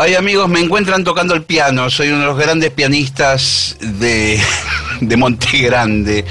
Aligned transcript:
Ay 0.00 0.14
amigos, 0.14 0.48
me 0.48 0.60
encuentran 0.60 1.02
tocando 1.02 1.34
el 1.34 1.42
piano. 1.42 1.90
Soy 1.90 2.10
uno 2.10 2.20
de 2.20 2.26
los 2.26 2.38
grandes 2.38 2.70
pianistas 2.70 3.76
de, 3.80 4.40
de 5.00 5.16
Monte 5.16 5.58
Grande. 5.58 6.24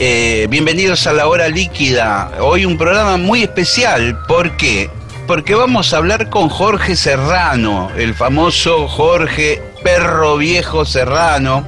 Eh, 0.00 0.48
bienvenidos 0.50 1.06
a 1.06 1.12
la 1.12 1.28
hora 1.28 1.48
líquida. 1.48 2.32
Hoy 2.40 2.64
un 2.64 2.76
programa 2.76 3.16
muy 3.16 3.44
especial. 3.44 4.20
¿Por 4.26 4.56
qué? 4.56 4.90
Porque 5.28 5.54
vamos 5.54 5.94
a 5.94 5.98
hablar 5.98 6.30
con 6.30 6.48
Jorge 6.48 6.96
Serrano, 6.96 7.92
el 7.96 8.12
famoso 8.12 8.88
Jorge 8.88 9.62
Perro 9.84 10.36
Viejo 10.38 10.84
Serrano, 10.84 11.64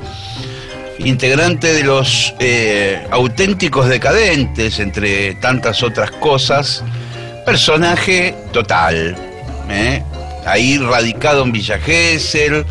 integrante 0.99 1.73
de 1.73 1.85
los 1.85 2.35
eh, 2.41 3.07
auténticos 3.13 3.89
decadentes, 3.89 4.81
entre 4.81 5.37
tantas 5.37 5.85
otras 5.85 6.11
cosas. 6.11 6.83
Personaje 7.47 8.35
total. 8.53 9.17
¿eh? 9.71 10.03
Ahí 10.45 10.79
radicado 10.79 11.43
en 11.43 11.53
Villa 11.53 11.79
Gesell, 11.79 12.65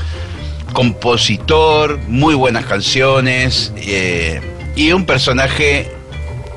compositor, 0.73 1.99
muy 2.07 2.35
buenas 2.35 2.65
canciones 2.65 3.73
eh, 3.77 4.41
y 4.75 4.91
un 4.91 5.05
personaje 5.05 5.91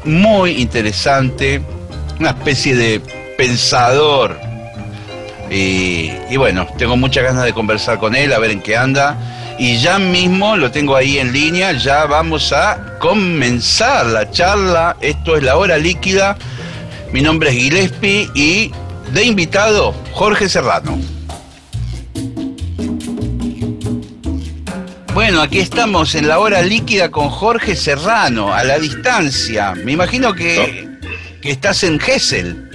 muy 0.05 0.53
interesante, 0.53 1.61
una 2.19 2.31
especie 2.31 2.77
de 2.77 3.01
pensador. 3.37 4.39
Y, 5.51 6.11
y, 6.31 6.37
bueno, 6.37 6.67
tengo 6.79 6.97
muchas 6.97 7.25
ganas 7.25 7.45
de 7.45 7.53
conversar 7.53 7.99
con 7.99 8.15
él, 8.15 8.33
a 8.33 8.39
ver 8.39 8.51
en 8.51 8.61
qué 8.61 8.77
anda. 8.77 9.17
Y 9.59 9.79
ya 9.79 9.99
mismo 9.99 10.57
lo 10.57 10.71
tengo 10.71 10.97
ahí 10.97 11.19
en 11.19 11.33
línea, 11.33 11.73
ya 11.73 12.07
vamos 12.07 12.53
a 12.53 12.99
comenzar 12.99 14.07
la 14.07 14.31
charla. 14.31 14.97
Esto 15.01 15.37
es 15.37 15.43
la 15.43 15.57
hora 15.57 15.79
líquida. 15.79 16.37
Mi 17.13 17.21
nombre 17.21 17.51
es 17.51 17.57
Gillespie 17.57 18.29
y 18.35 18.73
de 19.13 19.25
invitado 19.25 19.95
Jorge 20.13 20.49
Serrano. 20.49 20.99
Bueno, 25.15 25.43
aquí 25.43 25.61
estamos 25.61 26.17
en 26.17 26.27
la 26.27 26.41
hora 26.41 26.61
líquida 26.63 27.11
con 27.11 27.29
Jorge 27.29 27.77
Serrano, 27.77 28.53
a 28.53 28.65
la 28.65 28.81
distancia. 28.81 29.73
Me 29.73 29.93
imagino 29.93 30.35
que, 30.35 30.89
que 31.41 31.51
estás 31.53 31.85
en 31.85 32.01
Gessel. 32.01 32.69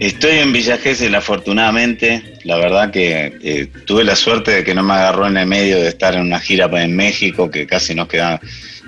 Estoy 0.00 0.38
en 0.38 0.52
Villa 0.52 0.78
Gesell, 0.78 1.14
afortunadamente. 1.14 2.38
La 2.44 2.56
verdad 2.56 2.90
que 2.90 3.38
eh, 3.42 3.68
tuve 3.84 4.02
la 4.02 4.16
suerte 4.16 4.50
de 4.50 4.64
que 4.64 4.74
no 4.74 4.82
me 4.82 4.94
agarró 4.94 5.26
en 5.26 5.36
el 5.36 5.46
medio 5.46 5.76
de 5.76 5.88
estar 5.88 6.14
en 6.14 6.22
una 6.22 6.40
gira 6.40 6.70
en 6.72 6.96
México, 6.96 7.50
que 7.50 7.66
casi 7.66 7.94
nos 7.94 8.08
queda, 8.08 8.40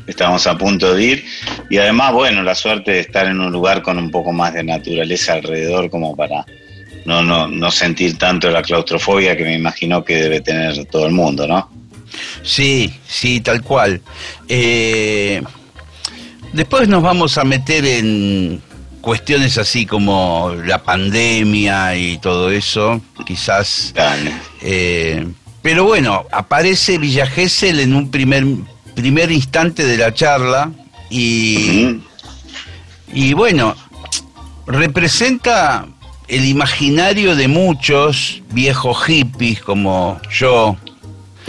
estábamos 0.06 0.47
a 0.47 0.58
punto 0.58 0.94
de 0.94 1.04
ir. 1.04 1.24
Y 1.70 1.76
además, 1.76 2.14
bueno, 2.14 2.42
la 2.42 2.54
suerte 2.54 2.92
de 2.92 3.00
estar 3.00 3.26
en 3.26 3.41
un 3.41 3.52
lugar 3.52 3.82
con 3.82 3.98
un 3.98 4.10
poco 4.10 4.32
más 4.32 4.54
de 4.54 4.64
naturaleza 4.64 5.34
alrededor, 5.34 5.91
como 5.91 6.16
para 6.16 6.47
no, 7.04 7.22
no, 7.22 7.48
no 7.48 7.70
sentir 7.70 8.18
tanto 8.18 8.50
la 8.50 8.62
claustrofobia 8.62 9.36
que 9.36 9.44
me 9.44 9.54
imagino 9.54 10.04
que 10.04 10.16
debe 10.16 10.40
tener 10.40 10.84
todo 10.86 11.06
el 11.06 11.12
mundo, 11.12 11.46
¿no? 11.46 11.70
Sí, 12.42 12.92
sí, 13.06 13.40
tal 13.40 13.62
cual. 13.62 14.00
Eh, 14.48 15.42
después 16.52 16.88
nos 16.88 17.02
vamos 17.02 17.38
a 17.38 17.44
meter 17.44 17.84
en 17.84 18.62
cuestiones 19.00 19.58
así 19.58 19.86
como 19.86 20.52
la 20.64 20.82
pandemia 20.82 21.96
y 21.96 22.18
todo 22.18 22.50
eso, 22.50 23.00
quizás. 23.26 23.94
Eh, 24.60 25.26
pero 25.60 25.84
bueno, 25.84 26.26
aparece 26.30 26.98
Villa 26.98 27.26
Gesell 27.26 27.80
en 27.80 27.94
un 27.94 28.10
primer, 28.10 28.44
primer 28.94 29.30
instante 29.30 29.84
de 29.84 29.96
la 29.96 30.12
charla 30.12 30.72
y, 31.10 32.00
y 33.12 33.32
bueno, 33.32 33.76
representa 34.66 35.86
el 36.28 36.44
imaginario 36.44 37.37
de 37.37 37.49
muchos 37.49 38.43
viejos 38.50 39.05
hippies 39.05 39.60
como 39.60 40.21
yo. 40.31 40.77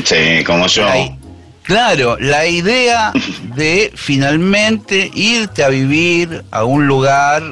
Sí, 0.04 0.44
como 0.46 0.68
yo. 0.68 0.88
claro, 1.64 2.18
la 2.20 2.48
idea 2.48 3.12
de 3.56 3.92
finalmente 3.96 5.12
irte 5.14 5.64
a 5.64 5.70
vivir 5.70 6.44
a 6.52 6.64
un 6.64 6.88
lugar 6.88 7.44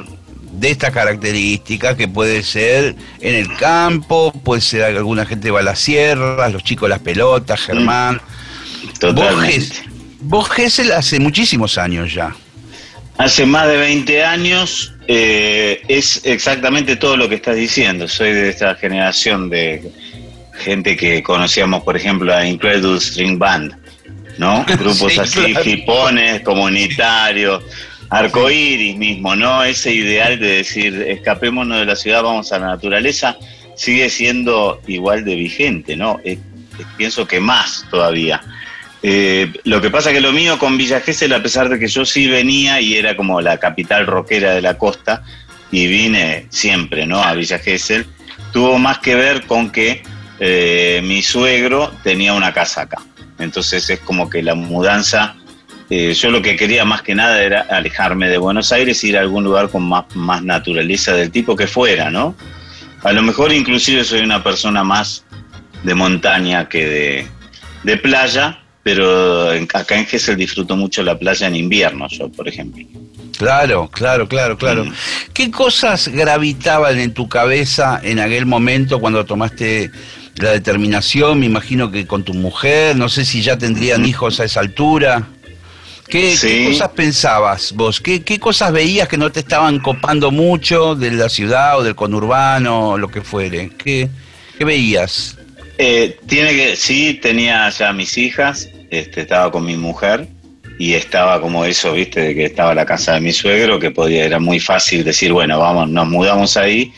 de 0.52 0.70
estas 0.70 0.90
características, 0.90 1.96
que 1.96 2.08
puede 2.08 2.42
ser 2.42 2.94
en 3.20 3.34
el 3.34 3.56
campo, 3.56 4.32
puede 4.44 4.60
ser 4.60 4.84
alguna 4.84 5.24
gente 5.24 5.50
va 5.50 5.60
a 5.60 5.62
las 5.62 5.80
sierras, 5.80 6.52
los 6.52 6.62
chicos 6.62 6.88
las 6.88 7.00
pelotas, 7.00 7.60
Germán. 7.60 8.20
Totalmente. 9.00 9.84
Vos, 10.20 10.48
Gessel, 10.50 10.92
hace 10.92 11.18
muchísimos 11.18 11.78
años 11.78 12.12
ya. 12.14 12.34
Hace 13.18 13.46
más 13.46 13.68
de 13.68 13.76
20 13.76 14.24
años 14.24 14.92
eh, 15.06 15.82
es 15.88 16.22
exactamente 16.24 16.96
todo 16.96 17.16
lo 17.16 17.28
que 17.28 17.36
estás 17.36 17.56
diciendo. 17.56 18.08
Soy 18.08 18.32
de 18.32 18.48
esta 18.48 18.74
generación 18.74 19.50
de 19.50 19.92
gente 20.54 20.96
que 20.96 21.22
conocíamos, 21.22 21.82
por 21.82 21.96
ejemplo, 21.96 22.34
a 22.34 22.46
Incredible 22.46 23.00
String 23.00 23.38
Band, 23.38 23.76
¿no? 24.38 24.64
Grupos 24.78 25.18
así, 25.18 25.54
hipones, 25.64 26.40
comunitarios, 26.42 27.62
arcoíris 28.08 28.96
mismo, 28.96 29.36
¿no? 29.36 29.62
Ese 29.62 29.92
ideal 29.92 30.38
de 30.38 30.56
decir, 30.58 31.02
escapémonos 31.02 31.78
de 31.78 31.86
la 31.86 31.96
ciudad, 31.96 32.22
vamos 32.22 32.52
a 32.52 32.58
la 32.58 32.68
naturaleza, 32.68 33.36
sigue 33.74 34.08
siendo 34.10 34.80
igual 34.86 35.24
de 35.24 35.34
vigente, 35.34 35.96
¿no? 35.96 36.20
Pienso 36.96 37.26
que 37.26 37.40
más 37.40 37.84
todavía. 37.90 38.40
Eh, 39.02 39.52
lo 39.64 39.80
que 39.80 39.90
pasa 39.90 40.12
que 40.12 40.20
lo 40.20 40.32
mío 40.32 40.58
con 40.58 40.78
Villa 40.78 41.00
Gesell, 41.00 41.32
a 41.32 41.42
pesar 41.42 41.68
de 41.68 41.78
que 41.78 41.88
yo 41.88 42.04
sí 42.04 42.28
venía 42.28 42.80
y 42.80 42.94
era 42.94 43.16
como 43.16 43.40
la 43.40 43.58
capital 43.58 44.06
rockera 44.06 44.54
de 44.54 44.62
la 44.62 44.78
costa, 44.78 45.24
y 45.72 45.86
vine 45.86 46.46
siempre, 46.50 47.06
¿no? 47.06 47.22
A 47.22 47.34
Villa 47.34 47.58
Gesell, 47.58 48.06
tuvo 48.52 48.78
más 48.78 48.98
que 48.98 49.14
ver 49.14 49.42
con 49.46 49.70
que 49.70 50.02
eh, 50.38 51.00
mi 51.02 51.22
suegro 51.22 51.92
tenía 52.04 52.34
una 52.34 52.52
casa 52.52 52.82
acá. 52.82 52.98
Entonces 53.38 53.88
es 53.90 53.98
como 54.00 54.30
que 54.30 54.42
la 54.42 54.54
mudanza, 54.54 55.34
eh, 55.90 56.12
yo 56.14 56.30
lo 56.30 56.42
que 56.42 56.56
quería 56.56 56.84
más 56.84 57.02
que 57.02 57.14
nada 57.14 57.42
era 57.42 57.62
alejarme 57.62 58.28
de 58.28 58.38
Buenos 58.38 58.70
Aires, 58.70 59.02
ir 59.02 59.16
a 59.16 59.20
algún 59.20 59.44
lugar 59.44 59.70
con 59.70 59.82
más, 59.82 60.04
más 60.14 60.42
naturaleza 60.42 61.14
del 61.14 61.30
tipo 61.30 61.56
que 61.56 61.66
fuera, 61.66 62.10
¿no? 62.10 62.36
A 63.02 63.12
lo 63.12 63.22
mejor 63.22 63.52
inclusive 63.52 64.04
soy 64.04 64.20
una 64.20 64.44
persona 64.44 64.84
más 64.84 65.24
de 65.82 65.94
montaña 65.94 66.68
que 66.68 66.86
de, 66.86 67.26
de 67.82 67.96
playa, 67.96 68.61
pero 68.82 69.50
acá 69.50 69.98
en 69.98 70.06
Gessel 70.06 70.36
disfruto 70.36 70.76
mucho 70.76 71.02
la 71.02 71.18
playa 71.18 71.46
en 71.46 71.56
invierno, 71.56 72.08
yo, 72.08 72.28
por 72.28 72.48
ejemplo. 72.48 72.84
Claro, 73.38 73.88
claro, 73.88 74.28
claro, 74.28 74.56
claro. 74.58 74.84
Mm. 74.84 74.92
¿Qué 75.32 75.50
cosas 75.50 76.08
gravitaban 76.08 76.98
en 76.98 77.14
tu 77.14 77.28
cabeza 77.28 78.00
en 78.02 78.18
aquel 78.18 78.46
momento 78.46 79.00
cuando 79.00 79.24
tomaste 79.24 79.90
la 80.36 80.50
determinación? 80.50 81.40
Me 81.40 81.46
imagino 81.46 81.90
que 81.90 82.06
con 82.06 82.24
tu 82.24 82.34
mujer, 82.34 82.96
no 82.96 83.08
sé 83.08 83.24
si 83.24 83.42
ya 83.42 83.56
tendrían 83.56 84.04
hijos 84.04 84.40
a 84.40 84.44
esa 84.44 84.60
altura. 84.60 85.28
¿Qué, 86.08 86.66
cosas 86.68 86.90
pensabas 86.90 87.72
vos? 87.72 87.98
¿Qué, 87.98 88.22
¿Qué, 88.22 88.38
cosas 88.38 88.70
veías 88.70 89.08
que 89.08 89.16
no 89.16 89.32
te 89.32 89.40
estaban 89.40 89.78
copando 89.78 90.30
mucho 90.30 90.94
de 90.94 91.10
la 91.10 91.30
ciudad 91.30 91.78
o 91.78 91.82
del 91.82 91.94
conurbano 91.94 92.90
o 92.90 92.98
lo 92.98 93.08
que 93.08 93.22
fuere? 93.22 93.70
¿Qué, 93.78 94.10
qué 94.58 94.64
veías? 94.64 95.38
Eh, 95.78 96.18
tiene 96.26 96.54
que, 96.54 96.76
sí, 96.76 97.14
tenía 97.14 97.68
ya 97.70 97.92
mis 97.92 98.18
hijas, 98.18 98.68
este, 98.92 99.22
estaba 99.22 99.50
con 99.50 99.64
mi 99.64 99.74
mujer 99.74 100.28
y 100.78 100.92
estaba 100.92 101.40
como 101.40 101.64
eso, 101.64 101.94
viste, 101.94 102.20
de 102.20 102.34
que 102.34 102.44
estaba 102.44 102.74
la 102.74 102.84
casa 102.84 103.14
de 103.14 103.20
mi 103.20 103.32
suegro, 103.32 103.78
que 103.78 103.90
podía, 103.90 104.24
era 104.24 104.38
muy 104.38 104.60
fácil 104.60 105.02
decir, 105.02 105.32
bueno, 105.32 105.58
vamos, 105.58 105.88
nos 105.88 106.06
mudamos 106.08 106.58
ahí. 106.58 106.92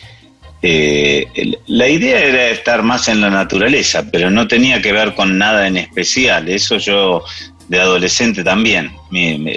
Eh, 0.61 1.27
la 1.69 1.89
idea 1.89 2.19
era 2.19 2.49
estar 2.49 2.83
más 2.83 3.07
en 3.07 3.21
la 3.21 3.31
naturaleza, 3.31 4.05
pero 4.11 4.29
no 4.29 4.49
tenía 4.49 4.83
que 4.83 4.93
ver 4.93 5.15
con 5.15 5.39
nada 5.39 5.69
en 5.69 5.77
especial. 5.77 6.49
Eso 6.49 6.79
yo 6.79 7.23
de 7.69 7.81
adolescente 7.81 8.43
también, 8.43 8.91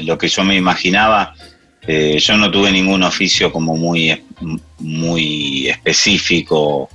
lo 0.03 0.17
que 0.17 0.27
yo 0.27 0.43
me 0.43 0.55
imaginaba, 0.55 1.33
eh, 1.87 2.19
yo 2.19 2.37
no 2.37 2.51
tuve 2.51 2.71
ningún 2.71 3.01
oficio 3.01 3.51
como 3.51 3.75
muy, 3.75 4.21
muy 4.77 5.69
específico 5.69 6.87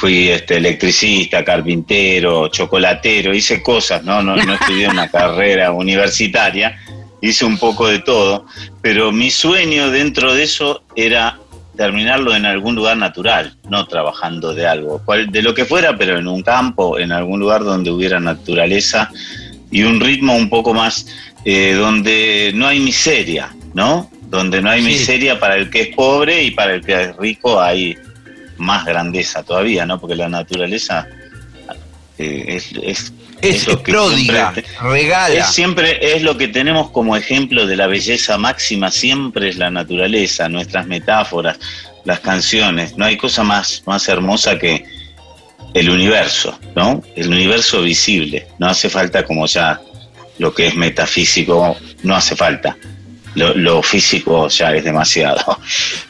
fui 0.00 0.30
este, 0.30 0.56
electricista, 0.56 1.44
carpintero, 1.44 2.48
chocolatero, 2.48 3.34
hice 3.34 3.62
cosas, 3.62 4.02
¿no? 4.02 4.22
No, 4.22 4.34
no 4.34 4.54
estudié 4.54 4.88
una 4.88 5.08
carrera 5.10 5.72
universitaria, 5.72 6.80
hice 7.20 7.44
un 7.44 7.58
poco 7.58 7.86
de 7.86 7.98
todo, 7.98 8.46
pero 8.80 9.12
mi 9.12 9.30
sueño 9.30 9.90
dentro 9.90 10.32
de 10.32 10.44
eso 10.44 10.82
era 10.96 11.38
terminarlo 11.76 12.34
en 12.34 12.46
algún 12.46 12.74
lugar 12.74 12.96
natural, 12.96 13.56
no 13.68 13.86
trabajando 13.86 14.54
de 14.54 14.66
algo, 14.66 15.02
de 15.28 15.42
lo 15.42 15.52
que 15.52 15.66
fuera, 15.66 15.96
pero 15.98 16.18
en 16.18 16.26
un 16.28 16.42
campo, 16.42 16.98
en 16.98 17.12
algún 17.12 17.38
lugar 17.38 17.62
donde 17.62 17.90
hubiera 17.90 18.18
naturaleza 18.20 19.10
y 19.70 19.82
un 19.82 20.00
ritmo 20.00 20.34
un 20.34 20.48
poco 20.48 20.72
más 20.72 21.06
eh, 21.44 21.74
donde 21.74 22.52
no 22.54 22.66
hay 22.66 22.80
miseria, 22.80 23.54
¿no? 23.74 24.10
Donde 24.22 24.62
no 24.62 24.70
hay 24.70 24.80
miseria 24.80 25.38
para 25.38 25.56
el 25.56 25.68
que 25.68 25.82
es 25.82 25.94
pobre 25.94 26.42
y 26.42 26.52
para 26.52 26.74
el 26.74 26.84
que 26.84 27.02
es 27.02 27.16
rico 27.16 27.60
hay 27.60 27.96
más 28.60 28.84
grandeza 28.84 29.42
todavía, 29.42 29.86
¿no? 29.86 30.00
Porque 30.00 30.14
la 30.14 30.28
naturaleza 30.28 31.08
eh, 32.18 32.44
es, 32.48 32.72
es, 32.82 33.12
es, 33.40 33.66
lo 33.66 33.82
que 33.82 33.92
siempre, 33.92 34.64
regala. 34.82 35.34
Es 35.34 35.46
siempre 35.46 36.14
es 36.14 36.22
lo 36.22 36.36
que 36.36 36.48
tenemos 36.48 36.90
como 36.90 37.16
ejemplo 37.16 37.66
de 37.66 37.76
la 37.76 37.86
belleza 37.86 38.36
máxima, 38.36 38.90
siempre 38.90 39.48
es 39.48 39.56
la 39.56 39.70
naturaleza, 39.70 40.48
nuestras 40.48 40.86
metáforas, 40.86 41.58
las 42.04 42.20
canciones. 42.20 42.96
No 42.96 43.06
hay 43.06 43.16
cosa 43.16 43.42
más, 43.42 43.82
más 43.86 44.06
hermosa 44.08 44.58
que 44.58 44.84
el 45.72 45.88
universo, 45.88 46.58
¿no? 46.76 47.02
El 47.16 47.28
universo 47.28 47.80
visible. 47.82 48.46
No 48.58 48.68
hace 48.68 48.90
falta 48.90 49.24
como 49.24 49.46
ya 49.46 49.80
lo 50.38 50.52
que 50.52 50.66
es 50.66 50.74
metafísico, 50.74 51.76
no 52.02 52.14
hace 52.14 52.36
falta. 52.36 52.76
Lo, 53.34 53.54
lo 53.54 53.82
físico 53.82 54.48
ya 54.48 54.74
es 54.74 54.84
demasiado. 54.84 55.58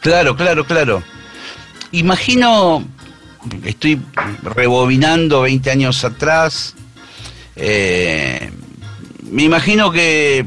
Claro, 0.00 0.34
claro, 0.34 0.64
claro. 0.64 1.04
Imagino, 1.92 2.84
estoy 3.64 4.00
rebobinando 4.42 5.42
20 5.42 5.70
años 5.70 6.04
atrás, 6.04 6.74
eh, 7.56 8.50
me 9.30 9.42
imagino 9.42 9.90
que 9.90 10.46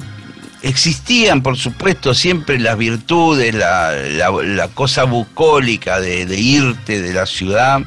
existían, 0.61 1.43
por 1.43 1.57
supuesto, 1.57 2.13
siempre 2.13 2.59
las 2.59 2.77
virtudes, 2.77 3.53
la, 3.53 4.69
cosa 4.73 5.03
bucólica 5.03 5.99
de, 5.99 6.39
irte 6.39 7.01
de 7.01 7.13
la 7.13 7.25
ciudad, 7.25 7.81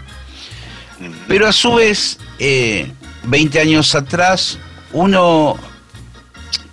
pero 1.27 1.49
a 1.49 1.53
su 1.53 1.75
vez, 1.75 2.19
20 2.39 3.59
eh, 3.59 3.61
años 3.61 3.95
atrás, 3.95 4.59
uno 4.93 5.57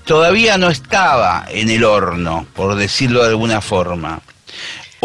todavía 0.06 0.58
no 0.58 0.70
estaba 0.70 1.46
en 1.50 1.70
el 1.70 1.84
horno, 1.84 2.46
por 2.54 2.76
decirlo 2.76 3.24
de 3.24 3.30
alguna 3.30 3.62
forma. 3.62 4.22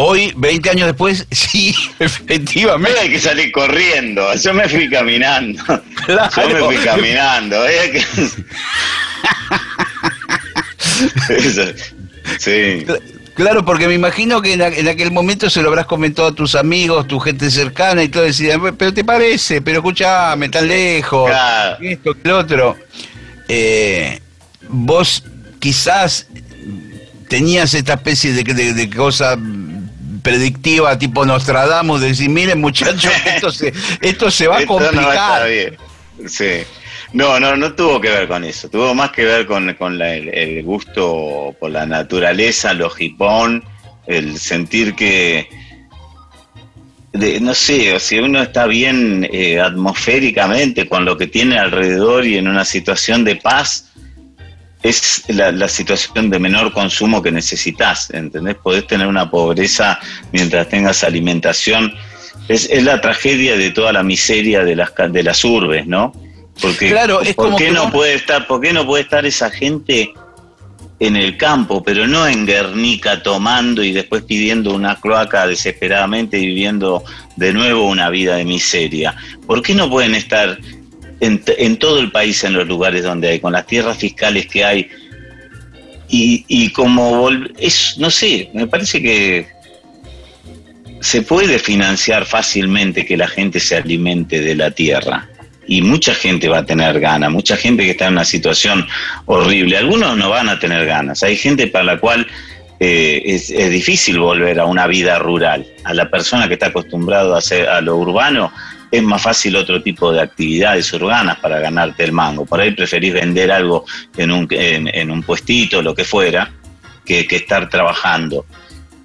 Hoy, 0.00 0.32
20 0.36 0.70
años 0.70 0.86
después, 0.86 1.26
sí, 1.32 1.74
efectivamente. 1.98 3.00
Hay 3.00 3.10
que 3.10 3.18
salir 3.18 3.50
corriendo. 3.50 4.32
Yo 4.36 4.54
me 4.54 4.68
fui 4.68 4.88
caminando. 4.88 5.60
Yo 6.06 6.48
me 6.48 6.60
fui 6.66 6.76
caminando. 6.76 7.56
sí. 12.38 12.86
Claro, 13.34 13.64
porque 13.64 13.88
me 13.88 13.94
imagino 13.94 14.40
que 14.40 14.52
en, 14.52 14.62
aquel 14.62 15.10
momento 15.10 15.50
se 15.50 15.62
lo 15.62 15.70
habrás 15.70 15.86
comentado 15.86 16.28
a 16.28 16.32
tus 16.32 16.54
amigos, 16.54 17.08
tu 17.08 17.18
gente 17.18 17.50
cercana 17.50 18.04
y 18.04 18.08
todo, 18.08 18.22
decían, 18.22 18.76
pero 18.76 18.94
te 18.94 19.02
parece, 19.02 19.62
pero 19.62 19.78
escúchame, 19.78 20.48
tan 20.48 20.68
lejos, 20.68 21.28
esto, 21.80 22.14
lo 22.22 22.38
otro. 22.38 22.76
Eh, 23.48 24.20
vos 24.68 25.24
quizás 25.58 26.28
tenías 27.28 27.74
esta 27.74 27.94
especie 27.94 28.32
de, 28.32 28.44
de, 28.44 28.74
de 28.74 28.90
cosa 28.90 29.36
predictiva 30.28 30.98
tipo 30.98 31.24
Nostradamus, 31.24 32.00
de 32.00 32.08
decir, 32.08 32.28
miren 32.28 32.60
muchachos, 32.60 33.12
esto 33.24 33.50
se, 33.50 33.72
esto 34.00 34.30
se 34.30 34.46
va 34.46 34.58
a 34.58 34.66
complicar. 34.66 35.48
No 36.18 36.28
sí. 36.28 36.64
No, 37.12 37.40
no, 37.40 37.56
no 37.56 37.72
tuvo 37.72 38.00
que 38.02 38.10
ver 38.10 38.28
con 38.28 38.44
eso, 38.44 38.68
tuvo 38.68 38.94
más 38.94 39.12
que 39.12 39.24
ver 39.24 39.46
con, 39.46 39.70
el, 40.02 40.62
gusto 40.62 41.56
por 41.58 41.70
la 41.70 41.86
naturaleza, 41.86 42.74
lo 42.74 42.92
hipón, 42.98 43.64
el 44.06 44.38
sentir 44.38 44.94
que, 44.94 45.48
no 47.40 47.54
sé, 47.54 47.98
si 47.98 48.18
uno 48.18 48.42
está 48.42 48.66
bien 48.66 49.26
eh, 49.32 49.58
atmosféricamente 49.58 50.86
con 50.86 51.06
lo 51.06 51.16
que 51.16 51.26
tiene 51.26 51.58
alrededor 51.58 52.26
y 52.26 52.36
en 52.36 52.46
una 52.46 52.66
situación 52.66 53.24
de 53.24 53.36
paz, 53.36 53.87
es 54.82 55.24
la, 55.28 55.68
situación 55.68 56.30
de 56.30 56.38
menor 56.38 56.72
consumo 56.72 57.22
que 57.22 57.32
necesitas, 57.32 58.10
¿entendés? 58.10 58.56
Podés 58.56 58.86
tener 58.86 59.06
una 59.06 59.30
pobreza 59.30 59.98
mientras 60.32 60.68
tengas 60.68 61.02
alimentación. 61.02 61.92
Es, 62.48 62.70
la 62.82 63.00
tragedia 63.00 63.56
de 63.56 63.70
toda 63.70 63.92
la 63.92 64.02
miseria 64.02 64.64
de 64.64 64.76
las, 64.76 64.92
de 65.10 65.22
las 65.22 65.44
urbes, 65.44 65.86
¿no? 65.86 66.12
Porque, 66.60 66.90
claro, 66.90 67.20
es 67.20 67.34
¿por 67.34 67.56
qué 67.56 67.70
no 67.70 67.90
puede 67.90 68.14
estar, 68.14 68.46
¿por 68.46 68.60
qué 68.60 68.72
no 68.72 68.86
puede 68.86 69.02
estar 69.02 69.24
esa 69.26 69.50
gente 69.50 70.12
en 71.00 71.16
el 71.16 71.36
campo, 71.36 71.82
pero 71.84 72.08
no 72.08 72.26
en 72.26 72.46
Guernica 72.46 73.22
tomando 73.22 73.84
y 73.84 73.92
después 73.92 74.22
pidiendo 74.24 74.74
una 74.74 74.96
cloaca 74.96 75.46
desesperadamente 75.46 76.38
y 76.38 76.46
viviendo 76.46 77.04
de 77.36 77.52
nuevo 77.52 77.88
una 77.88 78.10
vida 78.10 78.36
de 78.36 78.44
miseria? 78.44 79.14
¿Por 79.46 79.62
qué 79.62 79.74
no 79.74 79.88
pueden 79.88 80.14
estar 80.14 80.58
en, 81.20 81.76
todo 81.76 82.00
el 82.00 82.10
país 82.10 82.42
en 82.44 82.52
los 82.54 82.66
lugares 82.66 83.02
donde 83.02 83.28
hay, 83.28 83.40
con 83.40 83.52
las 83.52 83.66
tierras 83.66 83.96
fiscales 83.98 84.46
que 84.46 84.64
hay. 84.64 84.88
Y, 86.08 86.44
y 86.48 86.70
como 86.70 87.28
es, 87.58 87.96
no 87.98 88.10
sé, 88.10 88.50
me 88.54 88.66
parece 88.66 89.02
que 89.02 89.46
se 91.00 91.22
puede 91.22 91.58
financiar 91.58 92.24
fácilmente 92.24 93.04
que 93.04 93.16
la 93.16 93.28
gente 93.28 93.60
se 93.60 93.76
alimente 93.76 94.40
de 94.40 94.54
la 94.54 94.70
tierra. 94.70 95.28
Y 95.66 95.82
mucha 95.82 96.14
gente 96.14 96.48
va 96.48 96.58
a 96.58 96.66
tener 96.66 96.98
ganas, 96.98 97.30
mucha 97.30 97.56
gente 97.56 97.84
que 97.84 97.90
está 97.90 98.06
en 98.06 98.14
una 98.14 98.24
situación 98.24 98.86
horrible. 99.26 99.76
Algunos 99.76 100.16
no 100.16 100.30
van 100.30 100.48
a 100.48 100.58
tener 100.58 100.86
ganas. 100.86 101.22
Hay 101.22 101.36
gente 101.36 101.66
para 101.66 101.84
la 101.84 101.98
cual 101.98 102.26
eh, 102.80 103.20
es, 103.26 103.48
difícil 103.48 104.18
volver 104.18 104.60
a 104.60 104.64
una 104.64 104.86
vida 104.86 105.18
rural. 105.18 105.66
A 105.84 105.92
la 105.92 106.08
persona 106.08 106.48
que 106.48 106.54
está 106.54 106.68
acostumbrado 106.68 107.36
a, 107.36 107.40
a 107.76 107.80
lo 107.82 107.96
urbano 107.96 108.50
es 108.90 109.02
más 109.02 109.22
fácil 109.22 109.56
otro 109.56 109.82
tipo 109.82 110.12
de 110.12 110.20
actividades 110.20 110.92
urbanas 110.92 111.38
para 111.38 111.60
ganarte 111.60 112.04
el 112.04 112.12
mango. 112.12 112.46
Por 112.46 112.60
ahí 112.60 112.70
preferís 112.70 113.12
vender 113.12 113.50
algo 113.50 113.84
en 114.16 114.30
un, 114.30 114.46
en, 114.50 115.10
un 115.10 115.22
puestito, 115.22 115.82
lo 115.82 115.94
que 115.94 116.04
fuera, 116.04 116.50
que, 117.04 117.26
estar 117.30 117.68
trabajando. 117.68 118.46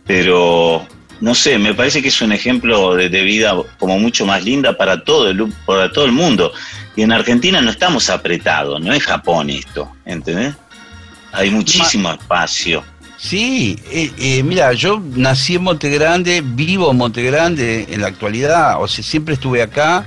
Pero, 0.06 0.86
no 1.20 1.36
sé, 1.36 1.58
me 1.58 1.74
parece 1.74 2.02
que 2.02 2.08
es 2.08 2.22
un 2.22 2.32
ejemplo 2.32 2.96
de, 2.96 3.10
vida 3.10 3.56
como 3.78 4.00
mucho 4.00 4.26
más 4.26 4.44
linda 4.44 4.78
para 4.78 5.04
todo, 5.04 5.30
el, 5.30 5.52
para 5.66 5.92
todo 5.92 6.06
el 6.06 6.12
mundo. 6.12 6.54
Y 6.96 7.02
en 7.02 7.12
Argentina 7.12 7.60
no 7.62 7.72
estamos 7.72 8.10
apretados, 8.10 8.80
no 8.80 8.94
es 8.94 9.04
Japón 9.04 9.50
esto, 9.50 9.92
¿entendés? 10.06 10.54
Hay 11.32 11.50
muchísimo 11.50 12.12
espacio. 12.12 12.84
Sí, 13.24 13.80
eh, 13.90 14.12
eh, 14.18 14.44
mira, 14.44 14.74
yo 14.74 15.02
nací 15.16 15.56
en 15.56 15.64
Monte 15.64 15.90
Grande, 15.90 16.42
vivo 16.44 16.92
en 16.92 16.98
Monte 16.98 17.24
Grande 17.24 17.88
en 17.90 18.02
la 18.02 18.08
actualidad, 18.08 18.82
o 18.82 18.88
sea, 18.90 19.02
siempre 19.02 19.36
estuve 19.36 19.62
acá 19.62 20.06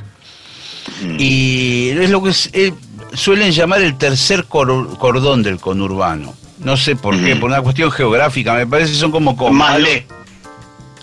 mm. 1.00 1.16
y 1.18 1.88
es 1.98 2.10
lo 2.10 2.22
que 2.22 2.32
eh, 2.52 2.74
suelen 3.14 3.52
llamar 3.52 3.80
el 3.80 3.96
tercer 3.96 4.44
cordón 4.44 5.42
del 5.42 5.58
conurbano. 5.58 6.34
No 6.58 6.76
sé 6.76 6.94
por 6.94 7.18
qué, 7.18 7.36
por 7.36 7.48
una 7.48 7.62
cuestión 7.62 7.90
geográfica, 7.90 8.52
me 8.52 8.66
parece 8.66 8.92
que 8.92 8.98
son 8.98 9.10
como... 9.10 9.34
como 9.34 9.50
Más 9.50 9.80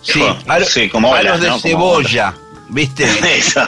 Sí, 0.04 0.22
sí, 0.68 0.90
como 0.90 1.16
de 1.16 1.60
cebolla, 1.60 2.36
¿viste? 2.70 3.06
Eso. 3.38 3.62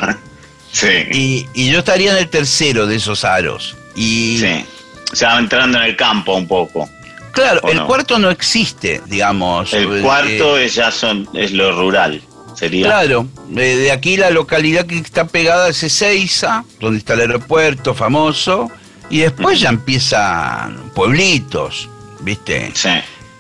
Sí. 0.72 1.48
Y, 1.56 1.72
yo 1.72 1.80
estaría 1.80 2.12
en 2.12 2.18
el 2.18 2.30
tercero 2.30 2.86
de 2.86 2.98
esos 2.98 3.24
aros. 3.24 3.76
Y... 3.96 4.38
Sí. 4.38 4.66
O 5.12 5.16
sea, 5.16 5.40
entrando 5.40 5.80
en 5.80 5.86
el 5.86 5.96
campo 5.96 6.36
un 6.36 6.48
poco. 6.48 6.88
Claro, 7.36 7.62
el 7.70 7.84
cuarto 7.84 8.18
no 8.18 8.32
existe, 8.32 9.02
digamos. 9.08 9.74
El 9.74 10.02
cuarto 10.02 10.58
es 10.58 10.76
ya 10.76 10.90
son, 10.90 11.28
es 11.34 11.52
lo 11.52 11.78
rural. 11.78 12.22
Sería. 12.56 12.86
Claro, 12.86 13.28
de 13.50 13.92
aquí 13.92 14.16
la 14.16 14.30
localidad 14.30 14.86
que 14.86 14.98
está 14.98 15.28
pegada 15.28 15.68
es 15.68 15.84
Ezeiza, 15.84 16.64
donde 16.80 17.00
está 17.00 17.14
el 17.16 17.22
aeropuerto 17.22 17.94
famoso, 17.94 18.72
y 19.10 19.20
después 19.20 19.60
ya 19.60 19.70
empiezan 19.70 20.92
pueblitos, 20.96 21.90
¿viste? 22.22 22.72
Sí. 22.74 22.90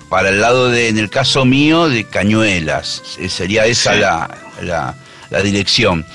Para 0.09 0.29
el 0.29 0.41
lado 0.41 0.69
de, 0.69 0.89
en 0.89 0.97
el 0.97 1.09
caso 1.09 1.45
mío, 1.45 1.87
de 1.87 2.03
Cañuelas. 2.03 3.01
Eh, 3.17 3.29
sería 3.29 3.65
esa 3.65 3.95
la, 3.95 4.29
la, 4.61 5.41
dirección. 5.41 6.05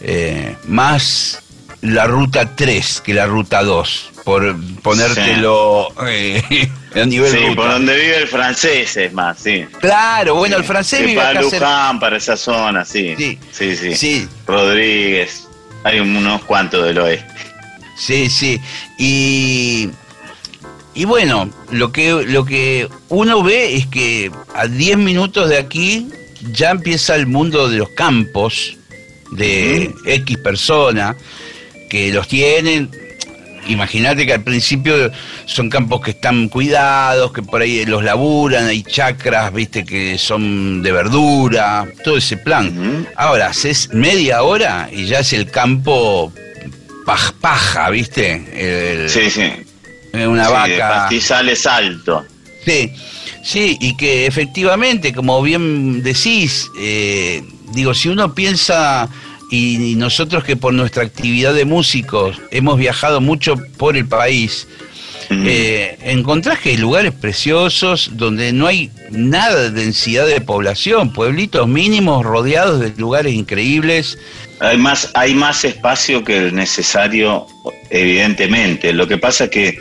Eh, 0.00 0.56
más 0.66 1.42
la 1.82 2.06
ruta 2.06 2.56
3 2.56 3.02
que 3.04 3.14
la 3.14 3.26
ruta 3.26 3.62
2, 3.62 4.10
por 4.24 4.56
ponértelo 4.82 5.88
eh, 6.06 6.70
a 6.94 7.04
nivel 7.04 7.30
Sí, 7.30 7.54
por 7.54 7.68
donde 7.68 7.94
vive 7.94 8.16
el 8.18 8.28
francés 8.28 8.96
es 8.96 9.12
más, 9.12 9.38
sí. 9.38 9.64
Claro, 9.80 10.36
bueno, 10.36 10.56
el 10.56 10.64
francés 10.64 11.00
vive 11.04 11.20
para 11.20 11.42
Luján, 11.42 12.00
para 12.00 12.16
esa 12.16 12.36
zona, 12.36 12.84
sí. 12.84 13.14
Sí, 13.16 13.38
sí, 13.52 13.96
sí. 13.96 14.28
Rodríguez, 14.46 15.48
hay 15.84 16.00
unos 16.00 16.44
cuantos 16.44 16.84
del 16.84 16.98
oeste. 16.98 17.26
Sí, 17.96 18.30
sí. 18.30 18.60
Y, 18.98 19.90
y 20.94 21.04
bueno, 21.04 21.50
lo 21.70 21.92
que, 21.92 22.24
lo 22.26 22.44
que 22.44 22.88
uno 23.08 23.42
ve 23.42 23.74
es 23.76 23.86
que 23.86 24.30
a 24.54 24.66
10 24.66 24.98
minutos 24.98 25.48
de 25.48 25.58
aquí 25.58 26.08
ya 26.52 26.70
empieza 26.70 27.16
el 27.16 27.26
mundo 27.26 27.68
de 27.68 27.78
los 27.78 27.90
campos, 27.90 28.76
de 29.32 29.92
X 30.06 30.38
persona 30.38 31.16
que 31.90 32.12
los 32.12 32.28
tienen. 32.28 32.90
Imagínate 33.68 34.26
que 34.26 34.32
al 34.32 34.42
principio 34.42 35.10
son 35.44 35.70
campos 35.70 36.00
que 36.00 36.10
están 36.12 36.48
cuidados, 36.48 37.32
que 37.32 37.42
por 37.42 37.62
ahí 37.62 37.84
los 37.84 38.02
laburan, 38.02 38.66
hay 38.66 38.82
chacras, 38.82 39.52
viste, 39.52 39.84
que 39.84 40.18
son 40.18 40.82
de 40.82 40.90
verdura, 40.90 41.86
todo 42.02 42.16
ese 42.16 42.36
plan. 42.36 43.06
Ahora, 43.14 43.48
haces 43.48 43.90
media 43.92 44.42
hora 44.42 44.88
y 44.90 45.06
ya 45.06 45.20
es 45.20 45.32
el 45.32 45.50
campo 45.50 46.32
paja, 47.40 47.90
viste. 47.90 49.08
sí, 49.08 49.30
sí. 49.30 49.52
Una 50.12 50.48
vaca. 50.48 51.08
sales 51.20 51.66
alto. 51.66 52.24
Sí, 52.64 52.92
sí, 53.42 53.76
y 53.80 53.96
que 53.96 54.26
efectivamente, 54.26 55.12
como 55.12 55.40
bien 55.42 56.02
decís, 56.02 56.68
eh, 56.78 57.42
digo, 57.72 57.94
si 57.94 58.08
uno 58.08 58.34
piensa 58.34 59.08
y, 59.50 59.94
nosotros 59.96 60.44
que 60.44 60.56
por 60.56 60.74
nuestra 60.74 61.02
actividad 61.02 61.54
de 61.54 61.64
músicos 61.64 62.40
hemos 62.50 62.78
viajado 62.78 63.20
mucho 63.20 63.56
por 63.76 63.96
el 63.96 64.06
país, 64.06 64.66
eh, 65.30 65.98
encontrás 66.02 66.58
que 66.58 66.70
hay 66.70 66.76
lugares 66.78 67.12
preciosos 67.12 68.12
donde 68.14 68.52
no 68.52 68.66
hay 68.66 68.90
nada 69.10 69.64
de 69.64 69.70
densidad 69.70 70.26
de 70.26 70.40
población, 70.40 71.12
pueblitos 71.12 71.68
mínimos 71.68 72.24
rodeados 72.24 72.80
de 72.80 72.92
lugares 72.96 73.34
increíbles. 73.34 74.18
Hay 74.60 74.78
más, 74.78 75.10
hay 75.14 75.34
más 75.34 75.64
espacio 75.64 76.24
que 76.24 76.38
el 76.38 76.54
necesario, 76.54 77.46
evidentemente. 77.90 78.92
Lo 78.92 79.06
que 79.06 79.18
pasa 79.18 79.44
es 79.44 79.50
que 79.50 79.78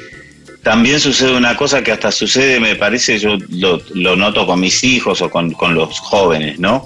también 0.63 1.00
sucede 1.00 1.36
una 1.36 1.55
cosa 1.55 1.81
que 1.81 1.93
hasta 1.93 2.12
sucede, 2.12 2.59
me 2.59 2.75
parece, 2.75 3.17
yo 3.17 3.38
lo, 3.50 4.15
noto 4.17 4.45
con 4.45 4.59
mis 4.59 4.83
hijos 4.83 5.21
o 5.21 5.29
con, 5.29 5.51
con 5.53 5.75
los 5.75 5.97
jóvenes, 6.00 6.59
¿no? 6.59 6.86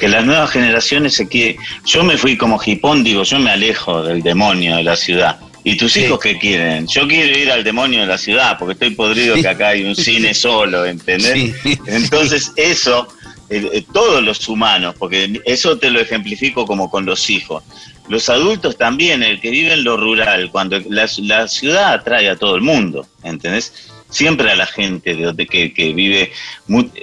Que 0.00 0.08
las 0.08 0.24
nuevas 0.24 0.50
generaciones 0.50 1.14
se 1.14 1.28
quieren... 1.28 1.56
Yo 1.84 2.02
me 2.02 2.16
fui 2.16 2.36
como 2.36 2.58
hipón, 2.64 3.04
digo, 3.04 3.22
yo 3.22 3.38
me 3.38 3.50
alejo 3.50 4.02
del 4.02 4.22
demonio 4.22 4.76
de 4.76 4.82
la 4.82 4.96
ciudad. 4.96 5.38
¿Y 5.62 5.76
tus 5.76 5.94
hijos 5.98 6.18
qué 6.18 6.38
quieren? 6.38 6.86
Yo 6.86 7.06
quiero 7.06 7.38
ir 7.38 7.50
al 7.50 7.62
demonio 7.62 8.00
de 8.00 8.06
la 8.06 8.16
ciudad, 8.16 8.56
porque 8.58 8.72
estoy 8.72 8.90
podrido 8.90 9.34
que 9.34 9.46
acá 9.46 9.68
hay 9.68 9.84
un 9.84 9.94
cine 9.94 10.32
solo, 10.46 10.86
¿entendés? 10.86 11.54
Entonces 11.86 12.52
eso, 12.56 13.08
eh, 13.50 13.68
eh, 13.70 13.84
todos 13.92 14.22
los 14.22 14.48
humanos, 14.48 14.94
porque 14.98 15.40
eso 15.44 15.76
te 15.76 15.90
lo 15.90 16.00
ejemplifico 16.00 16.64
como 16.64 16.90
con 16.90 17.04
los 17.04 17.28
hijos. 17.28 17.62
Los 18.08 18.30
adultos 18.30 18.78
también, 18.78 19.22
el 19.22 19.38
que 19.40 19.50
vive 19.50 19.74
en 19.74 19.84
lo 19.84 19.98
rural, 19.98 20.50
cuando 20.50 20.80
la, 20.88 21.06
ciudad 21.06 21.92
atrae 21.92 22.30
a 22.30 22.36
todo 22.36 22.56
el 22.56 22.62
mundo, 22.62 23.06
¿entendés? 23.22 23.90
Siempre 24.08 24.50
a 24.50 24.56
la 24.56 24.66
gente 24.66 25.14
de, 25.14 25.46
que, 25.46 25.74
que 25.74 25.92
vive, 25.92 26.32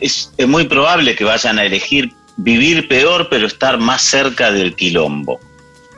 es, 0.02 0.32
es 0.36 0.48
muy 0.48 0.66
probable 0.66 1.16
que 1.16 1.24
vayan 1.24 1.60
a 1.60 1.64
elegir 1.64 2.12
vivir 2.38 2.88
peor 2.88 3.28
pero 3.30 3.48
estar 3.48 3.78
más 3.78 4.02
cerca 4.04 4.52
del 4.52 4.76
quilombo. 4.76 5.40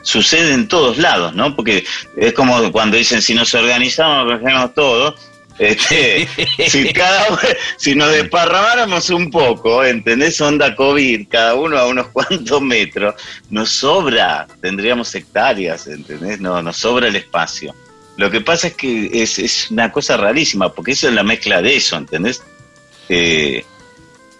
Sucede 0.01 0.53
en 0.53 0.67
todos 0.67 0.97
lados, 0.97 1.35
¿no? 1.35 1.55
Porque 1.55 1.85
es 2.15 2.33
como 2.33 2.71
cuando 2.71 2.97
dicen 2.97 3.21
si 3.21 3.33
nos 3.33 3.53
organizamos, 3.53 4.33
hacemos 4.33 4.73
todo. 4.73 5.15
Este, 5.59 6.25
si, 6.69 6.93
cada, 6.93 7.37
si 7.75 7.93
nos 7.93 8.11
desparramáramos 8.13 9.09
un 9.09 9.29
poco, 9.29 9.83
¿entendés? 9.83 10.39
Onda 10.39 10.73
COVID, 10.73 11.27
cada 11.29 11.55
uno 11.55 11.77
a 11.77 11.85
unos 11.85 12.07
cuantos 12.13 12.61
metros, 12.61 13.15
nos 13.49 13.69
sobra, 13.69 14.47
tendríamos 14.61 15.13
hectáreas, 15.13 15.85
¿entendés? 15.87 16.39
No, 16.39 16.61
nos 16.61 16.77
sobra 16.77 17.09
el 17.09 17.17
espacio. 17.17 17.75
Lo 18.15 18.31
que 18.31 18.41
pasa 18.41 18.67
es 18.67 18.73
que 18.73 19.09
es, 19.21 19.37
es 19.37 19.69
una 19.69 19.91
cosa 19.91 20.17
rarísima, 20.17 20.73
porque 20.73 20.91
eso 20.93 21.09
es 21.09 21.13
la 21.13 21.23
mezcla 21.23 21.61
de 21.61 21.75
eso, 21.75 21.97
¿entendés? 21.97 22.41
Eh, 23.09 23.65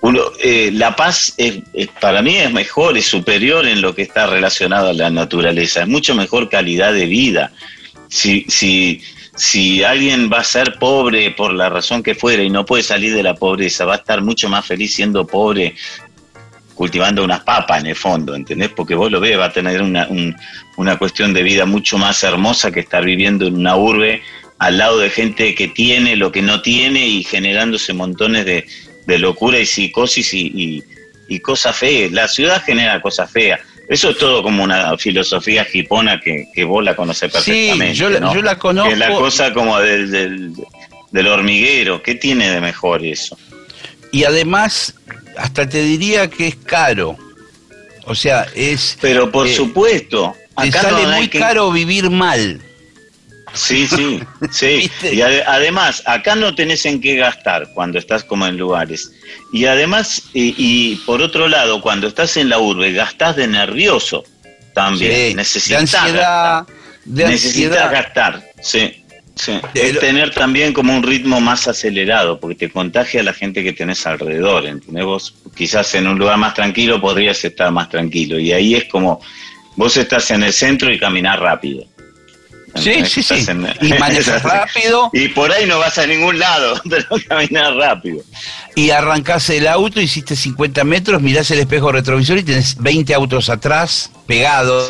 uno, 0.02 0.22
eh, 0.42 0.72
la 0.74 0.96
paz 0.96 1.34
es, 1.38 1.62
para 2.00 2.22
mí 2.22 2.38
es 2.38 2.52
mejor, 2.52 2.98
es 2.98 3.06
superior 3.06 3.68
en 3.68 3.82
lo 3.82 3.94
que 3.94 4.04
está 4.04 4.28
relacionado 4.28 4.90
a 4.90 4.94
la 4.94 5.10
naturaleza, 5.10 5.82
es 5.82 5.88
mucho 5.88 6.16
mejor 6.16 6.50
calidad 6.50 6.94
de 6.94 7.06
vida. 7.06 7.52
Si, 8.08 8.46
si, 8.48 9.02
si 9.36 9.84
alguien 9.84 10.30
va 10.32 10.40
a 10.40 10.44
ser 10.44 10.78
pobre 10.80 11.32
por 11.32 11.54
la 11.54 11.70
razón 11.70 12.02
que 12.02 12.16
fuera 12.16 12.42
y 12.44 12.50
no 12.50 12.66
puede 12.66 12.84
salir 12.84 13.14
de 13.14 13.24
la 13.24 13.36
pobreza, 13.36 13.86
va 13.86 13.96
a 13.96 13.98
estar 13.98 14.22
mucho 14.22 14.48
más 14.48 14.66
feliz 14.66 14.94
siendo 14.94 15.28
pobre 15.28 15.76
cultivando 16.76 17.26
unas 17.26 17.42
papas 17.42 17.82
en 17.82 17.88
el 17.88 17.96
fondo, 17.96 18.34
¿entendés? 18.34 18.70
Porque 18.70 18.96
vos 18.96 19.12
lo 19.12 19.20
ves, 19.20 19.38
va 19.38 19.46
a 19.46 19.52
tener 19.52 19.82
una, 19.82 20.08
una 20.78 20.98
cuestión 20.98 21.34
de 21.34 21.44
vida 21.44 21.66
mucho 21.66 21.98
más 21.98 22.24
hermosa 22.24 22.72
que 22.72 22.80
estar 22.80 23.04
viviendo 23.04 23.46
en 23.48 23.58
una 23.58 23.76
urbe 23.76 24.22
al 24.60 24.78
lado 24.78 25.00
de 25.00 25.10
gente 25.10 25.56
que 25.56 25.68
tiene 25.68 26.16
lo 26.16 26.32
que 26.32 26.42
no 26.42 26.62
tiene 26.62 27.06
y 27.06 27.24
generándose 27.24 27.92
montones 27.92 28.46
de, 28.46 28.66
de 29.10 29.18
locura 29.18 29.60
y 29.60 29.66
psicosis 29.66 30.34
y, 30.34 30.84
y, 31.28 31.40
cosas 31.40 31.76
feas. 31.76 32.12
La 32.12 32.28
ciudad 32.28 32.64
genera 32.64 33.02
cosas 33.02 33.30
feas. 33.32 33.60
Eso 33.88 34.12
es 34.12 34.18
todo 34.20 34.44
como 34.44 34.64
una 34.64 34.96
filosofía 34.98 35.66
jipona 35.66 36.20
que, 36.20 36.48
que 36.54 36.64
vos 36.64 36.84
la 36.84 36.96
conocés 36.96 37.32
perfectamente. 37.32 37.96
Sí, 37.96 38.00
yo, 38.00 38.10
la 38.10 38.60
conozco. 38.60 38.92
es 38.92 38.98
la 39.00 39.10
cosa 39.10 39.52
como 39.52 39.80
del, 39.80 40.54
del, 41.12 41.28
hormiguero. 41.28 42.04
¿Qué 42.04 42.14
tiene 42.14 42.52
de 42.52 42.62
mejor 42.62 43.04
eso? 43.04 43.36
Y 44.12 44.26
además, 44.26 44.94
hasta 45.38 45.68
te 45.68 45.82
diría 45.82 46.30
que 46.30 46.48
es 46.48 46.56
caro. 46.56 47.18
O 48.06 48.14
sea, 48.14 48.46
es. 48.56 48.96
Pero 49.02 49.32
por 49.32 49.48
eh, 49.48 49.56
supuesto. 49.56 50.36
Acá 50.56 50.84
sale 50.84 51.08
muy 51.08 51.30
caro 51.30 51.72
vivir 51.72 52.12
mal. 52.12 52.62
Sí, 53.54 53.88
sí, 53.88 54.20
sí. 54.52 54.92
Y 55.12 55.22
además, 55.22 56.04
acá 56.06 56.36
no 56.36 56.54
tenés 56.56 56.86
en 56.86 57.02
qué 57.02 57.16
gastar 57.16 57.70
cuando 57.74 58.00
estás 58.00 58.24
como 58.24 58.48
en 58.48 58.58
lugares. 58.58 59.12
Y 59.52 59.66
además, 59.66 60.24
y, 60.34 60.96
por 61.06 61.22
otro 61.22 61.48
lado, 61.48 61.82
cuando 61.82 62.08
estás 62.08 62.38
en 62.38 62.50
la 62.50 62.60
urbe, 62.60 62.94
gastás 62.94 63.36
de 63.36 63.48
nervioso 63.48 64.24
también. 64.74 65.36
necesitas 65.36 65.92
gastar. 65.94 66.66
necesitas 67.06 67.92
gastar, 67.92 68.44
sí. 68.62 69.04
sí. 69.36 69.60
Es 69.74 70.00
tener 70.00 70.34
también 70.34 70.74
como 70.74 70.96
un 70.96 71.04
ritmo 71.04 71.42
más 71.42 71.68
acelerado, 71.68 72.40
porque 72.40 72.56
te 72.56 72.70
contagia 72.70 73.22
a 73.22 73.24
la 73.24 73.34
gente 73.34 73.64
que 73.64 73.74
tenés 73.74 74.06
alrededor, 74.06 74.66
¿entendés? 74.66 75.06
Vos 75.06 75.36
quizás 75.56 75.94
en 75.96 76.08
un 76.08 76.18
lugar 76.20 76.38
más 76.38 76.54
tranquilo 76.54 77.02
podrías 77.02 77.44
estar 77.44 77.72
más 77.72 77.90
tranquilo. 77.90 78.40
Y 78.40 78.52
ahí 78.52 78.76
es 78.76 78.86
como, 78.86 79.22
vos 79.76 79.98
estás 79.98 80.32
en 80.32 80.44
el 80.44 80.54
centro 80.54 80.94
y 80.94 81.00
caminás 81.00 81.40
rápido 81.40 81.86
Sí, 82.76 83.06
sí, 83.06 83.24
sí. 83.24 83.46
y 83.82 83.94
manejas 84.00 84.44
rápido. 84.44 85.10
Y 85.14 85.30
por 85.30 85.52
ahí 85.52 85.66
no 85.66 85.80
vas 85.80 85.98
a 85.98 86.06
ningún 86.06 86.40
lado, 86.40 86.82
pero 86.90 87.06
caminar 87.28 87.76
rápido. 87.76 88.22
Y 88.76 88.92
arrancás 88.92 89.50
el 89.50 89.68
auto, 89.68 90.00
hiciste 90.00 90.36
50 90.36 90.84
metros, 90.84 91.22
mirás 91.22 91.50
el 91.52 91.60
espejo 91.60 91.92
retrovisor 91.92 92.38
y 92.38 92.44
tenés 92.44 92.78
20 92.78 93.14
autos 93.14 93.50
atrás, 93.50 94.12
pegados. 94.28 94.90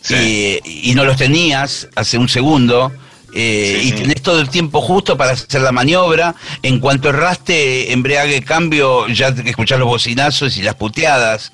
Sí, 0.00 0.60
Y, 0.64 0.94
no 0.94 1.04
los 1.04 1.16
tenías 1.16 1.88
hace 1.94 2.18
un 2.18 2.28
segundo. 2.28 2.92
Eh, 3.34 3.80
y 3.84 3.92
tenés 3.92 4.20
todo 4.20 4.40
el 4.40 4.50
tiempo 4.50 4.82
justo 4.82 5.16
para 5.16 5.32
hacer 5.32 5.62
la 5.62 5.72
maniobra. 5.72 6.34
En 6.62 6.80
cuanto 6.80 7.08
erraste, 7.08 7.92
embriague, 7.92 8.42
cambio, 8.42 9.08
ya 9.08 9.28
escuchás 9.28 9.78
los 9.78 9.88
bocinazos 9.88 10.56
y 10.56 10.62
las 10.62 10.74
puteadas. 10.74 11.52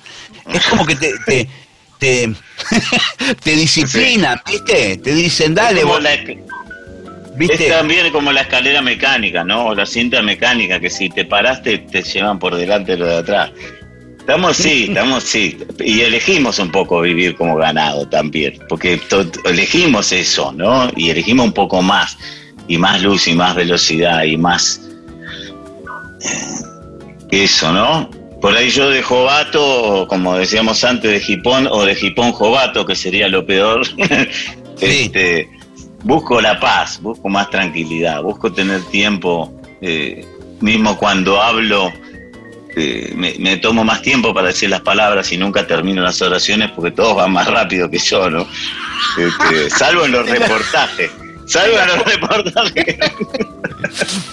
Es 0.51 0.65
como 0.65 0.85
que 0.85 0.95
te 0.95 1.13
te, 1.25 1.47
te 3.43 3.51
disciplinan, 3.51 4.41
¿viste? 4.45 4.97
Te 4.97 5.13
dicen, 5.13 5.53
dale, 5.53 5.83
vos. 5.83 6.01
¿Viste? 7.35 7.67
Es 7.67 7.73
también 7.73 8.11
como 8.11 8.33
la 8.33 8.41
escalera 8.41 8.81
mecánica, 8.81 9.43
¿no? 9.43 9.67
O 9.67 9.75
la 9.75 9.85
cinta 9.85 10.21
mecánica, 10.21 10.79
que 10.79 10.89
si 10.89 11.09
te 11.09 11.23
paraste 11.23 11.77
te 11.77 12.03
llevan 12.03 12.37
por 12.37 12.55
delante 12.55 12.97
lo 12.97 13.05
de 13.05 13.17
atrás. 13.17 13.51
Estamos 14.19 14.57
sí, 14.57 14.85
estamos 14.89 15.23
sí. 15.23 15.57
Y 15.79 16.01
elegimos 16.01 16.59
un 16.59 16.71
poco 16.71 17.01
vivir 17.01 17.35
como 17.35 17.55
ganado 17.55 18.07
también, 18.09 18.59
porque 18.67 18.99
elegimos 19.45 20.11
eso, 20.11 20.51
¿no? 20.51 20.89
Y 20.95 21.09
elegimos 21.11 21.45
un 21.45 21.53
poco 21.53 21.81
más, 21.81 22.17
y 22.67 22.77
más 22.77 23.01
luz 23.01 23.27
y 23.27 23.35
más 23.35 23.55
velocidad 23.55 24.23
y 24.23 24.37
más... 24.37 24.81
Eh, 26.21 27.43
eso, 27.43 27.71
¿no? 27.71 28.09
Por 28.41 28.55
ahí 28.55 28.69
yo 28.69 28.89
de 28.89 29.03
Jovato, 29.03 30.07
como 30.07 30.37
decíamos 30.37 30.83
antes, 30.83 31.11
de 31.11 31.19
Jipón 31.19 31.67
o 31.69 31.83
de 31.83 31.95
Jipón 31.95 32.31
Jovato, 32.31 32.85
que 32.85 32.95
sería 32.95 33.27
lo 33.27 33.45
peor, 33.45 33.81
este, 34.81 35.49
busco 36.03 36.39
la 36.39 36.59
paz, 36.59 37.01
busco 37.01 37.27
más 37.27 37.49
tranquilidad, 37.49 38.21
busco 38.23 38.51
tener 38.51 38.81
tiempo, 38.83 39.53
eh, 39.81 40.25
mismo 40.61 40.97
cuando 40.97 41.41
hablo, 41.41 41.91
eh, 42.77 43.13
me, 43.15 43.57
tomo 43.57 43.83
más 43.83 44.01
tiempo 44.01 44.33
para 44.33 44.47
decir 44.47 44.69
las 44.69 44.81
palabras 44.81 45.31
y 45.33 45.37
nunca 45.37 45.67
termino 45.67 46.01
las 46.01 46.21
oraciones 46.21 46.71
porque 46.71 46.91
todos 46.91 47.17
van 47.17 47.33
más 47.33 47.47
rápido 47.47 47.89
que 47.89 47.97
yo, 47.97 48.29
¿no? 48.29 48.47
Este, 49.17 49.69
salvo 49.69 50.05
en 50.05 50.13
los 50.13 50.29
reportajes, 50.29 51.11
salvo 51.45 51.77
en 51.77 51.87
los 51.87 52.05
reportajes. 52.05 52.97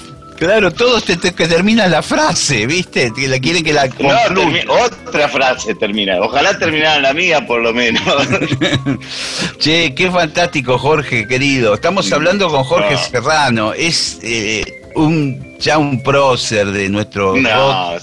Claro, 0.36 0.70
todos 0.70 1.04
te, 1.04 1.16
que 1.18 1.48
termina 1.48 1.86
la 1.88 2.02
frase, 2.02 2.66
¿viste? 2.66 3.12
Que 3.12 3.28
la 3.28 3.38
quieren 3.38 3.64
que 3.64 3.72
la 3.72 3.86
no, 3.86 4.84
otra 4.84 5.28
frase 5.28 5.74
termina. 5.74 6.18
Ojalá 6.20 6.58
terminara 6.58 7.00
la 7.00 7.12
mía 7.12 7.46
por 7.46 7.60
lo 7.60 7.72
menos. 7.72 8.02
che, 9.58 9.94
qué 9.94 10.10
fantástico, 10.10 10.78
Jorge, 10.78 11.26
querido. 11.26 11.74
Estamos 11.74 12.12
hablando 12.12 12.48
con 12.48 12.64
Jorge 12.64 12.96
Serrano. 12.96 13.72
Es 13.72 14.18
eh, 14.22 14.82
un 14.94 15.56
ya 15.58 15.78
un 15.78 16.02
prócer 16.02 16.66
de 16.68 16.88
nuestro 16.88 17.36
no, 17.36 17.94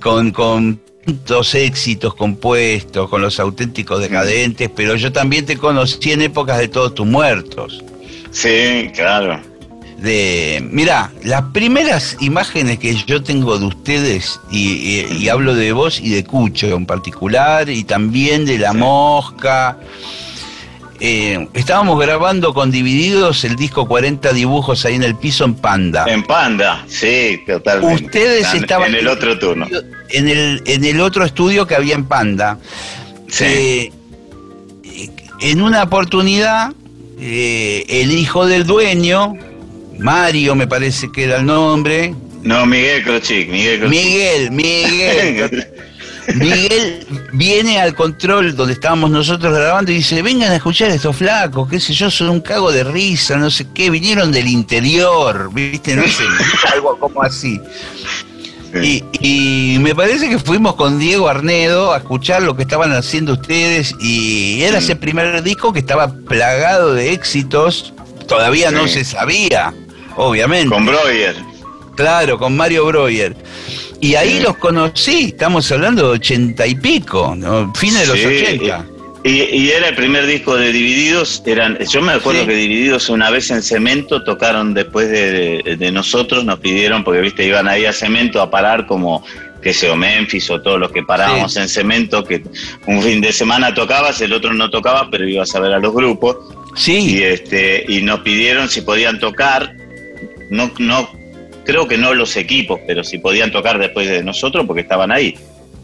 con, 0.00 0.30
con 0.32 0.80
tantos 1.04 1.54
éxitos 1.54 2.14
compuestos 2.14 3.08
con 3.08 3.22
los 3.22 3.40
auténticos 3.40 4.00
decadentes, 4.00 4.70
pero 4.74 4.96
yo 4.96 5.12
también 5.12 5.46
te 5.46 5.56
conocí 5.56 6.12
en 6.12 6.22
épocas 6.22 6.58
de 6.58 6.68
todos 6.68 6.94
tus 6.94 7.06
muertos. 7.06 7.82
Sí, 8.30 8.90
claro. 8.94 9.49
De, 10.00 10.66
mira, 10.70 11.12
las 11.24 11.42
primeras 11.52 12.16
imágenes 12.20 12.78
que 12.78 12.94
yo 12.94 13.22
tengo 13.22 13.58
de 13.58 13.66
ustedes, 13.66 14.40
y, 14.50 15.28
hablo 15.28 15.54
de 15.54 15.72
vos 15.72 16.00
y 16.00 16.08
de 16.08 16.24
Cucho 16.24 16.68
en 16.68 16.86
particular, 16.86 17.68
y 17.68 17.84
también 17.84 18.46
de 18.46 18.58
La 18.58 18.72
Mosca, 18.72 19.78
eh, 21.00 21.48
estábamos 21.52 21.98
grabando 22.00 22.54
con 22.54 22.70
Divididos 22.70 23.44
el 23.44 23.56
disco 23.56 23.86
40 23.86 24.32
dibujos 24.32 24.86
ahí 24.86 24.94
en 24.94 25.02
el 25.02 25.16
piso 25.16 25.44
en 25.44 25.54
Panda. 25.54 26.06
En 26.08 26.22
Panda, 26.22 26.84
sí, 26.86 27.42
totalmente. 27.46 28.04
Ustedes 28.04 28.54
estaban 28.54 28.94
en 28.94 29.00
el 29.00 29.08
otro 29.08 29.38
turno. 29.38 29.66
En 30.08 30.28
el, 30.28 30.62
en 30.64 30.84
el 30.84 31.00
otro 31.00 31.26
estudio 31.26 31.66
que 31.66 31.74
había 31.74 31.94
en 31.94 32.04
Panda. 32.04 32.58
Sí. 33.28 33.44
Eh, 33.44 33.92
en 35.40 35.62
una 35.62 35.82
oportunidad, 35.82 36.72
eh, 37.18 37.84
el 37.88 38.12
hijo 38.12 38.46
del 38.46 38.66
dueño, 38.66 39.34
Mario 40.00 40.54
me 40.54 40.66
parece 40.66 41.10
que 41.12 41.24
era 41.24 41.38
el 41.38 41.46
nombre. 41.46 42.14
No, 42.42 42.64
Miguel 42.66 43.02
Crochic, 43.04 43.50
Miguel 43.50 43.88
Miguel, 43.88 44.50
Miguel. 44.52 45.66
Miguel. 46.34 47.06
Viene 47.32 47.80
al 47.80 47.94
control 47.94 48.54
donde 48.54 48.74
estábamos 48.74 49.10
nosotros 49.10 49.52
grabando 49.52 49.90
y 49.90 49.96
dice, 49.96 50.22
vengan 50.22 50.52
a 50.52 50.56
escuchar 50.56 50.90
a 50.90 50.94
estos 50.94 51.16
flacos, 51.16 51.68
qué 51.68 51.80
sé 51.80 51.92
yo, 51.92 52.10
son 52.10 52.30
un 52.30 52.40
cago 52.40 52.70
de 52.72 52.84
risa, 52.84 53.36
no 53.36 53.50
sé 53.50 53.66
qué, 53.74 53.90
vinieron 53.90 54.30
del 54.32 54.48
interior, 54.48 55.50
viste, 55.52 55.96
no 55.96 56.02
sé, 56.04 56.24
algo 56.72 56.98
como 56.98 57.22
así. 57.22 57.60
Y, 59.20 59.78
me 59.80 59.94
parece 59.94 60.28
que 60.28 60.38
fuimos 60.38 60.76
con 60.76 60.98
Diego 60.98 61.28
Arnedo 61.28 61.92
a 61.92 61.98
escuchar 61.98 62.42
lo 62.42 62.54
que 62.54 62.62
estaban 62.62 62.92
haciendo 62.92 63.32
ustedes 63.32 63.94
y 64.00 64.62
era 64.62 64.78
ese 64.78 64.94
primer 64.94 65.42
disco 65.42 65.72
que 65.72 65.80
estaba 65.80 66.08
plagado 66.08 66.94
de 66.94 67.12
éxitos, 67.12 67.92
todavía 68.28 68.70
no 68.70 68.86
se 68.86 69.04
sabía, 69.04 69.74
obviamente. 70.20 70.68
Con 70.68 70.86
Breuer. 70.86 71.34
Claro, 71.96 72.38
con 72.38 72.56
Mario 72.56 72.86
Breuer. 72.86 73.34
Y 74.00 74.14
ahí 74.14 74.40
los 74.40 74.56
conocí, 74.56 75.24
estamos 75.26 75.70
hablando 75.70 76.08
de 76.08 76.16
ochenta 76.16 76.66
y 76.66 76.74
pico, 76.74 77.36
fines 77.74 78.00
de 78.00 78.06
los 78.06 78.24
ochenta. 78.24 78.86
Y, 79.22 79.68
era 79.68 79.88
el 79.88 79.94
primer 79.94 80.24
disco 80.24 80.56
de 80.56 80.72
Divididos. 80.72 81.42
Eran, 81.44 81.78
yo 81.86 82.00
me 82.00 82.12
acuerdo 82.12 82.46
que 82.46 82.54
Divididos 82.54 83.10
una 83.10 83.28
vez 83.28 83.50
en 83.50 83.62
Cemento 83.62 84.24
tocaron 84.24 84.72
después 84.72 85.10
de, 85.10 85.90
nosotros, 85.92 86.44
nos 86.44 86.58
pidieron, 86.60 87.04
porque 87.04 87.20
viste, 87.20 87.44
iban 87.44 87.68
ahí 87.68 87.84
a 87.84 87.92
Cemento 87.92 88.40
a 88.40 88.50
parar 88.50 88.86
como 88.86 89.24
que 89.60 89.74
sea 89.74 89.94
Memphis 89.94 90.48
o 90.48 90.62
todos 90.62 90.80
los 90.80 90.90
que 90.90 91.02
parábamos 91.02 91.54
en 91.58 91.68
Cemento, 91.68 92.24
que 92.24 92.42
un 92.86 93.02
fin 93.02 93.20
de 93.20 93.30
semana 93.30 93.74
tocabas, 93.74 94.18
el 94.22 94.32
otro 94.32 94.54
no 94.54 94.70
tocaba, 94.70 95.10
pero 95.10 95.28
ibas 95.28 95.54
a 95.54 95.60
ver 95.60 95.74
a 95.74 95.78
los 95.78 95.92
grupos. 95.92 96.38
Sí. 96.74 97.16
Y 97.16 97.22
este, 97.22 97.84
y 97.86 98.00
nos 98.00 98.20
pidieron 98.20 98.70
si 98.70 98.80
podían 98.80 99.18
tocar. 99.18 99.76
No, 100.50 100.70
no 100.78 101.08
creo 101.64 101.86
que 101.86 101.96
no 101.96 102.14
los 102.14 102.36
equipos, 102.36 102.80
pero 102.86 103.04
si 103.04 103.18
podían 103.18 103.52
tocar 103.52 103.78
después 103.78 104.08
de 104.08 104.22
nosotros 104.22 104.66
porque 104.66 104.82
estaban 104.82 105.12
ahí. 105.12 105.36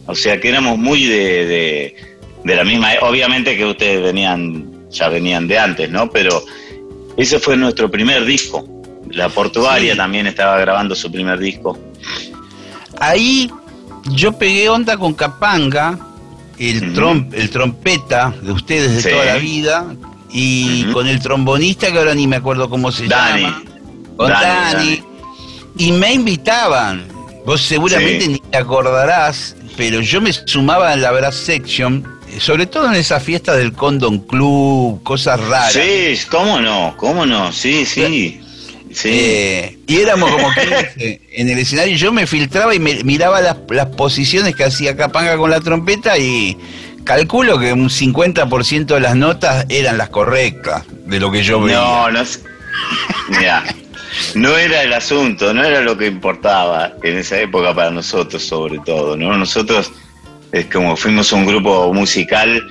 O 0.06 0.14
sea 0.14 0.40
que 0.40 0.48
éramos 0.48 0.78
muy 0.78 1.04
de, 1.04 1.94
de, 2.44 2.54
la 2.56 2.64
misma, 2.64 2.90
obviamente 3.02 3.56
que 3.56 3.64
ustedes 3.64 4.02
venían, 4.02 4.88
ya 4.90 5.08
venían 5.08 5.48
de 5.48 5.58
antes, 5.58 5.90
¿no? 5.90 6.10
Pero 6.10 6.42
ese 7.16 7.38
fue 7.38 7.56
nuestro 7.56 7.90
primer 7.90 8.24
disco. 8.24 8.66
La 9.10 9.28
Portuaria 9.28 9.96
también 9.96 10.26
estaba 10.26 10.58
grabando 10.58 10.94
su 10.94 11.10
primer 11.10 11.38
disco. 11.38 11.78
Ahí 12.98 13.50
yo 14.10 14.32
pegué 14.32 14.68
onda 14.68 14.96
con 14.96 15.14
Capanga, 15.14 15.98
el, 16.58 16.94
el 17.32 17.50
trompeta 17.50 18.34
de 18.42 18.52
ustedes 18.52 19.04
de 19.04 19.10
toda 19.10 19.24
la 19.24 19.36
vida, 19.36 19.94
y 20.32 20.84
con 20.92 21.06
el 21.06 21.20
trombonista 21.20 21.90
que 21.92 21.98
ahora 21.98 22.14
ni 22.14 22.26
me 22.26 22.36
acuerdo 22.36 22.68
cómo 22.68 22.90
se 22.92 23.08
llama. 23.08 23.62
Con 24.16 24.30
Dani 24.30 25.02
y 25.78 25.92
me 25.92 26.12
invitaban. 26.14 27.06
Vos 27.44 27.62
seguramente 27.62 28.26
ni 28.26 28.38
te 28.38 28.58
acordarás, 28.58 29.56
pero 29.76 30.00
yo 30.00 30.20
me 30.20 30.32
sumaba 30.32 30.92
en 30.94 31.02
la 31.02 31.12
Brass 31.12 31.36
Section, 31.36 32.04
sobre 32.40 32.66
todo 32.66 32.86
en 32.88 32.94
esa 32.94 33.20
fiesta 33.20 33.54
del 33.54 33.72
Condon 33.72 34.18
Club, 34.18 35.02
cosas 35.04 35.40
raras. 35.40 35.72
Sí, 35.72 36.18
cómo 36.28 36.60
no, 36.60 36.94
cómo 36.96 37.24
no, 37.24 37.52
sí, 37.52 37.86
sí. 37.86 38.40
Sí. 38.92 39.08
Eh, 39.12 39.78
y 39.86 39.96
éramos 39.96 40.30
como 40.30 40.48
que 40.54 41.20
en 41.32 41.50
el 41.50 41.58
escenario. 41.58 41.96
Yo 41.96 42.12
me 42.12 42.26
filtraba 42.26 42.74
y 42.74 42.78
me, 42.78 43.04
miraba 43.04 43.42
las, 43.42 43.56
las 43.68 43.86
posiciones 43.88 44.54
que 44.54 44.64
hacía 44.64 44.96
Capanga 44.96 45.36
con 45.36 45.50
la 45.50 45.60
trompeta 45.60 46.16
y 46.16 46.56
calculo 47.04 47.58
que 47.58 47.74
un 47.74 47.90
50% 47.90 48.86
de 48.86 49.00
las 49.00 49.14
notas 49.14 49.66
eran 49.68 49.98
las 49.98 50.08
correctas 50.08 50.84
de 51.04 51.20
lo 51.20 51.30
que 51.30 51.42
yo 51.42 51.60
veía. 51.60 51.78
No, 51.78 52.10
no. 52.10 52.22
Mira, 53.28 53.64
no 54.36 54.54
era 54.58 54.82
el 54.82 54.92
asunto, 54.92 55.54
no 55.54 55.64
era 55.64 55.80
lo 55.80 55.96
que 55.96 56.06
importaba 56.08 56.92
en 57.02 57.16
esa 57.16 57.40
época 57.40 57.74
para 57.74 57.90
nosotros 57.90 58.42
sobre 58.42 58.78
todo, 58.80 59.16
¿no? 59.16 59.36
Nosotros 59.36 59.90
es 60.52 60.66
como 60.66 60.94
fuimos 60.94 61.32
un 61.32 61.46
grupo 61.46 61.90
musical, 61.94 62.62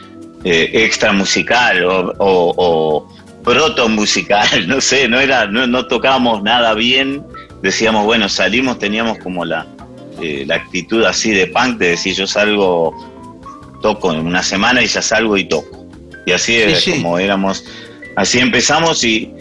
eh, 0.43 0.69
extra 0.73 1.11
musical 1.11 1.83
o, 1.85 2.13
o, 2.19 3.09
proto 3.43 3.89
musical, 3.89 4.47
no 4.67 4.79
sé, 4.79 5.07
no 5.07 5.19
era, 5.19 5.47
no, 5.47 5.87
tocábamos 5.87 6.43
nada 6.43 6.75
bien, 6.75 7.23
decíamos, 7.63 8.05
bueno, 8.05 8.29
salimos, 8.29 8.77
teníamos 8.77 9.17
como 9.17 9.43
la, 9.43 9.65
eh, 10.21 10.43
la 10.45 10.55
actitud 10.55 11.03
así 11.03 11.31
de 11.31 11.47
punk, 11.47 11.79
de 11.79 11.89
decir 11.89 12.13
yo 12.13 12.27
salgo, 12.27 12.93
toco 13.81 14.13
en 14.13 14.19
una 14.19 14.43
semana 14.43 14.83
y 14.83 14.87
ya 14.87 15.01
salgo 15.01 15.35
y 15.35 15.45
toco. 15.45 15.87
Y 16.27 16.31
así 16.31 16.57
era 16.57 16.77
como 16.91 17.17
éramos, 17.17 17.65
así 18.15 18.37
empezamos 18.39 19.03
y 19.03 19.34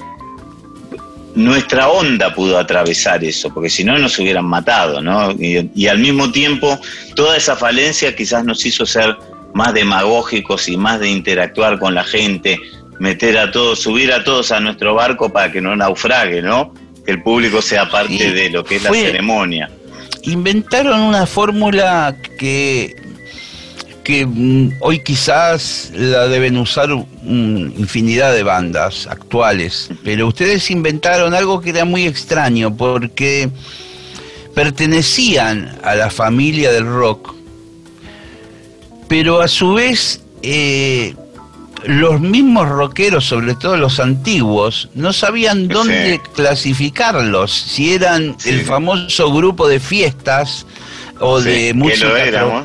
nuestra 1.35 1.89
onda 1.89 2.35
pudo 2.35 2.59
atravesar 2.59 3.25
eso, 3.25 3.53
porque 3.53 3.69
si 3.69 3.85
no 3.85 3.99
nos 3.99 4.19
hubieran 4.19 4.45
matado, 4.45 5.03
¿no? 5.03 5.33
Y, 5.33 5.87
al 5.87 5.99
mismo 5.99 6.31
tiempo, 6.31 6.79
toda 7.15 7.37
esa 7.37 7.57
falencia 7.57 8.15
quizás 8.15 8.45
nos 8.45 8.65
hizo 8.65 8.87
ser 8.87 9.17
más 9.53 9.75
demagógicos 9.75 10.69
y 10.69 10.77
más 10.77 11.01
de 11.01 11.09
interactuar 11.09 11.79
con 11.79 11.95
la 11.95 12.05
gente, 12.05 12.59
meter 12.99 13.39
a 13.39 13.51
todos, 13.51 13.81
subir 13.81 14.13
a 14.13 14.23
todos 14.23 14.53
a 14.53 14.61
nuestro 14.61 14.95
barco 14.95 15.33
para 15.33 15.51
que 15.51 15.61
no 15.61 15.75
naufrague, 15.75 16.41
¿no? 16.43 16.73
Que 17.05 17.13
el 17.13 17.23
público 17.23 17.61
sea 17.61 17.89
parte 17.89 18.33
de 18.33 18.51
lo 18.51 18.65
que 18.65 18.77
es 18.77 18.83
la 18.83 18.91
ceremonia. 18.91 19.71
Inventaron 20.23 21.01
una 21.01 21.27
fórmula 21.27 22.17
que 22.39 22.95
que 24.05 24.27
mm, 24.27 24.77
hoy 24.81 25.01
quizás 25.01 25.91
la 25.95 26.29
deben 26.29 26.57
usar 26.59 26.91
infinidad 26.91 28.35
de 28.35 28.43
bandas 28.43 29.07
actuales, 29.07 29.91
pero 30.05 30.29
ustedes 30.29 30.71
inventaron 30.71 31.35
algo 31.35 31.61
que 31.61 31.71
era 31.71 31.85
muy 31.85 32.07
extraño 32.07 32.77
porque 32.77 33.49
pertenecían 34.55 35.77
a 35.83 35.95
la 35.95 36.11
familia 36.11 36.71
del 36.71 36.87
rock, 36.87 37.35
pero 39.09 39.41
a 39.41 39.49
su 39.49 39.73
vez 39.73 40.21
eh, 40.43 41.15
los 41.85 42.21
mismos 42.21 42.69
rockeros, 42.69 43.25
sobre 43.25 43.55
todo 43.55 43.77
los 43.77 44.01
antiguos, 44.01 44.91
no 44.95 45.13
sabían 45.13 45.67
dónde 45.67 46.21
clasificarlos, 46.35 47.53
si 47.53 47.95
eran 47.95 48.37
el 48.45 48.65
famoso 48.65 49.33
grupo 49.33 49.67
de 49.67 49.81
fiestas 49.81 50.67
o 51.21 51.41
de 51.41 51.73
música 51.75 52.65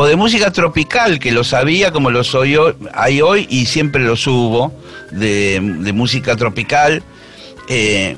o 0.00 0.06
de 0.06 0.14
música 0.14 0.52
tropical, 0.52 1.18
que 1.18 1.32
lo 1.32 1.42
sabía 1.42 1.90
como 1.90 2.12
lo 2.12 2.22
soy 2.22 2.56
hay 2.94 3.20
hoy 3.20 3.48
y 3.50 3.66
siempre 3.66 4.00
lo 4.00 4.14
subo, 4.14 4.72
de, 5.10 5.60
música 5.92 6.36
tropical. 6.36 7.02
Eh, 7.68 8.16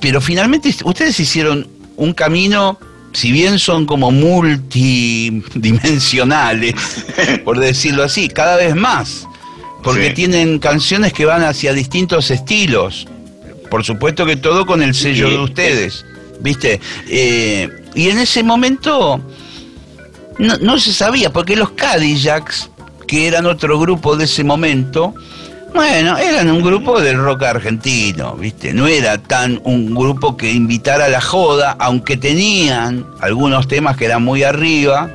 pero 0.00 0.20
finalmente 0.20 0.72
ustedes 0.84 1.18
hicieron 1.18 1.66
un 1.96 2.14
camino, 2.14 2.78
si 3.12 3.32
bien 3.32 3.58
son 3.58 3.84
como 3.84 4.12
multidimensionales, 4.12 6.76
por 7.44 7.58
decirlo 7.58 8.04
así, 8.04 8.28
cada 8.28 8.54
vez 8.54 8.76
más, 8.76 9.26
porque 9.82 10.10
tienen 10.10 10.60
canciones 10.60 11.12
que 11.12 11.24
van 11.24 11.42
hacia 11.42 11.72
distintos 11.72 12.30
estilos. 12.30 13.08
Por 13.68 13.82
supuesto 13.82 14.24
que 14.24 14.36
todo 14.36 14.66
con 14.66 14.84
el 14.84 14.94
sello 14.94 15.28
de 15.28 15.38
ustedes, 15.38 16.06
¿viste? 16.38 16.80
Eh, 17.08 17.68
y 17.96 18.08
en 18.08 18.18
ese 18.18 18.44
momento 18.44 19.20
no, 20.38 20.56
no 20.58 20.78
se 20.78 20.92
sabía, 20.92 21.30
porque 21.32 21.56
los 21.56 21.70
Cadillacs, 21.70 22.70
que 23.06 23.26
eran 23.26 23.46
otro 23.46 23.78
grupo 23.78 24.16
de 24.16 24.24
ese 24.24 24.44
momento, 24.44 25.14
bueno, 25.74 26.16
eran 26.16 26.50
un 26.50 26.62
grupo 26.62 27.00
del 27.00 27.18
rock 27.18 27.42
argentino, 27.44 28.34
¿viste? 28.34 28.72
No 28.72 28.86
era 28.86 29.18
tan 29.18 29.60
un 29.64 29.94
grupo 29.94 30.36
que 30.36 30.50
invitara 30.50 31.06
a 31.06 31.08
la 31.08 31.20
joda, 31.20 31.76
aunque 31.78 32.16
tenían 32.16 33.06
algunos 33.20 33.68
temas 33.68 33.96
que 33.96 34.06
eran 34.06 34.22
muy 34.22 34.42
arriba, 34.42 35.10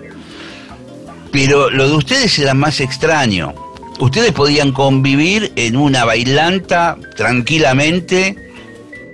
pero 1.31 1.69
lo 1.69 1.87
de 1.87 1.95
ustedes 1.95 2.37
era 2.37 2.53
más 2.53 2.79
extraño. 2.79 3.53
Ustedes 3.99 4.31
podían 4.31 4.71
convivir 4.71 5.51
en 5.55 5.75
una 5.75 6.05
bailanta 6.05 6.97
tranquilamente 7.15 8.42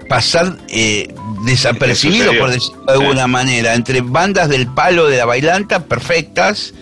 pasar 0.09 0.57
eh, 0.67 1.07
desapercibido, 1.45 2.33
por 2.37 2.51
decirlo 2.51 2.83
de 2.85 2.93
alguna 2.93 3.27
manera, 3.27 3.75
entre 3.75 4.01
bandas 4.01 4.49
del 4.49 4.67
palo 4.67 5.07
de 5.07 5.17
la 5.17 5.25
bailanta 5.25 5.85
perfectas 5.85 6.73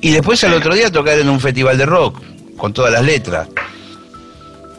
y 0.00 0.12
después 0.12 0.42
al 0.44 0.54
otro 0.54 0.74
día 0.74 0.90
tocar 0.90 1.18
en 1.18 1.28
un 1.28 1.40
festival 1.40 1.76
de 1.76 1.84
rock 1.84 2.22
con 2.56 2.72
todas 2.72 2.92
las 2.92 3.04
letras. 3.04 3.48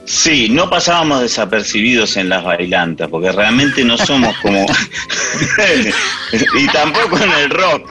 Sí, 0.05 0.47
no 0.49 0.69
pasábamos 0.69 1.21
desapercibidos 1.21 2.15
en 2.15 2.29
las 2.29 2.41
bailantas, 2.41 3.09
porque 3.09 3.29
realmente 3.29 3.83
no 3.83 3.97
somos 3.97 4.37
como... 4.37 4.65
y 6.57 6.67
tampoco 6.67 7.17
en 7.17 7.31
el 7.31 7.49
rock. 7.49 7.89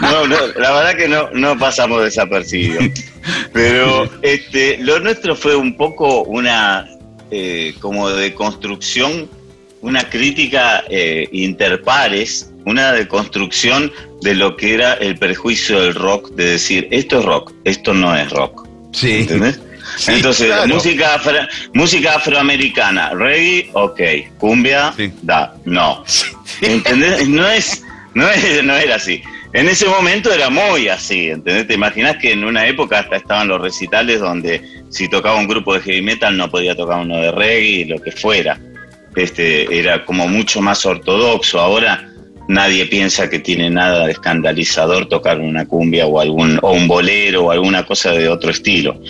no, 0.00 0.28
no, 0.28 0.36
la 0.56 0.70
verdad 0.70 0.96
que 0.96 1.08
no, 1.08 1.28
no 1.32 1.58
pasamos 1.58 2.04
desapercibidos. 2.04 2.84
Pero 3.52 4.08
este, 4.22 4.78
lo 4.78 5.00
nuestro 5.00 5.34
fue 5.34 5.56
un 5.56 5.76
poco 5.76 6.22
una, 6.22 6.86
eh, 7.30 7.74
como 7.80 8.10
de 8.10 8.34
construcción, 8.34 9.28
una 9.80 10.08
crítica 10.08 10.84
eh, 10.88 11.28
interpares, 11.32 12.50
una 12.64 12.92
deconstrucción 12.92 13.92
de 14.22 14.34
lo 14.34 14.56
que 14.56 14.74
era 14.74 14.94
el 14.94 15.16
prejuicio 15.18 15.80
del 15.80 15.94
rock, 15.94 16.30
de 16.34 16.52
decir, 16.52 16.88
esto 16.90 17.18
es 17.18 17.24
rock, 17.24 17.52
esto 17.64 17.92
no 17.92 18.16
es 18.16 18.30
rock. 18.30 18.66
Sí. 18.92 19.12
¿Entendés? 19.20 19.60
Entonces, 20.06 20.50
música, 20.66 21.20
música 21.72 22.16
afroamericana, 22.16 23.10
reggae, 23.10 23.70
ok, 23.74 24.00
cumbia, 24.38 24.94
da, 25.22 25.54
no. 25.64 26.04
¿Entendés? 26.60 27.28
No 27.28 27.46
es, 27.46 27.82
no 28.14 28.28
es, 28.28 28.64
no 28.64 28.74
era 28.74 28.96
así. 28.96 29.22
En 29.54 29.68
ese 29.68 29.86
momento 29.86 30.32
era 30.32 30.50
muy 30.50 30.88
así, 30.88 31.30
¿entendés? 31.30 31.68
Te 31.68 31.74
imaginas 31.74 32.16
que 32.16 32.32
en 32.32 32.42
una 32.42 32.66
época 32.66 32.98
hasta 32.98 33.16
estaban 33.16 33.46
los 33.46 33.60
recitales 33.60 34.18
donde 34.18 34.60
si 34.90 35.08
tocaba 35.08 35.38
un 35.38 35.46
grupo 35.46 35.74
de 35.74 35.80
heavy 35.80 36.02
metal 36.02 36.36
no 36.36 36.50
podía 36.50 36.74
tocar 36.74 36.98
uno 36.98 37.18
de 37.18 37.30
reggae, 37.30 37.86
lo 37.86 38.02
que 38.02 38.10
fuera. 38.10 38.58
Este, 39.14 39.78
era 39.78 40.04
como 40.04 40.26
mucho 40.26 40.60
más 40.60 40.84
ortodoxo. 40.84 41.60
Ahora 41.60 42.10
nadie 42.48 42.86
piensa 42.86 43.30
que 43.30 43.38
tiene 43.38 43.70
nada 43.70 44.06
de 44.06 44.12
escandalizador 44.12 45.06
tocar 45.06 45.38
una 45.38 45.66
cumbia 45.66 46.04
o 46.06 46.18
algún 46.18 46.58
o 46.60 46.72
un 46.72 46.88
bolero 46.88 47.44
o 47.44 47.50
alguna 47.52 47.86
cosa 47.86 48.10
de 48.10 48.28
otro 48.28 48.50
estilo. 48.50 49.00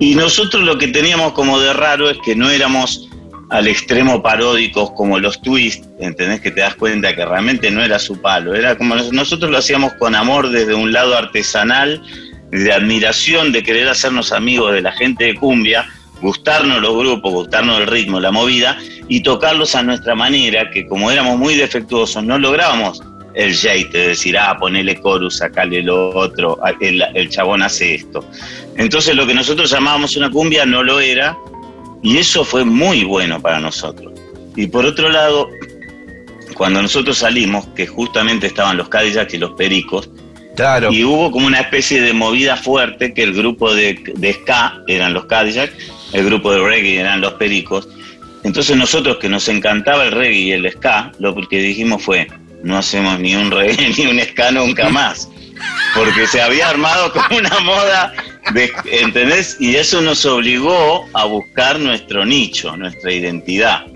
Y 0.00 0.16
nosotros 0.16 0.64
lo 0.64 0.78
que 0.78 0.88
teníamos 0.88 1.32
como 1.32 1.60
de 1.60 1.72
raro 1.72 2.10
es 2.10 2.18
que 2.24 2.34
no 2.34 2.50
éramos 2.50 3.05
al 3.50 3.68
extremo 3.68 4.22
paródicos 4.22 4.90
como 4.92 5.18
los 5.18 5.40
twists, 5.40 5.88
¿entendés? 6.00 6.40
Que 6.40 6.50
te 6.50 6.60
das 6.60 6.74
cuenta 6.74 7.14
que 7.14 7.24
realmente 7.24 7.70
no 7.70 7.82
era 7.82 7.98
su 7.98 8.20
palo, 8.20 8.54
era 8.54 8.76
como 8.76 8.96
nosotros 8.96 9.50
lo 9.50 9.58
hacíamos 9.58 9.92
con 9.94 10.14
amor 10.14 10.50
desde 10.50 10.74
un 10.74 10.92
lado 10.92 11.16
artesanal, 11.16 12.02
de 12.50 12.72
admiración, 12.72 13.52
de 13.52 13.62
querer 13.62 13.88
hacernos 13.88 14.32
amigos 14.32 14.72
de 14.72 14.82
la 14.82 14.92
gente 14.92 15.24
de 15.24 15.34
cumbia, 15.34 15.86
gustarnos 16.20 16.80
los 16.80 16.96
grupos, 16.96 17.32
gustarnos 17.32 17.80
el 17.80 17.86
ritmo, 17.86 18.20
la 18.20 18.30
movida 18.30 18.78
y 19.08 19.20
tocarlos 19.20 19.74
a 19.74 19.82
nuestra 19.82 20.14
manera, 20.14 20.70
que 20.70 20.86
como 20.86 21.10
éramos 21.10 21.38
muy 21.38 21.54
defectuosos 21.54 22.24
no 22.24 22.38
lográbamos 22.38 23.02
el 23.34 23.54
jate, 23.54 23.90
de 23.92 24.08
decir, 24.08 24.38
ah, 24.38 24.56
ponele 24.58 24.98
chorus, 25.00 25.38
sacale 25.38 25.82
lo 25.82 26.08
otro, 26.16 26.58
el, 26.80 27.04
el 27.14 27.28
chabón 27.28 27.62
hace 27.62 27.96
esto. 27.96 28.24
Entonces 28.76 29.14
lo 29.14 29.26
que 29.26 29.34
nosotros 29.34 29.70
llamábamos 29.70 30.16
una 30.16 30.30
cumbia 30.30 30.64
no 30.64 30.82
lo 30.82 31.00
era 31.00 31.36
y 32.02 32.18
eso 32.18 32.44
fue 32.44 32.64
muy 32.64 33.04
bueno 33.04 33.40
para 33.40 33.60
nosotros. 33.60 34.12
Y 34.54 34.66
por 34.66 34.86
otro 34.86 35.08
lado, 35.08 35.48
cuando 36.54 36.80
nosotros 36.80 37.18
salimos, 37.18 37.66
que 37.68 37.86
justamente 37.86 38.46
estaban 38.46 38.76
los 38.76 38.88
Cadillacs 38.88 39.34
y 39.34 39.38
los 39.38 39.52
Pericos, 39.52 40.08
claro. 40.54 40.92
y 40.92 41.04
hubo 41.04 41.30
como 41.30 41.46
una 41.46 41.60
especie 41.60 42.00
de 42.00 42.12
movida 42.12 42.56
fuerte 42.56 43.12
que 43.12 43.22
el 43.22 43.34
grupo 43.34 43.74
de, 43.74 44.02
de 44.14 44.32
ska 44.32 44.82
eran 44.86 45.12
los 45.14 45.26
Cadillacs, 45.26 45.72
el 46.12 46.24
grupo 46.24 46.52
de 46.52 46.60
reggae 46.60 47.00
eran 47.00 47.20
los 47.20 47.34
Pericos. 47.34 47.88
Entonces 48.44 48.76
nosotros 48.76 49.18
que 49.18 49.28
nos 49.28 49.48
encantaba 49.48 50.04
el 50.04 50.12
reggae 50.12 50.38
y 50.38 50.52
el 50.52 50.70
ska, 50.70 51.12
lo 51.18 51.34
que 51.34 51.58
dijimos 51.58 52.02
fue, 52.02 52.28
no 52.62 52.78
hacemos 52.78 53.18
ni 53.20 53.34
un 53.34 53.50
reggae 53.50 53.92
ni 53.98 54.06
un 54.06 54.20
ska 54.20 54.50
nunca 54.52 54.88
más. 54.88 55.28
Porque 55.94 56.26
se 56.26 56.40
había 56.40 56.68
armado 56.68 57.12
como 57.12 57.38
una 57.38 57.58
moda, 57.60 58.12
de, 58.52 58.70
¿entendés? 59.00 59.56
Y 59.60 59.76
eso 59.76 60.00
nos 60.00 60.24
obligó 60.26 61.06
a 61.14 61.24
buscar 61.24 61.78
nuestro 61.78 62.24
nicho, 62.24 62.76
nuestra 62.76 63.12
identidad. 63.12 63.86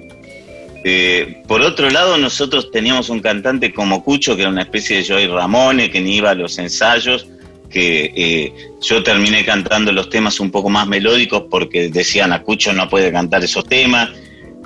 Eh, 0.82 1.42
por 1.46 1.60
otro 1.60 1.90
lado, 1.90 2.16
nosotros 2.16 2.70
teníamos 2.70 3.10
un 3.10 3.20
cantante 3.20 3.72
como 3.72 4.02
Cucho, 4.02 4.34
que 4.34 4.42
era 4.42 4.50
una 4.50 4.62
especie 4.62 4.98
de 4.98 5.06
Joey 5.06 5.26
Ramone, 5.26 5.90
que 5.90 6.00
ni 6.00 6.16
iba 6.16 6.30
a 6.30 6.34
los 6.34 6.58
ensayos, 6.58 7.26
que 7.68 8.12
eh, 8.16 8.54
yo 8.80 9.02
terminé 9.02 9.44
cantando 9.44 9.92
los 9.92 10.08
temas 10.08 10.40
un 10.40 10.50
poco 10.50 10.70
más 10.70 10.86
melódicos 10.86 11.44
porque 11.50 11.90
decían 11.90 12.32
a 12.32 12.42
Cucho 12.42 12.72
no 12.72 12.88
puede 12.88 13.12
cantar 13.12 13.44
esos 13.44 13.64
temas. 13.66 14.08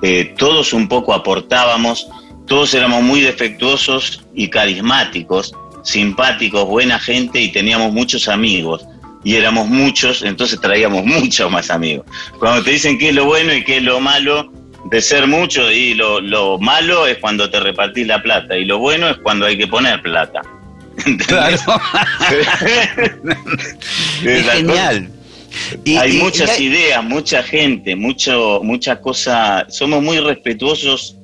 Eh, 0.02 0.34
todos 0.36 0.72
un 0.72 0.88
poco 0.88 1.12
aportábamos 1.12 2.06
todos 2.46 2.74
éramos 2.74 3.02
muy 3.02 3.20
defectuosos 3.20 4.22
y 4.34 4.48
carismáticos, 4.48 5.54
simpáticos, 5.84 6.66
buena 6.66 6.98
gente 6.98 7.40
y 7.40 7.52
teníamos 7.52 7.92
muchos 7.92 8.28
amigos. 8.28 8.84
Y 9.22 9.36
éramos 9.36 9.68
muchos, 9.68 10.22
entonces 10.22 10.60
traíamos 10.60 11.06
muchos 11.06 11.50
más 11.50 11.70
amigos. 11.70 12.04
Cuando 12.38 12.64
te 12.64 12.72
dicen 12.72 12.98
qué 12.98 13.10
es 13.10 13.14
lo 13.14 13.26
bueno 13.26 13.54
y 13.54 13.62
qué 13.62 13.76
es 13.76 13.82
lo 13.82 14.00
malo 14.00 14.50
de 14.90 15.00
ser 15.00 15.26
mucho, 15.26 15.70
y 15.70 15.94
lo, 15.94 16.58
malo 16.58 17.06
es 17.06 17.16
cuando 17.18 17.48
te 17.48 17.58
repartís 17.58 18.06
la 18.06 18.22
plata, 18.22 18.56
y 18.56 18.66
lo 18.66 18.78
bueno 18.78 19.08
es 19.08 19.16
cuando 19.18 19.46
hay 19.46 19.56
que 19.56 19.66
poner 19.66 20.02
plata. 20.02 20.42
Claro. 21.26 21.56
es 24.24 24.50
genial. 24.50 25.10
hay 25.98 26.12
muchas 26.18 26.60
ideas, 26.60 27.02
mucha 27.02 27.42
gente, 27.42 27.96
mucho, 27.96 28.60
muchas 28.62 28.98
cosas. 29.00 29.74
Somos 29.74 30.02
muy 30.02 30.20
respetuosos 30.20 31.16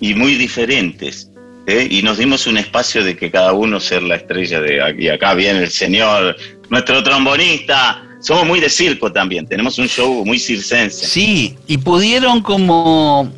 y 0.00 0.14
muy 0.14 0.36
diferentes. 0.36 1.31
¿Eh? 1.66 1.88
Y 1.90 2.02
nos 2.02 2.18
dimos 2.18 2.46
un 2.46 2.58
espacio 2.58 3.04
de 3.04 3.16
que 3.16 3.30
cada 3.30 3.52
uno 3.52 3.80
ser 3.80 4.02
la 4.02 4.16
estrella 4.16 4.60
de 4.60 4.82
aquí. 4.82 5.08
Acá 5.08 5.34
viene 5.34 5.60
el 5.60 5.70
señor, 5.70 6.36
nuestro 6.68 7.02
trombonista. 7.02 8.02
Somos 8.20 8.46
muy 8.46 8.60
de 8.60 8.70
circo 8.70 9.12
también, 9.12 9.46
tenemos 9.46 9.78
un 9.78 9.88
show 9.88 10.24
muy 10.24 10.38
circense. 10.38 11.06
Sí, 11.06 11.56
y 11.66 11.78
pudieron 11.78 12.40
como 12.40 13.32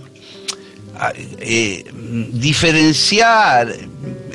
ah, 0.98 1.12
eh, 1.40 1.84
diferenciar 2.32 3.74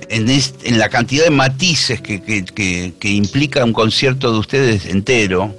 en, 0.10 0.28
en, 0.28 0.80
la 0.80 0.90
cantidad 0.90 1.26
de 1.26 1.30
matices 1.30 2.02
que, 2.02 2.20
que, 2.24 3.10
implica 3.10 3.64
un 3.64 3.74
concierto 3.74 4.34
de 4.34 4.40
ustedes 4.40 4.88
entero, 4.88 5.54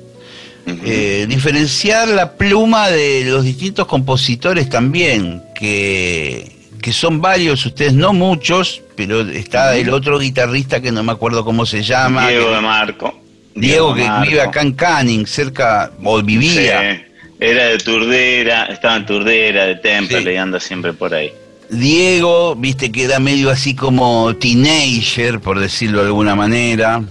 eh, 0.66 1.26
diferenciar 1.28 2.08
la 2.08 2.32
pluma 2.32 2.90
de 2.90 3.24
los 3.26 3.44
distintos 3.44 3.86
compositores 3.86 4.68
también, 4.68 5.40
que, 5.54 6.59
que 6.80 6.92
son 6.92 7.20
varios, 7.20 7.64
ustedes 7.66 7.92
no 7.92 8.12
muchos, 8.12 8.82
pero 8.96 9.20
está 9.20 9.76
el 9.76 9.90
otro 9.90 10.18
guitarrista 10.18 10.80
que 10.80 10.92
no 10.92 11.02
me 11.02 11.12
acuerdo 11.12 11.44
cómo 11.44 11.66
se 11.66 11.82
llama. 11.82 12.28
Diego 12.28 12.50
de 12.50 12.60
Marco. 12.60 13.20
Diego, 13.54 13.94
que 13.94 14.08
vive 14.22 14.40
acá 14.40 14.62
en 14.62 14.72
Canning, 14.72 15.26
cerca, 15.26 15.90
o 16.02 16.22
vivía. 16.22 17.04
era 17.38 17.64
de 17.66 17.78
Turdera, 17.78 18.64
estaba 18.66 18.96
en 18.96 19.06
Turdera, 19.06 19.66
de 19.66 19.76
Temple, 19.76 20.32
y 20.32 20.36
anda 20.36 20.60
siempre 20.60 20.92
por 20.92 21.12
ahí. 21.14 21.32
Diego, 21.68 22.56
viste 22.56 22.90
que 22.90 23.04
era 23.04 23.20
medio 23.20 23.50
así 23.50 23.74
como 23.74 24.34
teenager, 24.36 25.40
por 25.40 25.60
decirlo 25.60 26.00
de 26.00 26.06
alguna 26.06 26.34
manera. 26.34 27.02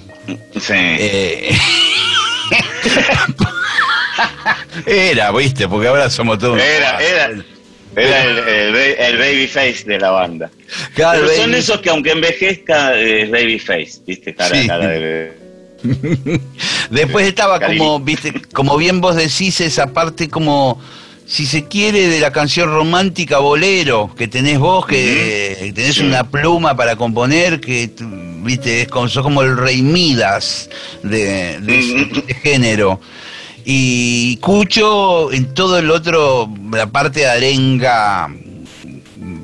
Sí. 0.60 0.74
Eh, 0.74 1.58
era, 4.86 5.32
viste, 5.32 5.68
porque 5.68 5.88
ahora 5.88 6.10
somos 6.10 6.40
todos. 6.40 6.60
Era, 6.60 7.00
era. 7.00 7.44
Era 7.96 8.24
el, 8.24 9.18
baby 9.18 9.48
face 9.48 9.84
de 9.86 10.00
la 10.00 10.12
banda. 10.12 10.50
Pero 10.96 11.28
son 11.36 11.56
esos 11.56 11.80
que 11.82 11.90
aunque 11.90 12.12
envejezca 12.12 12.96
es 13.00 13.30
babyface, 13.30 14.02
¿viste? 14.06 14.36
Cara, 14.36 14.78
de... 14.78 15.34
Después 16.92 17.28
estaba 17.28 17.60
como, 17.60 18.00
viste, 18.00 18.34
como 18.54 18.78
bien 18.78 19.02
vos 19.02 19.16
decís, 19.16 19.62
esa 19.62 19.88
parte 19.88 20.30
como, 20.30 20.80
si 21.26 21.46
se 21.46 21.66
quiere, 21.66 22.08
de 22.08 22.20
la 22.20 22.32
canción 22.32 22.70
romántica 22.70 23.40
bolero, 23.40 24.14
que 24.16 24.28
tenés 24.28 24.60
vos, 24.60 24.86
que 24.86 25.72
tenés 25.74 26.00
una 26.00 26.30
pluma 26.30 26.76
para 26.76 26.96
componer, 26.96 27.60
que, 27.60 27.90
viste, 28.44 28.82
es 28.82 28.88
como, 28.88 29.08
sos 29.08 29.24
como 29.24 29.42
el 29.42 29.58
rey 29.58 29.82
Midas 29.82 30.70
de, 31.02 31.60
de 31.62 32.36
género. 32.44 33.00
Y 33.72 34.38
Cucho 34.38 35.32
en 35.32 35.54
todo 35.54 35.78
el 35.78 35.92
otro, 35.92 36.52
la 36.72 36.88
parte 36.88 37.20
de 37.20 37.28
arenga, 37.28 38.28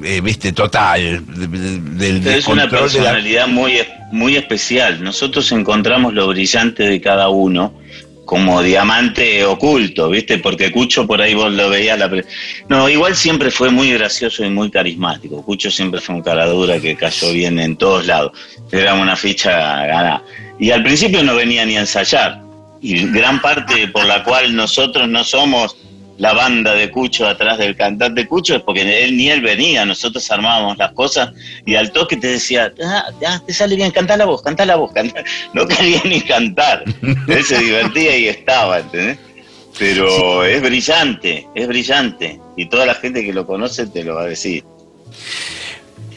eh, 0.04 0.20
viste, 0.20 0.52
total. 0.52 1.24
Del, 1.28 2.26
es 2.26 2.48
una 2.48 2.68
personalidad 2.68 3.48
muy, 3.48 3.74
muy 4.12 4.36
especial. 4.36 5.04
Nosotros 5.04 5.52
encontramos 5.52 6.16
lo 6.16 6.28
brillante 6.28 6.90
de 6.90 7.00
cada 7.00 7.30
uno 7.30 7.80
como 8.26 8.64
diamante 8.64 9.46
oculto, 9.46 10.10
¿viste? 10.10 10.40
Porque 10.40 10.72
Cucho 10.72 11.06
por 11.06 11.22
ahí 11.22 11.36
vos 11.36 11.54
lo 11.54 11.70
veías. 11.70 12.00
La 12.00 12.10
no, 12.68 12.90
igual 12.90 13.16
siempre 13.16 13.52
fue 13.52 13.70
muy 13.70 13.94
gracioso 13.94 14.44
y 14.44 14.50
muy 14.50 14.72
carismático. 14.72 15.44
Cucho 15.44 15.70
siempre 15.70 16.02
fue 16.02 16.16
un 16.16 16.24
caradura 16.24 16.80
que 16.80 16.96
cayó 16.96 17.32
bien 17.32 17.60
en 17.60 17.76
todos 17.76 18.08
lados. 18.08 18.32
Era 18.72 18.96
una 18.96 19.16
ficha 19.16 19.52
ganada. 19.86 20.24
Y 20.58 20.72
al 20.72 20.82
principio 20.82 21.22
no 21.22 21.36
venía 21.36 21.64
ni 21.64 21.78
a 21.78 21.82
ensayar 21.82 22.45
y 22.82 23.08
gran 23.12 23.42
parte 23.42 23.88
por 23.88 24.06
la 24.06 24.24
cual 24.24 24.56
nosotros 24.56 25.08
no 25.08 25.24
somos 25.24 25.76
la 26.18 26.34
banda 26.34 26.74
de 26.74 26.90
Cucho 26.92 27.28
atrás 27.28 27.58
del 27.58 27.76
cantante 27.76 28.28
Cucho 28.28 28.56
es 28.56 28.62
porque 28.62 29.04
él 29.04 29.18
ni 29.18 29.30
él 29.30 29.42
venía, 29.42 29.86
nosotros 29.86 30.30
armábamos 30.32 30.78
las 30.78 30.94
cosas 30.94 31.32
y 31.66 31.76
al 31.76 31.92
toque 31.92 32.18
te 32.18 32.28
decía, 32.28 32.72
ah, 32.84 33.06
ya 33.22 33.40
te 33.40 33.54
sale 33.54 33.76
bien, 33.76 33.92
cantá 33.92 34.16
la 34.16 34.26
voz, 34.26 34.42
cantá 34.42 34.66
la 34.66 34.76
voz, 34.76 34.92
no 35.54 35.68
quería 35.68 36.02
ni 36.06 36.22
cantar, 36.22 36.84
él 37.28 37.44
se 37.44 37.58
divertía 37.60 38.18
y 38.18 38.28
estaba, 38.28 38.80
¿entendés? 38.80 39.18
Pero 39.78 40.46
es 40.46 40.62
brillante, 40.62 41.48
es 41.54 41.68
brillante 41.68 42.40
y 42.56 42.68
toda 42.68 42.86
la 42.86 42.96
gente 42.96 43.26
que 43.26 43.34
lo 43.34 43.46
conoce 43.46 43.88
te 43.88 44.04
lo 44.04 44.16
va 44.16 44.22
a 44.22 44.28
decir. 44.28 44.64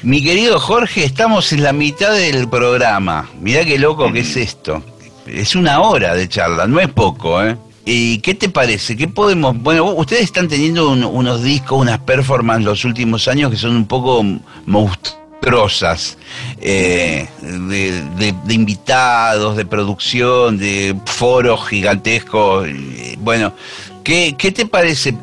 Mi 0.03 0.23
querido 0.23 0.61
Jorge, 0.61 1.05
estamos 1.05 1.53
en 1.53 1.64
la 1.64 1.73
mitad 1.73 2.12
del 2.12 2.49
programa. 2.49 3.29
Mirá 3.40 3.64
qué 3.64 3.81
loco 3.81 4.12
que 4.12 4.21
es 4.21 4.37
esto. 4.37 4.85
Es 5.29 5.55
una 5.55 5.81
hora 5.81 6.14
de 6.14 6.29
charla, 6.29 6.67
no 6.67 6.81
es 6.81 6.88
poco, 6.88 7.43
¿eh? 7.43 7.57
¿Y 7.85 8.19
qué 8.19 8.35
te 8.35 8.49
parece? 8.49 8.97
¿Qué 8.97 9.09
podemos.? 9.09 9.57
Bueno, 9.59 9.87
ustedes 9.87 10.25
están 10.25 10.47
teniendo 10.49 10.91
unos 10.91 11.43
discos, 11.43 11.81
unas 11.81 11.99
performances 12.01 12.67
los 12.67 12.85
últimos 12.85 13.27
años 13.29 13.51
que 13.51 13.57
son 13.57 13.77
un 13.77 13.87
poco 13.87 14.23
monstruosas. 14.67 16.19
Eh, 16.61 17.27
de, 17.41 18.35
invitados, 18.51 19.57
de 19.57 19.64
producción, 19.64 20.59
de 20.59 20.95
foros 21.07 21.67
gigantescos. 21.67 22.69
Bueno, 23.19 23.55
¿qué, 24.05 24.35
¿qué 24.37 24.53
te 24.53 24.67
parece 24.67 25.14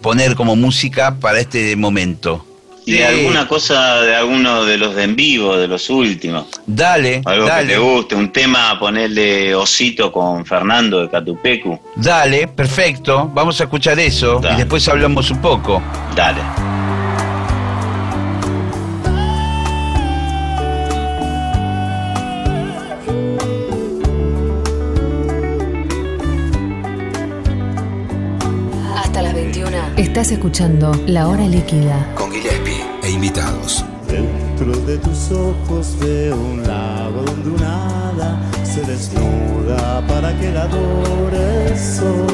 poner 0.00 0.34
como 0.34 0.56
música 0.56 1.16
para 1.20 1.40
este 1.40 1.76
momento? 1.76 2.44
Y 2.86 3.00
alguna 3.00 3.48
cosa 3.48 4.02
de 4.02 4.14
alguno 4.14 4.64
de 4.64 4.76
los 4.76 4.94
de 4.94 5.04
en 5.04 5.16
vivo, 5.16 5.56
de 5.56 5.68
los 5.68 5.88
últimos. 5.88 6.46
Dale, 6.66 7.22
Algo 7.24 7.46
que 7.46 7.64
te 7.64 7.78
guste, 7.78 8.14
un 8.14 8.30
tema, 8.30 8.78
ponerle 8.78 9.54
Osito 9.54 10.12
con 10.12 10.44
Fernando 10.44 11.00
de 11.00 11.08
Catupecu. 11.08 11.78
Dale, 11.96 12.48
perfecto. 12.48 13.30
Vamos 13.32 13.60
a 13.60 13.64
escuchar 13.64 13.98
eso 13.98 14.40
y 14.52 14.56
después 14.56 14.86
hablamos 14.88 15.30
un 15.30 15.40
poco. 15.40 15.82
Dale. 16.14 16.40
Hasta 28.96 29.22
las 29.22 29.34
21. 29.34 29.70
Estás 29.96 30.32
escuchando 30.32 30.92
La 31.06 31.28
Hora 31.28 31.46
Líquida. 31.46 32.06
Con 32.14 32.34
e 32.34 32.63
invitados. 33.14 33.84
Dentro 34.08 34.72
de 34.86 34.98
tus 34.98 35.30
ojos 35.30 35.96
veo 36.00 36.36
un 36.36 36.62
lago 36.62 37.22
donde 37.22 37.50
un 37.50 37.62
hada 37.62 38.40
se 38.64 38.82
desnuda 38.82 40.04
para 40.06 40.36
que 40.38 40.50
la 40.52 40.62
adore 40.64 41.66
el 41.68 41.78
sol. 41.78 42.26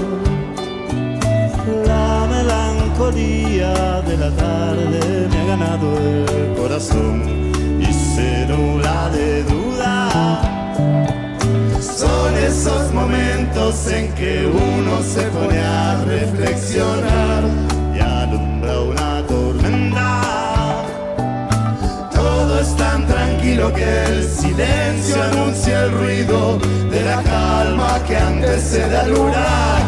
La 1.87 2.27
melancolía 2.29 4.03
de 4.03 4.17
la 4.17 4.31
tarde 4.31 5.29
me 5.31 5.41
ha 5.41 5.45
ganado 5.45 5.99
el 5.99 6.57
corazón 6.57 7.23
y 7.81 7.93
se 7.93 8.47
de 9.13 9.43
duda. 9.45 10.43
Son 11.81 12.35
esos 12.37 12.93
momentos 12.93 13.87
en 13.89 14.13
que 14.15 14.47
uno 14.47 15.03
se 15.03 15.23
pone 15.29 15.59
a 15.59 16.05
reflexionar 16.05 17.10
que 23.73 24.05
el 24.05 24.25
silencio 24.25 25.23
anuncia 25.23 25.85
el 25.85 25.93
ruido 25.93 26.59
de 26.91 27.03
la 27.03 27.23
calma 27.23 28.03
que 28.07 28.17
antecede 28.17 28.97
al 28.97 29.13
huracán. 29.13 29.85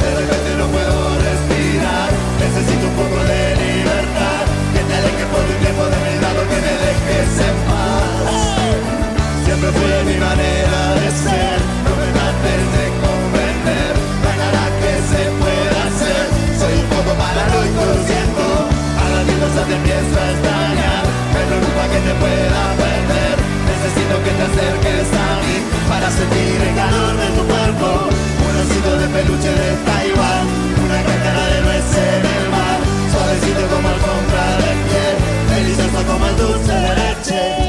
De 0.00 0.10
repente 0.20 0.50
no 0.58 0.66
puedo 0.68 0.96
respirar, 1.28 2.08
necesito 2.40 2.84
un 2.88 2.96
poco 3.00 3.18
de 3.24 3.42
libertad. 3.64 4.44
Que 4.74 4.82
te 4.88 4.94
alejes 5.00 5.28
por 5.32 5.44
un 5.44 5.58
tiempo 5.64 5.84
de 5.92 5.98
mi 6.04 6.14
lado, 6.20 6.40
que 6.50 6.58
me 6.66 6.74
dejes 6.84 7.32
en 7.48 7.56
paz. 7.68 8.34
Siempre 9.44 9.70
fue 9.70 9.92
mi 10.10 10.16
manera 10.18 10.80
de 11.00 11.08
ser, 11.24 11.58
no 11.84 11.92
me 12.00 12.08
trates 12.16 12.64
de 12.76 12.84
comprender. 13.04 13.92
No 14.24 14.30
que 14.82 14.92
se 15.10 15.22
pueda 15.40 15.78
hacer, 15.88 16.24
soy 16.58 16.74
un 16.82 16.88
poco 16.92 17.10
paranoico, 17.16 17.84
siento. 18.08 18.44
A 19.00 19.04
la 19.12 19.20
se 19.54 19.62
te 19.68 19.74
empiezo 19.74 20.16
a 20.20 20.53
te 22.04 22.12
pueda 22.20 22.62
perder. 22.76 23.36
Necesito 23.72 24.14
que 24.24 24.32
te 24.38 24.44
acerques 24.48 25.08
a 25.08 25.28
mí 25.44 25.56
para 25.88 26.08
sentir 26.10 26.56
el 26.60 26.74
calor 26.76 27.12
de 27.16 27.28
tu 27.36 27.42
cuerpo. 27.48 27.88
Un 28.46 28.54
osito 28.62 28.90
de 29.00 29.06
peluche 29.08 29.52
de 29.60 29.70
Taiwán, 29.88 30.44
una 30.84 31.00
cáscara 31.08 31.44
de 31.52 31.58
nuez 31.64 31.88
en 31.96 32.22
el 32.36 32.44
mar, 32.54 32.78
suavecito 33.12 33.62
como 33.72 33.88
alfombra 33.88 34.44
de 34.62 34.70
piel, 34.84 35.16
delicioso 35.56 36.00
como 36.06 36.26
el 36.26 36.36
dulce 36.36 36.72
de 36.72 36.92
leche. 37.00 37.63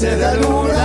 Que 0.00 0.10
antecede 0.10 0.24
al 0.26 0.75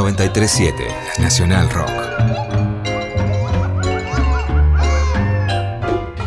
937 0.00 0.88
Nacional 1.18 1.68
Rock. 1.68 1.90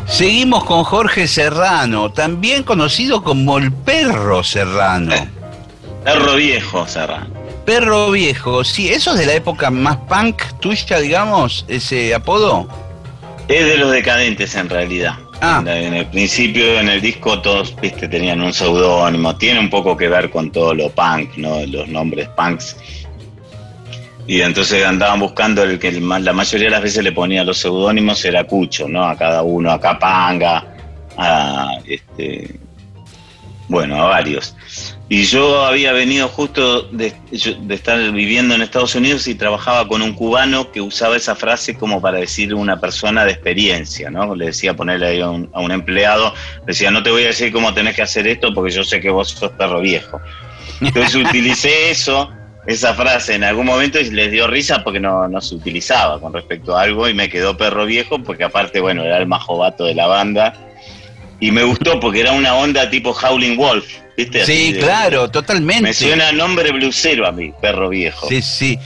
Seguimos 0.06 0.64
con 0.66 0.84
Jorge 0.84 1.28
Serrano, 1.28 2.12
también 2.12 2.62
conocido 2.62 3.24
como 3.24 3.58
el 3.58 3.72
perro 3.72 4.44
Serrano. 4.44 5.16
Perro 6.04 6.36
viejo, 6.36 6.86
Serra. 6.88 7.26
Perro 7.66 8.12
viejo, 8.12 8.64
sí, 8.64 8.90
eso 8.90 9.14
es 9.14 9.20
de 9.20 9.26
la 9.26 9.34
época 9.34 9.72
más 9.72 9.98
punk 10.08 10.44
tuya, 10.60 11.00
digamos, 11.00 11.66
ese 11.68 12.14
apodo. 12.14 12.68
Es 13.48 13.66
de 13.66 13.78
los 13.78 13.92
decadentes 13.92 14.54
en 14.54 14.70
realidad. 14.70 15.16
Ah. 15.42 15.64
En, 15.66 15.68
en 15.68 15.94
el 15.96 16.06
principio, 16.06 16.80
en 16.80 16.90
el 16.90 17.02
disco, 17.02 17.42
todos 17.42 17.76
viste, 17.82 18.08
tenían 18.08 18.40
un 18.40 18.54
seudónimo. 18.54 19.36
Tiene 19.36 19.60
un 19.60 19.72
poco 19.72 19.98
que 19.98 20.10
ver 20.10 20.30
con 20.30 20.52
todo 20.52 20.76
lo 20.76 20.92
punk, 20.92 21.38
¿no? 21.38 21.66
Los 21.66 21.88
nombres 21.88 22.30
punks. 22.38 22.78
Y 24.26 24.42
entonces 24.42 24.86
andaban 24.86 25.20
buscando 25.20 25.64
el 25.64 25.80
que 25.80 25.92
la 25.92 26.34
mayoría 26.34 26.68
de 26.68 26.72
las 26.72 26.82
veces 26.82 27.04
le 27.04 27.12
ponía 27.12 27.44
los 27.44 27.58
seudónimos, 27.58 28.24
era 28.24 28.46
Cucho, 28.46 28.88
¿no? 28.88 29.04
A 29.04 29.18
cada 29.18 29.44
uno, 29.44 29.72
a 29.72 29.80
Capanga, 29.80 30.66
a 31.18 31.72
este. 31.86 32.60
Bueno, 33.68 34.02
a 34.02 34.08
varios. 34.08 34.56
Y 35.10 35.24
yo 35.24 35.66
había 35.66 35.94
venido 35.94 36.28
justo 36.28 36.84
de, 36.84 37.14
estar 37.32 38.12
viviendo 38.12 38.56
en 38.56 38.62
Estados 38.62 38.96
Unidos 38.96 39.28
y 39.28 39.36
trabajaba 39.36 39.88
con 39.88 40.02
un 40.02 40.14
cubano 40.14 40.72
que 40.72 40.82
usaba 40.82 41.18
esa 41.18 41.36
frase 41.36 41.76
como 41.76 42.02
para 42.02 42.20
decir 42.20 42.54
una 42.54 42.80
persona 42.80 43.26
de 43.26 43.32
experiencia, 43.32 44.10
¿no? 44.10 44.36
Le 44.36 44.48
decía 44.48 44.76
ponerle 44.76 45.08
ahí 45.08 45.22
a 45.22 45.30
un, 45.30 45.50
a 45.54 45.60
un 45.60 45.72
empleado, 45.72 46.34
le 46.60 46.68
decía, 46.68 46.92
no 46.92 47.04
te 47.04 47.12
voy 47.12 47.24
a 47.24 47.28
decir 47.28 47.52
cómo 47.52 47.74
tenés 47.74 47.96
que 47.96 48.02
hacer 48.02 48.28
esto 48.28 48.54
porque 48.54 48.72
yo 48.72 48.84
sé 48.84 49.02
que 49.02 49.10
vos 49.10 49.30
sos 49.30 49.52
perro 49.52 49.82
viejo. 49.82 50.20
Entonces 50.82 51.16
utilicé 51.28 51.92
eso, 51.92 52.32
esa 52.66 52.94
frase 52.94 53.36
en 53.36 53.44
algún 53.44 53.66
momento 53.66 54.00
les 54.00 54.32
dio 54.32 54.48
risa 54.48 54.84
porque 54.84 55.00
no, 55.00 55.28
no 55.28 55.42
se 55.42 55.56
utilizaba 55.56 56.20
con 56.20 56.34
respecto 56.34 56.78
a 56.78 56.82
algo 56.84 57.08
y 57.10 57.14
me 57.14 57.30
quedó 57.30 57.58
perro 57.58 57.86
viejo 57.86 58.20
porque 58.24 58.44
aparte, 58.46 58.80
bueno, 58.80 59.04
era 59.04 59.18
el 59.18 59.28
más 59.28 59.44
jovato 59.44 59.86
de 59.86 59.96
la 59.96 60.08
banda. 60.08 60.54
Y 61.40 61.52
me 61.52 61.64
gustó 61.64 62.00
porque 62.00 62.22
era 62.22 62.32
una 62.32 62.56
onda 62.56 62.90
tipo 62.90 63.12
Howling 63.12 63.58
Wolf, 63.58 63.86
¿viste? 64.16 64.44
Así 64.44 64.54
Sí, 64.68 64.74
de- 64.74 64.80
claro, 64.80 65.24
Me 65.24 65.30
totalmente. 65.30 65.94
suena 65.94 66.32
nombre 66.32 66.72
blusero 66.72 67.28
a 67.28 67.32
mí, 67.34 67.52
perro 67.62 67.90
viejo. 67.90 68.30
Sí, 68.30 68.42
sí. 68.42 68.80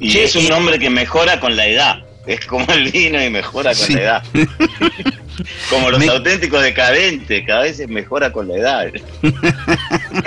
y 0.00 0.18
es 0.18 0.36
un 0.36 0.46
nombre 0.46 0.78
que 0.78 0.90
mejora 0.90 1.40
con 1.40 1.56
la 1.56 1.66
edad. 1.66 2.04
Es 2.24 2.44
como 2.46 2.70
el 2.72 2.92
vino 2.92 3.20
y 3.24 3.30
mejora 3.30 3.70
con 3.74 3.86
Sí. 3.86 3.94
la 3.94 4.00
edad. 4.00 4.22
como 5.70 5.90
los 5.90 5.98
Me- 5.98 6.08
auténticos 6.08 6.62
decadentes, 6.62 7.42
cada 7.46 7.62
vez 7.62 7.88
mejora 7.88 8.30
con 8.30 8.46
la 8.48 8.54
edad. 8.56 8.92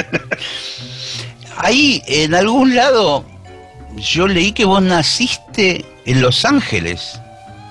Ahí, 1.64 2.02
en 2.08 2.34
algún 2.34 2.76
lado, 2.76 3.24
yo 3.96 4.28
leí 4.28 4.52
que 4.52 4.66
vos 4.66 4.82
naciste 4.82 5.86
en 6.06 6.22
Los 6.22 6.44
Ángeles 6.44 7.20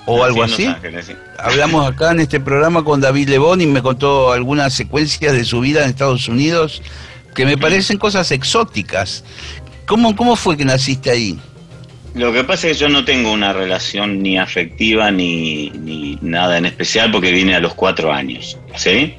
o 0.05 0.23
algo 0.23 0.43
así. 0.43 0.63
en 0.63 0.69
Los 0.69 0.75
Ángeles, 0.77 1.05
sí. 1.07 1.13
Hablamos 1.37 1.87
acá 1.87 2.11
en 2.11 2.21
este 2.21 2.39
programa 2.39 2.83
con 2.83 3.01
David 3.01 3.29
Lebón 3.29 3.59
y 3.59 3.67
me 3.67 3.81
contó 3.81 4.31
algunas 4.31 4.73
secuencias 4.73 5.33
de 5.33 5.43
su 5.43 5.59
vida 5.59 5.83
en 5.83 5.89
Estados 5.89 6.29
Unidos 6.29 6.81
que 7.35 7.45
me 7.45 7.57
parecen 7.57 7.97
cosas 7.97 8.31
exóticas. 8.31 9.23
¿Cómo, 9.85 10.15
cómo 10.15 10.35
fue 10.35 10.55
que 10.55 10.63
naciste 10.63 11.09
ahí? 11.09 11.39
Lo 12.13 12.31
que 12.31 12.43
pasa 12.43 12.67
es 12.67 12.77
que 12.77 12.79
yo 12.79 12.89
no 12.89 13.03
tengo 13.03 13.31
una 13.31 13.51
relación 13.53 14.21
ni 14.21 14.37
afectiva 14.37 15.11
ni, 15.11 15.69
ni 15.71 16.17
nada 16.21 16.57
en 16.57 16.65
especial 16.65 17.11
porque 17.11 17.31
vine 17.31 17.55
a 17.55 17.59
los 17.59 17.73
cuatro 17.73 18.13
años, 18.13 18.57
¿sí? 18.75 19.15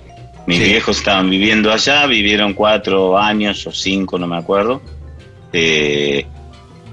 Mis 0.47 0.59
Sí. 0.59 0.65
viejos 0.65 0.99
estaban 0.99 1.31
viviendo 1.31 1.73
allá, 1.73 2.07
vivieron 2.07 2.55
cuatro 2.55 3.19
años 3.19 3.67
o 3.67 3.73
cinco, 3.73 4.19
no 4.19 4.27
me 4.27 4.37
acuerdo, 4.37 4.83
eh, 5.53 6.27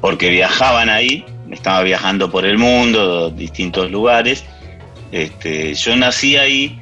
porque 0.02 0.30
viajaban 0.30 0.90
ahí, 0.90 1.26
estaba 1.52 1.82
viajando 1.82 2.30
por 2.30 2.46
el 2.46 2.58
mundo, 2.58 3.30
distintos 3.32 3.90
lugares. 3.92 4.46
Este, 5.12 5.74
yo 5.74 5.96
nací 5.96 6.38
ahí, 6.38 6.80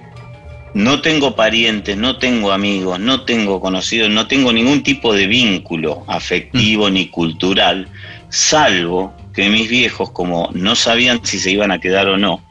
no 0.74 1.02
tengo 1.02 1.36
parientes, 1.36 1.96
no 1.96 2.18
tengo 2.18 2.52
amigos, 2.52 3.00
no 3.00 3.22
tengo 3.22 3.62
conocidos, 3.62 4.10
no 4.10 4.28
tengo 4.28 4.52
ningún 4.52 4.84
tipo 4.84 5.14
de 5.14 5.28
vínculo 5.28 6.04
afectivo 6.08 6.90
ni 6.90 7.08
cultural 7.08 7.88
salvo 8.30 9.14
que 9.34 9.50
mis 9.50 9.70
viejos, 9.70 10.12
como 10.12 10.50
no 10.54 10.76
sabían 10.76 11.22
si 11.24 11.40
se 11.40 11.52
iban 11.52 11.72
a 11.72 11.80
quedar 11.80 12.08
o 12.10 12.18
no, 12.18 12.42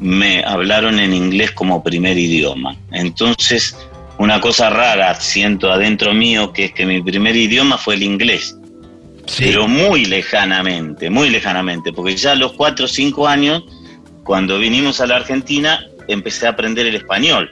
me 0.00 0.42
hablaron 0.44 0.98
en 0.98 1.12
inglés 1.14 1.50
como 1.52 1.82
primer 1.82 2.18
idioma. 2.18 2.76
Entonces, 2.90 3.76
una 4.18 4.40
cosa 4.40 4.70
rara 4.70 5.14
siento 5.14 5.70
adentro 5.70 6.12
mío, 6.14 6.52
que 6.52 6.66
es 6.66 6.72
que 6.72 6.86
mi 6.86 7.02
primer 7.02 7.36
idioma 7.36 7.78
fue 7.78 7.94
el 7.94 8.02
inglés, 8.02 8.56
Sí. 9.26 9.44
pero 9.44 9.68
muy 9.68 10.06
lejanamente, 10.06 11.08
muy 11.10 11.30
lejanamente, 11.30 11.92
porque 11.92 12.16
ya 12.16 12.32
a 12.32 12.34
los 12.34 12.52
cuatro 12.54 12.86
o 12.86 12.88
cinco 12.88 13.28
años, 13.28 13.62
cuando 14.24 14.58
vinimos 14.58 15.00
a 15.00 15.06
la 15.06 15.16
Argentina, 15.16 15.86
empecé 16.08 16.46
a 16.46 16.50
aprender 16.50 16.86
el 16.86 16.96
español. 16.96 17.50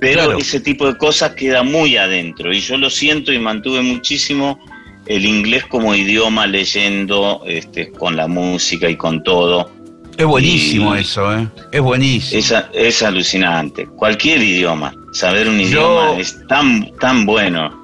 Pero 0.00 0.24
Claro. 0.24 0.38
ese 0.38 0.60
tipo 0.60 0.86
de 0.86 0.96
cosas 0.98 1.34
queda 1.34 1.62
muy 1.62 1.96
adentro 1.96 2.52
y 2.52 2.60
yo 2.60 2.76
lo 2.76 2.90
siento 2.90 3.32
y 3.32 3.38
mantuve 3.38 3.80
muchísimo 3.80 4.58
el 5.06 5.24
inglés 5.24 5.64
como 5.66 5.94
idioma 5.94 6.46
leyendo 6.46 7.42
este, 7.46 7.90
con 7.90 8.16
la 8.16 8.26
música 8.26 8.88
y 8.88 8.96
con 8.96 9.22
todo. 9.22 9.70
Es 10.16 10.26
buenísimo 10.26 10.94
Y- 10.96 11.00
eso, 11.00 11.36
¿eh? 11.36 11.48
Es 11.72 11.80
buenísimo. 11.80 12.42
Es, 12.72 13.02
alucinante. 13.02 13.86
Cualquier 13.86 14.42
idioma, 14.42 14.94
saber 15.12 15.48
un 15.48 15.58
Yo- 15.58 15.66
idioma 15.66 16.18
es 16.20 16.36
tan, 16.46 16.90
tan 16.98 17.26
bueno. 17.26 17.82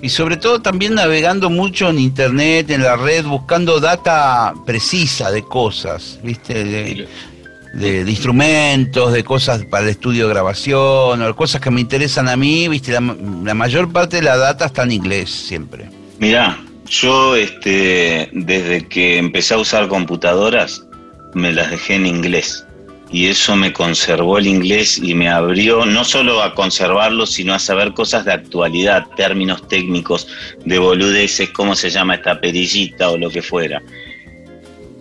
Y 0.00 0.08
sobre 0.08 0.36
todo 0.36 0.60
también 0.60 0.94
navegando 0.94 1.48
mucho 1.50 1.88
en 1.88 1.98
internet, 1.98 2.70
en 2.70 2.82
la 2.82 2.96
red, 2.96 3.24
buscando 3.24 3.78
data 3.80 4.52
precisa 4.66 5.30
de 5.30 5.42
cosas, 5.42 6.18
¿viste? 6.22 6.64
De, 6.64 7.06
de- 7.74 8.04
de 8.04 8.10
instrumentos, 8.10 9.12
de 9.12 9.24
cosas 9.24 9.64
para 9.64 9.84
el 9.84 9.90
estudio 9.90 10.26
de 10.26 10.34
grabación, 10.34 11.22
o 11.22 11.36
cosas 11.36 11.60
que 11.60 11.70
me 11.70 11.80
interesan 11.80 12.28
a 12.28 12.36
mí, 12.36 12.68
¿viste? 12.68 12.92
La, 12.92 13.00
la 13.00 13.54
mayor 13.54 13.90
parte 13.92 14.16
de 14.16 14.22
la 14.22 14.36
data 14.36 14.66
está 14.66 14.82
en 14.82 14.92
inglés 14.92 15.30
siempre. 15.30 15.88
Mirá, 16.18 16.58
yo 16.88 17.34
este, 17.36 18.28
desde 18.32 18.86
que 18.88 19.18
empecé 19.18 19.54
a 19.54 19.58
usar 19.58 19.88
computadoras, 19.88 20.84
me 21.34 21.52
las 21.52 21.70
dejé 21.70 21.94
en 21.94 22.06
inglés. 22.06 22.66
Y 23.10 23.26
eso 23.26 23.56
me 23.56 23.74
conservó 23.74 24.38
el 24.38 24.46
inglés 24.46 24.98
y 24.98 25.14
me 25.14 25.28
abrió 25.28 25.84
no 25.84 26.02
solo 26.02 26.42
a 26.42 26.54
conservarlo, 26.54 27.26
sino 27.26 27.52
a 27.52 27.58
saber 27.58 27.92
cosas 27.92 28.24
de 28.24 28.32
actualidad, 28.32 29.06
términos 29.16 29.68
técnicos, 29.68 30.28
de 30.64 30.78
boludeces, 30.78 31.50
cómo 31.50 31.74
se 31.74 31.90
llama 31.90 32.14
esta 32.14 32.40
perillita 32.40 33.10
o 33.10 33.18
lo 33.18 33.28
que 33.28 33.42
fuera. 33.42 33.82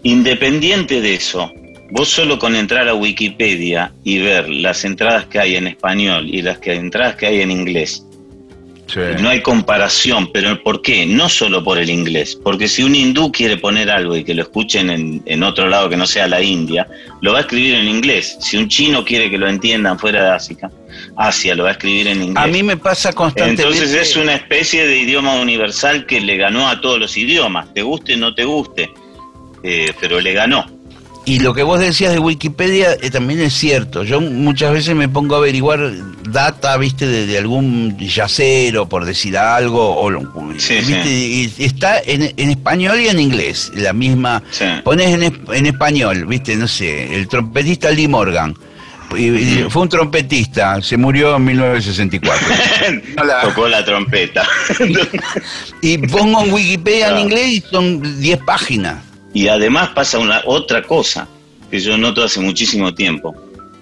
Independiente 0.04 1.00
de 1.00 1.14
eso, 1.14 1.54
vos 1.92 2.10
solo 2.10 2.38
con 2.38 2.56
entrar 2.56 2.90
a 2.90 2.96
Wikipedia 2.96 3.94
y 4.04 4.20
ver 4.20 4.50
las 4.50 4.84
entradas 4.84 5.28
que 5.28 5.40
hay 5.40 5.56
en 5.56 5.68
español 5.68 6.28
y 6.28 6.42
las 6.42 6.58
que, 6.58 6.74
entradas 6.74 7.16
que 7.16 7.28
hay 7.28 7.42
en 7.42 7.52
inglés, 7.52 8.06
no 8.96 9.30
hay 9.30 9.42
comparación, 9.42 10.32
pero 10.32 10.62
¿por 10.64 10.82
qué? 10.82 11.06
No 11.06 11.30
solo 11.30 11.64
por 11.64 11.78
el 11.78 11.90
inglés, 11.90 12.40
porque 12.42 12.68
si 12.68 12.84
un 12.84 12.96
hindú 12.96 13.32
quiere 13.32 13.58
poner 13.58 13.90
algo 13.90 14.16
y 14.16 14.24
que 14.24 14.34
lo 14.34 14.44
escuchen 14.44 14.90
en, 14.90 15.22
en 15.26 15.44
otro 15.44 15.68
lado 15.68 15.90
que 15.90 15.98
no 15.98 16.06
sea 16.06 16.28
la 16.28 16.42
India, 16.42 16.88
lo 17.22 17.34
va 17.34 17.40
a 17.40 17.42
escribir 17.42 17.76
en 17.76 17.88
inglés. 17.88 18.38
Si 18.40 18.58
un 18.58 18.68
chino 18.68 19.04
quiere 19.06 19.30
que 19.30 19.38
lo 19.38 19.48
entiendan 19.48 19.98
fuera 20.00 20.24
de 20.24 20.30
Asia, 20.32 20.72
Asia 21.16 21.56
lo 21.56 21.64
va 21.64 21.70
a 21.70 21.72
escribir 21.74 22.08
en 22.08 22.22
inglés. 22.22 22.44
A 22.44 22.48
mí 22.48 22.64
me 22.64 22.78
pasa 22.78 23.14
constantemente. 23.14 23.64
Entonces 23.64 23.94
es 23.94 24.16
una 24.16 24.36
especie 24.36 24.86
de 24.86 24.98
idioma 24.98 25.40
universal 25.40 26.06
que 26.06 26.22
le 26.22 26.38
ganó 26.38 26.70
a 26.70 26.82
todos 26.82 27.00
los 27.00 27.16
idiomas, 27.18 27.74
te 27.74 27.82
guste 27.82 28.16
o 28.16 28.18
no 28.18 28.34
te 28.34 28.44
guste, 28.44 28.92
eh, 29.64 29.94
pero 30.00 30.20
le 30.20 30.34
ganó. 30.34 30.81
Y 31.26 31.40
lo 31.40 31.54
que 31.54 31.62
vos 31.64 31.80
decías 31.80 32.12
de 32.14 32.20
Wikipedia 32.20 32.94
eh, 33.02 33.10
también 33.12 33.40
es 33.42 33.54
cierto. 33.54 34.04
Yo 34.04 34.20
muchas 34.22 34.74
veces 34.74 34.96
me 34.96 35.08
pongo 35.08 35.36
a 35.36 35.38
averiguar 35.38 35.92
data, 36.30 36.76
viste, 36.78 37.06
de, 37.08 37.28
de 37.28 37.38
algún 37.38 37.96
yacero, 38.00 38.90
por 38.90 39.06
decir 39.06 39.38
algo, 39.38 39.98
o, 39.98 40.10
lo- 40.10 40.22
Sí, 40.58 40.76
¿viste? 40.76 41.10
Y 41.10 41.54
está 41.64 42.00
en, 42.00 42.34
en 42.36 42.50
español 42.50 43.00
y 43.00 43.08
en 43.08 43.20
inglés, 43.20 43.72
la 43.76 43.94
misma. 43.94 44.42
Sí. 44.52 44.66
Pones 44.84 45.10
en, 45.14 45.24
es- 45.24 45.32
en 45.54 45.66
español, 45.68 46.26
viste, 46.26 46.56
no 46.56 46.68
sé, 46.68 47.16
el 47.16 47.28
trompetista 47.28 47.92
Lee 47.92 48.08
Morgan. 48.08 48.56
Y- 49.16 49.26
y 49.28 49.66
Fue 49.70 49.82
un 49.84 49.90
trompetista, 49.90 50.82
se 50.82 50.96
murió 50.98 51.36
en 51.36 51.44
1964. 51.46 52.48
Hola. 53.22 53.42
Tocó 53.44 53.68
la 53.68 53.84
trompeta. 53.86 54.48
y 55.82 55.98
pongo 56.00 56.44
en 56.46 56.54
Wikipedia 56.54 57.10
en 57.10 57.20
inglés 57.20 57.48
y 57.48 57.62
son 57.70 58.20
10 58.22 58.40
páginas. 58.40 58.98
Y 59.34 59.48
además 59.48 59.90
pasa 59.90 60.20
una 60.20 60.42
otra 60.46 60.82
cosa 60.84 61.28
que 61.70 61.80
yo 61.80 61.98
noto 61.98 62.24
hace 62.24 62.40
muchísimo 62.40 62.94
tiempo. 62.94 63.34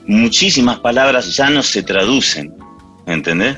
Muchísimas 0.05 0.79
palabras 0.79 1.35
ya 1.35 1.49
no 1.49 1.63
se 1.63 1.83
traducen, 1.83 2.53
¿entendés? 3.05 3.57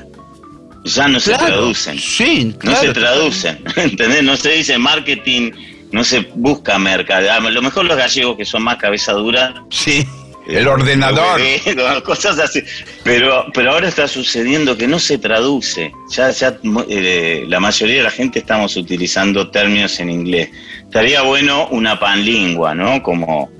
Ya 0.84 1.06
no 1.08 1.20
se 1.20 1.32
traducen. 1.34 1.98
Sí, 1.98 2.44
No 2.52 2.58
claro. 2.58 2.80
se 2.80 2.92
traducen, 2.92 3.64
¿entendés? 3.76 4.22
No 4.22 4.36
se 4.36 4.52
dice 4.52 4.78
marketing, 4.78 5.52
no 5.92 6.02
se 6.02 6.20
busca 6.34 6.78
mercado. 6.78 7.30
A 7.30 7.40
lo 7.40 7.62
mejor 7.62 7.84
los 7.84 7.96
gallegos 7.96 8.36
que 8.36 8.44
son 8.44 8.62
más 8.64 8.76
cabeza 8.76 9.12
dura. 9.12 9.54
Sí, 9.70 10.06
el 10.46 10.66
ordenador. 10.68 11.40
eh, 11.40 11.60
cosas 12.04 12.38
así. 12.38 12.62
Pero, 13.04 13.46
pero 13.54 13.72
ahora 13.72 13.88
está 13.88 14.08
sucediendo 14.08 14.76
que 14.76 14.86
no 14.88 14.98
se 14.98 15.18
traduce. 15.18 15.92
Ya, 16.10 16.30
ya 16.30 16.58
eh, 16.88 17.44
la 17.48 17.60
mayoría 17.60 17.96
de 17.98 18.02
la 18.04 18.10
gente 18.10 18.38
estamos 18.40 18.76
utilizando 18.76 19.50
términos 19.50 19.98
en 20.00 20.10
inglés. 20.10 20.50
Estaría 20.82 21.22
bueno 21.22 21.68
una 21.68 21.98
panlingua, 21.98 22.74
¿no? 22.74 23.02
Como, 23.02 23.50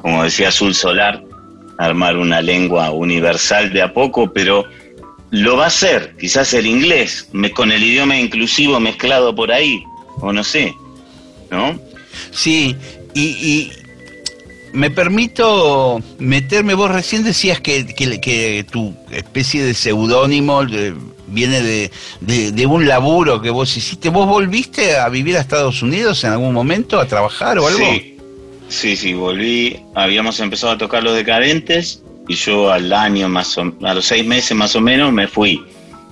como 0.00 0.24
decía 0.24 0.48
Azul 0.48 0.74
Solar, 0.74 1.22
armar 1.78 2.16
una 2.16 2.40
lengua 2.40 2.90
universal 2.90 3.72
de 3.72 3.82
a 3.82 3.92
poco, 3.92 4.32
pero 4.32 4.64
lo 5.30 5.56
va 5.58 5.64
a 5.64 5.68
hacer, 5.68 6.16
quizás 6.18 6.54
el 6.54 6.66
inglés, 6.66 7.28
me- 7.32 7.50
con 7.50 7.70
el 7.70 7.82
idioma 7.84 8.18
inclusivo 8.18 8.80
mezclado 8.80 9.34
por 9.34 9.52
ahí, 9.52 9.84
o 10.20 10.32
no 10.32 10.42
sé, 10.42 10.74
¿no? 11.50 11.78
Sí, 12.30 12.74
y, 13.14 13.20
y 13.22 13.72
me 14.72 14.90
permito 14.90 16.00
meterme, 16.18 16.74
vos 16.74 16.90
recién 16.90 17.24
decías 17.24 17.60
que, 17.60 17.86
que- 17.86 18.64
tu 18.70 18.94
especie 19.10 19.64
de 19.64 19.74
seudónimo 19.74 20.62
eh, 20.62 20.94
viene 21.28 21.60
de, 21.62 21.90
de- 22.20 22.52
de 22.52 22.66
un 22.66 22.86
laburo 22.86 23.40
que 23.40 23.50
vos 23.50 23.76
hiciste. 23.76 24.08
¿Vos 24.10 24.26
volviste 24.28 24.96
a 24.96 25.08
vivir 25.08 25.36
a 25.36 25.40
Estados 25.40 25.82
Unidos 25.82 26.22
en 26.24 26.32
algún 26.32 26.52
momento, 26.54 26.98
a 27.00 27.06
trabajar 27.06 27.58
o 27.58 27.66
algo? 27.66 27.78
Sí, 27.80 28.16
sí, 28.68 28.96
sí, 28.96 29.12
volví, 29.14 29.78
habíamos 29.94 30.40
empezado 30.40 30.72
a 30.72 30.78
tocar 30.78 31.02
los 31.02 31.14
decadentes 31.16 32.02
y 32.28 32.34
yo 32.34 32.70
al 32.70 32.92
año 32.92 33.28
más 33.28 33.56
o, 33.58 33.72
a 33.82 33.94
los 33.94 34.04
seis 34.06 34.26
meses 34.26 34.56
más 34.56 34.74
o 34.76 34.80
menos 34.80 35.12
me 35.12 35.26
fui. 35.28 35.62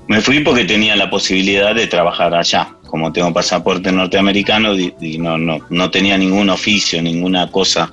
Me 0.08 0.20
fui 0.20 0.40
porque 0.40 0.64
tenía 0.64 0.94
la 0.96 1.10
posibilidad 1.10 1.74
de 1.74 1.86
trabajar 1.88 2.34
allá. 2.34 2.68
Como 2.86 3.12
tengo 3.12 3.32
pasaporte 3.32 3.90
norteamericano 3.90 4.78
y, 4.78 4.94
y 5.00 5.18
no, 5.18 5.36
no, 5.36 5.58
no 5.70 5.90
tenía 5.90 6.16
ningún 6.16 6.48
oficio, 6.50 7.02
ninguna 7.02 7.50
cosa 7.50 7.90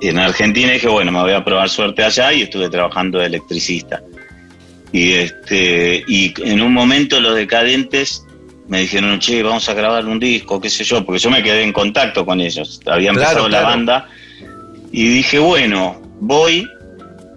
en 0.00 0.18
Argentina, 0.18 0.72
dije, 0.72 0.88
bueno, 0.88 1.12
me 1.12 1.20
voy 1.20 1.32
a 1.32 1.44
probar 1.44 1.68
suerte 1.68 2.02
allá 2.04 2.32
y 2.32 2.42
estuve 2.42 2.68
trabajando 2.68 3.18
de 3.18 3.26
electricista. 3.26 4.02
Y 4.92 5.12
este, 5.12 6.04
y 6.08 6.32
en 6.44 6.62
un 6.62 6.72
momento 6.72 7.20
los 7.20 7.34
decadentes 7.36 8.24
me 8.68 8.80
dijeron, 8.80 9.18
che, 9.18 9.42
vamos 9.42 9.68
a 9.68 9.74
grabar 9.74 10.04
un 10.06 10.18
disco, 10.18 10.60
qué 10.60 10.70
sé 10.70 10.84
yo, 10.84 11.04
porque 11.04 11.18
yo 11.20 11.30
me 11.30 11.42
quedé 11.42 11.62
en 11.62 11.72
contacto 11.72 12.24
con 12.24 12.40
ellos. 12.40 12.80
Había 12.86 13.10
Claro, 13.12 13.20
empezado 13.20 13.48
la 13.48 13.58
claro. 13.60 13.66
banda 13.74 14.08
y 14.92 15.08
dije, 15.08 15.38
bueno, 15.38 16.00
voy 16.20 16.66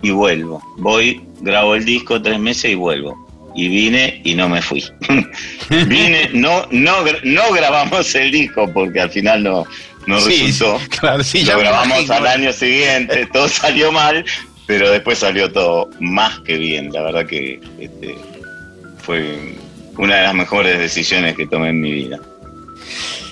y 0.01 0.11
vuelvo. 0.11 0.61
Voy, 0.77 1.21
grabo 1.41 1.75
el 1.75 1.85
disco 1.85 2.21
tres 2.21 2.39
meses 2.39 2.71
y 2.71 2.75
vuelvo. 2.75 3.15
Y 3.53 3.67
vine 3.67 4.21
y 4.23 4.33
no 4.33 4.47
me 4.47 4.61
fui. 4.61 4.83
vine, 5.87 6.29
no, 6.33 6.65
no, 6.71 6.93
no 7.23 7.51
grabamos 7.51 8.15
el 8.15 8.31
disco 8.31 8.69
porque 8.73 9.01
al 9.01 9.09
final 9.09 9.43
no, 9.43 9.65
no 10.07 10.19
Sí, 10.21 10.43
resultó. 10.47 10.79
sí, 10.79 10.87
claro, 10.99 11.23
sí, 11.23 11.43
Lo 11.43 11.59
grabamos 11.59 12.09
al 12.09 12.27
año 12.27 12.51
siguiente, 12.53 13.25
todo 13.33 13.47
salió 13.47 13.91
mal, 13.91 14.23
pero 14.67 14.89
después 14.91 15.19
salió 15.19 15.51
todo 15.51 15.89
más 15.99 16.39
que 16.41 16.57
bien. 16.57 16.91
La 16.91 17.01
verdad 17.03 17.25
que 17.25 17.59
este, 17.79 18.15
fue 19.03 19.55
una 19.97 20.15
de 20.17 20.23
las 20.23 20.33
mejores 20.33 20.79
decisiones 20.79 21.35
que 21.35 21.45
tomé 21.47 21.69
en 21.69 21.81
mi 21.81 21.91
vida. 21.91 22.19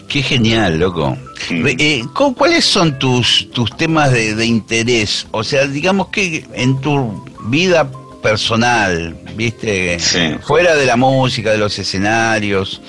Qué 0.08 0.24
genial, 0.24 0.80
loco. 0.80 1.16
Mm. 1.52 1.68
Eh, 1.78 2.04
¿cu- 2.16 2.34
¿Cuáles 2.34 2.66
son 2.66 2.98
tus, 2.98 3.50
tus 3.52 3.76
temas 3.78 4.12
de, 4.12 4.34
de 4.36 4.46
interés? 4.46 5.28
O 5.32 5.44
sea, 5.44 5.68
digamos 5.68 6.08
que 6.10 6.46
en 6.54 6.80
tu 6.82 7.24
vida 7.46 7.90
personal, 8.24 9.16
viste, 9.36 10.00
Sí. 10.00 10.36
fuera 10.42 10.76
de 10.76 10.86
la 10.86 10.96
música, 10.96 11.52
de 11.52 11.58
los 11.60 11.78
escenarios, 11.80 12.82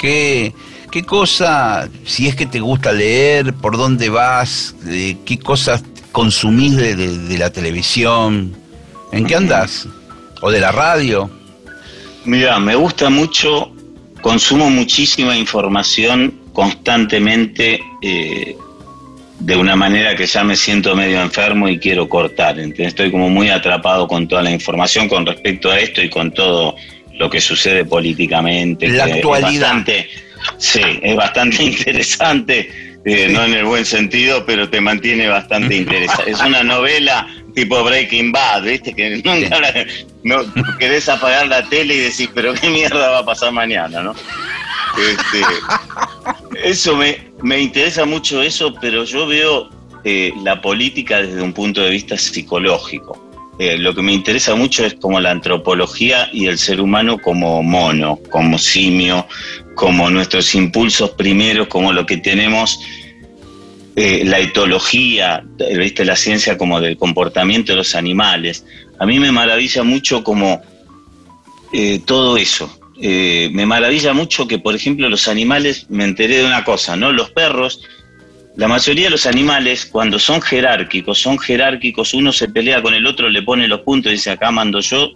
¿qué, 0.00 0.52
qué 0.96 1.02
cosa, 1.04 1.90
si 2.06 2.26
es 2.26 2.34
que 2.36 2.46
te 2.46 2.58
gusta 2.58 2.90
leer, 2.90 3.52
por 3.52 3.76
dónde 3.76 4.08
vas, 4.08 4.74
Eh, 4.88 5.14
qué 5.26 5.38
cosas 5.38 5.84
consumís 6.10 6.74
de, 6.74 6.96
de- 6.96 7.18
de 7.18 7.36
la 7.36 7.50
televisión, 7.50 8.56
en 9.12 9.26
qué 9.26 9.34
andas? 9.36 9.86
¿O 10.40 10.50
de 10.50 10.58
la 10.58 10.72
radio? 10.72 11.30
Mira, 12.24 12.58
me 12.60 12.74
gusta 12.76 13.10
mucho, 13.10 13.70
consumo 14.22 14.70
muchísima 14.70 15.36
información 15.36 16.32
constantemente 16.54 17.78
eh, 18.00 18.56
de 19.38 19.54
una 19.56 19.76
manera 19.76 20.16
que 20.16 20.24
ya 20.24 20.42
me 20.44 20.56
siento 20.56 20.96
medio 20.96 21.20
enfermo 21.20 21.68
y 21.68 21.78
quiero 21.78 22.08
cortar. 22.08 22.58
¿entendés? 22.58 22.88
Estoy 22.94 23.10
como 23.10 23.28
muy 23.28 23.50
atrapado 23.50 24.08
con 24.08 24.26
toda 24.26 24.40
la 24.42 24.50
información 24.50 25.08
con 25.10 25.26
respecto 25.26 25.70
a 25.70 25.78
esto 25.78 26.00
y 26.00 26.08
con 26.08 26.32
todo 26.32 26.74
lo 27.18 27.28
que 27.28 27.40
sucede 27.42 27.84
políticamente. 27.84 28.88
La 28.88 29.04
que 29.04 29.10
es 29.10 29.16
actualidad. 29.16 29.60
bastante- 29.60 30.08
sí, 30.58 30.80
es 31.02 31.16
bastante 31.16 31.62
interesante, 31.62 32.98
eh, 33.04 33.28
no 33.30 33.44
en 33.44 33.54
el 33.54 33.64
buen 33.64 33.84
sentido, 33.84 34.44
pero 34.44 34.68
te 34.68 34.80
mantiene 34.80 35.28
bastante 35.28 35.76
interesante. 35.82 36.30
Es 36.30 36.40
una 36.40 36.62
novela 36.62 37.26
tipo 37.54 37.82
Breaking 37.82 38.32
Bad, 38.32 38.64
¿viste? 38.64 38.94
Que 38.94 39.22
nunca 39.24 39.58
no 40.22 40.42
querés 40.78 41.08
apagar 41.08 41.46
la 41.46 41.66
tele 41.68 41.94
y 41.94 41.98
decís, 41.98 42.28
pero 42.34 42.52
qué 42.52 42.68
mierda 42.68 43.10
va 43.10 43.18
a 43.20 43.24
pasar 43.24 43.52
mañana, 43.52 44.02
¿no? 44.02 44.14
Este, 44.98 45.44
eso 46.64 46.96
me, 46.96 47.30
me 47.42 47.60
interesa 47.60 48.04
mucho 48.04 48.42
eso, 48.42 48.74
pero 48.80 49.04
yo 49.04 49.26
veo 49.26 49.70
eh, 50.04 50.32
la 50.42 50.60
política 50.60 51.22
desde 51.22 51.42
un 51.42 51.52
punto 51.52 51.82
de 51.82 51.90
vista 51.90 52.16
psicológico. 52.16 53.22
Eh, 53.58 53.78
lo 53.78 53.94
que 53.94 54.02
me 54.02 54.12
interesa 54.12 54.54
mucho 54.54 54.84
es 54.84 54.94
como 54.94 55.18
la 55.18 55.30
antropología 55.30 56.28
y 56.32 56.46
el 56.46 56.58
ser 56.58 56.80
humano 56.80 57.18
como 57.18 57.62
mono, 57.62 58.18
como 58.30 58.58
simio, 58.58 59.26
como 59.76 60.08
nuestros 60.08 60.54
impulsos 60.54 61.10
primeros, 61.10 61.68
como 61.68 61.92
lo 61.92 62.06
que 62.06 62.16
tenemos, 62.16 62.80
eh, 63.94 64.22
la 64.24 64.40
etología, 64.40 65.44
¿viste? 65.78 66.04
la 66.04 66.16
ciencia 66.16 66.56
como 66.56 66.80
del 66.80 66.96
comportamiento 66.96 67.72
de 67.72 67.76
los 67.76 67.94
animales. 67.94 68.64
A 68.98 69.04
mí 69.04 69.20
me 69.20 69.30
maravilla 69.30 69.82
mucho 69.82 70.24
como 70.24 70.62
eh, 71.74 72.00
todo 72.06 72.38
eso. 72.38 72.74
Eh, 73.02 73.50
me 73.52 73.66
maravilla 73.66 74.14
mucho 74.14 74.48
que, 74.48 74.58
por 74.58 74.74
ejemplo, 74.74 75.10
los 75.10 75.28
animales, 75.28 75.84
me 75.90 76.04
enteré 76.04 76.38
de 76.38 76.46
una 76.46 76.64
cosa, 76.64 76.96
¿no? 76.96 77.12
Los 77.12 77.30
perros, 77.32 77.82
la 78.56 78.68
mayoría 78.68 79.04
de 79.04 79.10
los 79.10 79.26
animales, 79.26 79.84
cuando 79.84 80.18
son 80.18 80.40
jerárquicos, 80.40 81.18
son 81.18 81.38
jerárquicos, 81.38 82.14
uno 82.14 82.32
se 82.32 82.48
pelea 82.48 82.80
con 82.80 82.94
el 82.94 83.06
otro, 83.06 83.28
le 83.28 83.42
pone 83.42 83.68
los 83.68 83.82
puntos 83.82 84.10
y 84.10 84.14
dice, 84.14 84.30
acá 84.30 84.50
mando 84.50 84.80
yo, 84.80 85.10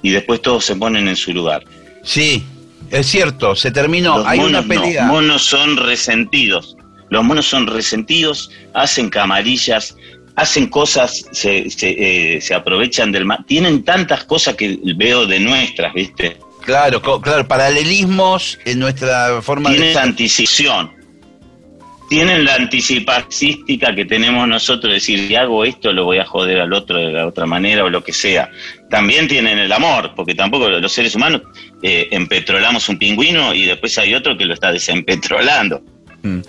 y 0.00 0.10
después 0.10 0.40
todos 0.42 0.64
se 0.64 0.76
ponen 0.76 1.08
en 1.08 1.16
su 1.16 1.32
lugar. 1.32 1.64
Sí, 2.04 2.44
es 2.90 3.06
cierto, 3.06 3.54
se 3.54 3.70
terminó, 3.70 4.18
Los 4.18 4.26
hay 4.26 4.38
una 4.40 4.62
monos 4.62 4.66
no, 4.66 4.82
pelea. 4.82 5.04
monos 5.06 5.42
son 5.44 5.76
resentidos. 5.76 6.76
Los 7.08 7.24
monos 7.24 7.46
son 7.46 7.66
resentidos, 7.68 8.50
hacen 8.74 9.10
camarillas, 9.10 9.96
hacen 10.34 10.66
cosas, 10.66 11.24
se, 11.32 11.70
se, 11.70 12.36
eh, 12.36 12.40
se 12.40 12.54
aprovechan 12.54 13.12
del 13.12 13.24
mal. 13.24 13.44
Tienen 13.46 13.84
tantas 13.84 14.24
cosas 14.24 14.56
que 14.56 14.78
veo 14.96 15.24
de 15.26 15.38
nuestras, 15.40 15.94
¿viste? 15.94 16.36
Claro, 16.62 17.00
claro, 17.22 17.46
paralelismos 17.46 18.58
en 18.64 18.80
nuestra 18.80 19.40
forma 19.40 19.70
Tienen 19.70 19.88
de... 19.88 19.94
la 19.94 20.02
anticipación. 20.02 20.90
Tienen 22.08 22.44
la 22.44 22.54
anticipacística 22.54 23.94
que 23.94 24.04
tenemos 24.04 24.46
nosotros, 24.46 24.92
decir, 24.92 25.26
si 25.26 25.34
hago 25.34 25.64
esto, 25.64 25.92
lo 25.92 26.04
voy 26.04 26.18
a 26.18 26.24
joder 26.24 26.60
al 26.60 26.72
otro 26.72 26.98
de 26.98 27.12
la 27.12 27.26
otra 27.26 27.46
manera 27.46 27.84
o 27.84 27.88
lo 27.88 28.02
que 28.02 28.12
sea. 28.12 28.50
También 28.90 29.26
tienen 29.26 29.58
el 29.58 29.72
amor, 29.72 30.12
porque 30.14 30.34
tampoco 30.34 30.68
los 30.68 30.92
seres 30.92 31.14
humanos 31.14 31.42
eh, 31.82 32.08
empetrolamos 32.10 32.88
un 32.88 32.98
pingüino 32.98 33.52
y 33.54 33.64
después 33.64 33.98
hay 33.98 34.14
otro 34.14 34.36
que 34.36 34.44
lo 34.44 34.54
está 34.54 34.72
desempetrolando. 34.72 35.82
Mm. 36.22 36.40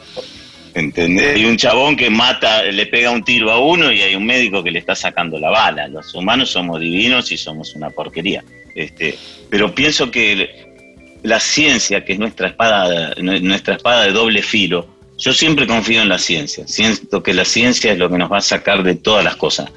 ¿Entendés? 0.75 1.35
Hay 1.35 1.45
un 1.45 1.57
chabón 1.57 1.95
que 1.95 2.09
mata, 2.11 2.61
le 2.63 2.85
pega 2.85 3.09
un 3.09 3.23
tiro 3.23 3.51
a 3.51 3.59
uno 3.59 3.91
y 3.91 4.01
hay 4.01 4.13
un 4.13 4.25
médico 4.25 4.63
que 4.63 4.69
le 4.69 4.77
está 4.77 4.93
sacando 4.93 5.39
la 5.39 5.49
bala. 5.49 5.87
Los 5.87 6.13
humanos 6.13 6.51
somos 6.51 6.79
divinos 6.79 7.31
y 7.31 7.37
somos 7.37 7.73
una 7.75 7.89
porquería. 7.89 8.43
Este, 8.75 9.17
pero 9.49 9.73
pienso 9.73 10.11
que 10.11 10.67
la 11.23 11.39
ciencia, 11.39 12.05
que 12.05 12.13
es 12.13 12.19
nuestra 12.19 12.49
espada, 12.49 13.15
nuestra 13.17 13.75
espada 13.75 14.03
de 14.03 14.11
doble 14.11 14.41
filo, 14.43 14.87
Yo 15.17 15.33
siempre 15.33 15.65
confío 15.65 16.03
en 16.03 16.09
la 16.09 16.19
ciencia. 16.19 16.67
Siento 16.67 17.23
que 17.23 17.33
la 17.33 17.43
ciencia 17.43 17.91
es 17.91 17.97
lo 17.97 18.07
que 18.07 18.19
nos 18.19 18.31
va 18.31 18.37
a 18.37 18.41
sacar 18.41 18.83
de 18.83 18.93
todas 18.93 19.25
las 19.25 19.35
cosas. 19.35 19.71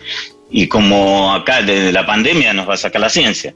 Y 0.51 0.67
como 0.67 1.33
acá 1.33 1.63
desde 1.63 1.93
la 1.93 2.05
pandemia 2.05 2.53
nos 2.53 2.69
va 2.69 2.75
a 2.75 2.79
sacar 2.79 3.01
la 3.01 3.09
ciencia. 3.09 3.55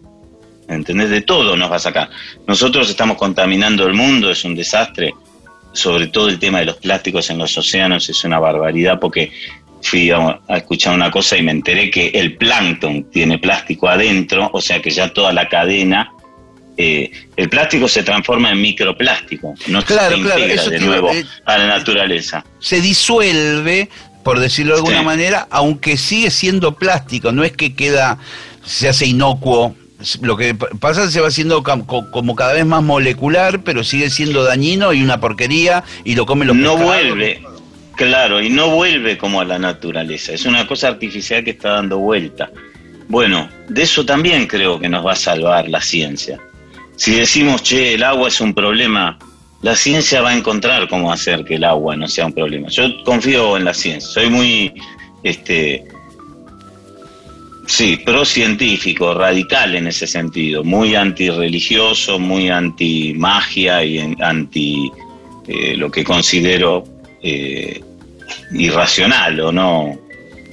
¿Entendés? 0.68 1.10
De 1.10 1.20
todo 1.20 1.56
nos 1.56 1.70
va 1.70 1.76
a 1.76 1.80
sacar. 1.80 2.10
Nosotros 2.46 2.88
estamos 2.88 3.16
contaminando 3.16 3.86
el 3.86 3.94
mundo, 3.94 4.30
es 4.30 4.44
un 4.44 4.54
desastre. 4.54 5.14
Sobre 5.72 6.06
todo 6.06 6.28
el 6.28 6.38
tema 6.38 6.60
de 6.60 6.66
los 6.66 6.76
plásticos 6.76 7.28
en 7.30 7.38
los 7.38 7.56
océanos 7.58 8.08
es 8.08 8.24
una 8.24 8.38
barbaridad 8.38 8.98
porque 9.00 9.32
fui 9.82 10.10
a, 10.10 10.40
a 10.48 10.56
escuchar 10.56 10.94
una 10.94 11.10
cosa 11.10 11.36
y 11.36 11.42
me 11.42 11.50
enteré 11.50 11.90
que 11.90 12.08
el 12.08 12.36
plancton 12.36 13.10
tiene 13.10 13.38
plástico 13.38 13.88
adentro, 13.88 14.48
o 14.52 14.60
sea 14.60 14.80
que 14.80 14.90
ya 14.90 15.12
toda 15.12 15.32
la 15.32 15.48
cadena 15.48 16.14
eh, 16.76 17.10
el 17.36 17.48
plástico 17.48 17.86
se 17.86 18.02
transforma 18.02 18.50
en 18.50 18.60
microplástico, 18.60 19.54
no 19.68 19.82
Claro, 19.82 20.16
se 20.16 20.22
claro, 20.22 20.40
integra 20.40 20.54
eso 20.54 20.70
de 20.70 20.80
nuevo 20.80 21.10
a 21.44 21.58
la 21.58 21.66
naturaleza. 21.68 22.44
Se 22.58 22.80
disuelve, 22.80 23.88
por 24.24 24.40
decirlo 24.40 24.72
de 24.74 24.78
alguna 24.80 24.98
Sí. 25.00 25.04
manera, 25.04 25.46
aunque 25.50 25.96
sigue 25.96 26.30
siendo 26.30 26.74
plástico, 26.74 27.30
no 27.30 27.44
es 27.44 27.52
que 27.52 27.74
queda, 27.74 28.18
se 28.64 28.88
hace 28.88 29.06
inocuo. 29.06 29.76
Lo 30.20 30.36
que 30.36 30.54
pasa 30.54 31.02
es 31.02 31.06
que 31.08 31.12
se 31.12 31.20
va 31.20 31.28
haciendo 31.28 31.62
como 31.62 32.34
cada 32.34 32.52
vez 32.54 32.66
más 32.66 32.82
molecular, 32.82 33.62
pero 33.62 33.84
sigue 33.84 34.10
siendo 34.10 34.42
dañino 34.44 34.92
y 34.92 35.02
una 35.02 35.20
porquería 35.20 35.84
y 36.04 36.14
lo 36.14 36.26
comen 36.26 36.48
los 36.48 36.56
No 36.56 36.74
pescados. 36.76 36.86
vuelve, 37.04 37.42
claro, 37.96 38.42
y 38.42 38.50
no 38.50 38.70
vuelve 38.70 39.16
como 39.16 39.40
a 39.40 39.44
la 39.44 39.58
naturaleza, 39.58 40.32
es 40.32 40.44
una 40.44 40.66
cosa 40.66 40.88
artificial 40.88 41.44
que 41.44 41.50
está 41.50 41.70
dando 41.70 41.98
vuelta. 41.98 42.50
Bueno, 43.08 43.48
de 43.68 43.82
eso 43.82 44.04
también 44.04 44.46
creo 44.46 44.80
que 44.80 44.88
nos 44.88 45.06
va 45.06 45.12
a 45.12 45.16
salvar 45.16 45.68
la 45.68 45.80
ciencia. 45.80 46.38
Si 46.96 47.12
decimos, 47.14 47.62
che, 47.62 47.94
el 47.94 48.02
agua 48.02 48.28
es 48.28 48.40
un 48.40 48.52
problema, 48.54 49.18
la 49.64 49.74
ciencia 49.74 50.20
va 50.20 50.28
a 50.28 50.36
encontrar 50.36 50.86
cómo 50.88 51.10
hacer 51.10 51.42
que 51.42 51.54
el 51.54 51.64
agua 51.64 51.96
no 51.96 52.06
sea 52.06 52.26
un 52.26 52.34
problema. 52.34 52.68
Yo 52.68 52.84
confío 53.02 53.56
en 53.56 53.64
la 53.64 53.72
ciencia, 53.72 54.10
soy 54.10 54.28
muy, 54.28 54.74
este, 55.22 55.82
sí, 57.66 57.96
pro 58.04 58.26
científico, 58.26 59.14
radical 59.14 59.74
en 59.74 59.86
ese 59.86 60.06
sentido, 60.06 60.62
muy 60.64 60.94
antirreligioso, 60.94 62.18
muy 62.18 62.50
anti 62.50 63.14
magia 63.14 63.82
y 63.82 64.14
anti 64.20 64.92
eh, 65.48 65.74
lo 65.78 65.90
que 65.90 66.04
considero 66.04 66.84
eh, 67.22 67.80
irracional 68.52 69.40
o 69.40 69.50
no. 69.50 69.98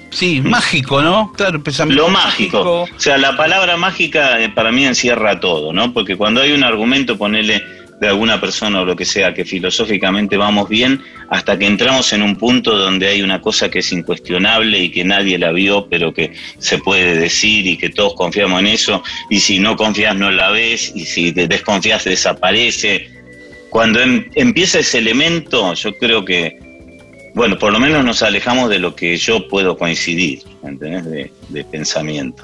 Sí, 0.09 0.39
mágico, 0.39 1.01
¿no? 1.01 1.34
Claro, 1.36 1.62
Lo 1.89 2.07
mágico. 2.07 2.84
O 2.84 2.88
sea, 2.95 3.18
la 3.18 3.36
palabra 3.36 3.76
mágica 3.76 4.39
eh, 4.41 4.47
para 4.47 4.72
mí 4.72 4.86
encierra 4.86 5.41
todo, 5.41 5.74
¿no? 5.74 5.91
Porque 5.91 6.16
cuando 6.16 6.41
hay 6.41 6.53
un 6.53 6.64
argumento, 6.64 7.18
ponele 7.18 7.80
de 8.01 8.07
alguna 8.07 8.41
persona 8.41 8.81
o 8.81 8.85
lo 8.85 8.95
que 8.95 9.05
sea, 9.05 9.31
que 9.31 9.45
filosóficamente 9.45 10.35
vamos 10.35 10.67
bien, 10.67 11.03
hasta 11.29 11.57
que 11.59 11.67
entramos 11.67 12.11
en 12.13 12.23
un 12.23 12.35
punto 12.35 12.75
donde 12.75 13.07
hay 13.07 13.21
una 13.21 13.39
cosa 13.39 13.69
que 13.69 13.79
es 13.79 13.91
incuestionable 13.91 14.79
y 14.79 14.89
que 14.89 15.03
nadie 15.03 15.37
la 15.37 15.51
vio, 15.51 15.87
pero 15.87 16.11
que 16.11 16.33
se 16.57 16.79
puede 16.79 17.15
decir 17.15 17.67
y 17.67 17.77
que 17.77 17.91
todos 17.91 18.15
confiamos 18.15 18.59
en 18.59 18.67
eso, 18.67 19.03
y 19.29 19.39
si 19.39 19.59
no 19.59 19.77
confías 19.77 20.15
no 20.15 20.31
la 20.31 20.49
ves, 20.49 20.91
y 20.95 21.05
si 21.05 21.31
te 21.31 21.47
desconfías 21.47 22.03
desaparece. 22.03 23.07
Cuando 23.69 24.01
em- 24.01 24.25
empieza 24.33 24.79
ese 24.79 24.97
elemento, 24.97 25.75
yo 25.75 25.95
creo 25.95 26.25
que, 26.25 26.57
bueno, 27.35 27.59
por 27.59 27.71
lo 27.71 27.79
menos 27.79 28.03
nos 28.03 28.23
alejamos 28.23 28.71
de 28.71 28.79
lo 28.79 28.95
que 28.95 29.15
yo 29.15 29.47
puedo 29.47 29.77
coincidir, 29.77 30.41
¿entendés? 30.63 31.05
De, 31.05 31.31
de 31.49 31.63
pensamiento. 31.65 32.43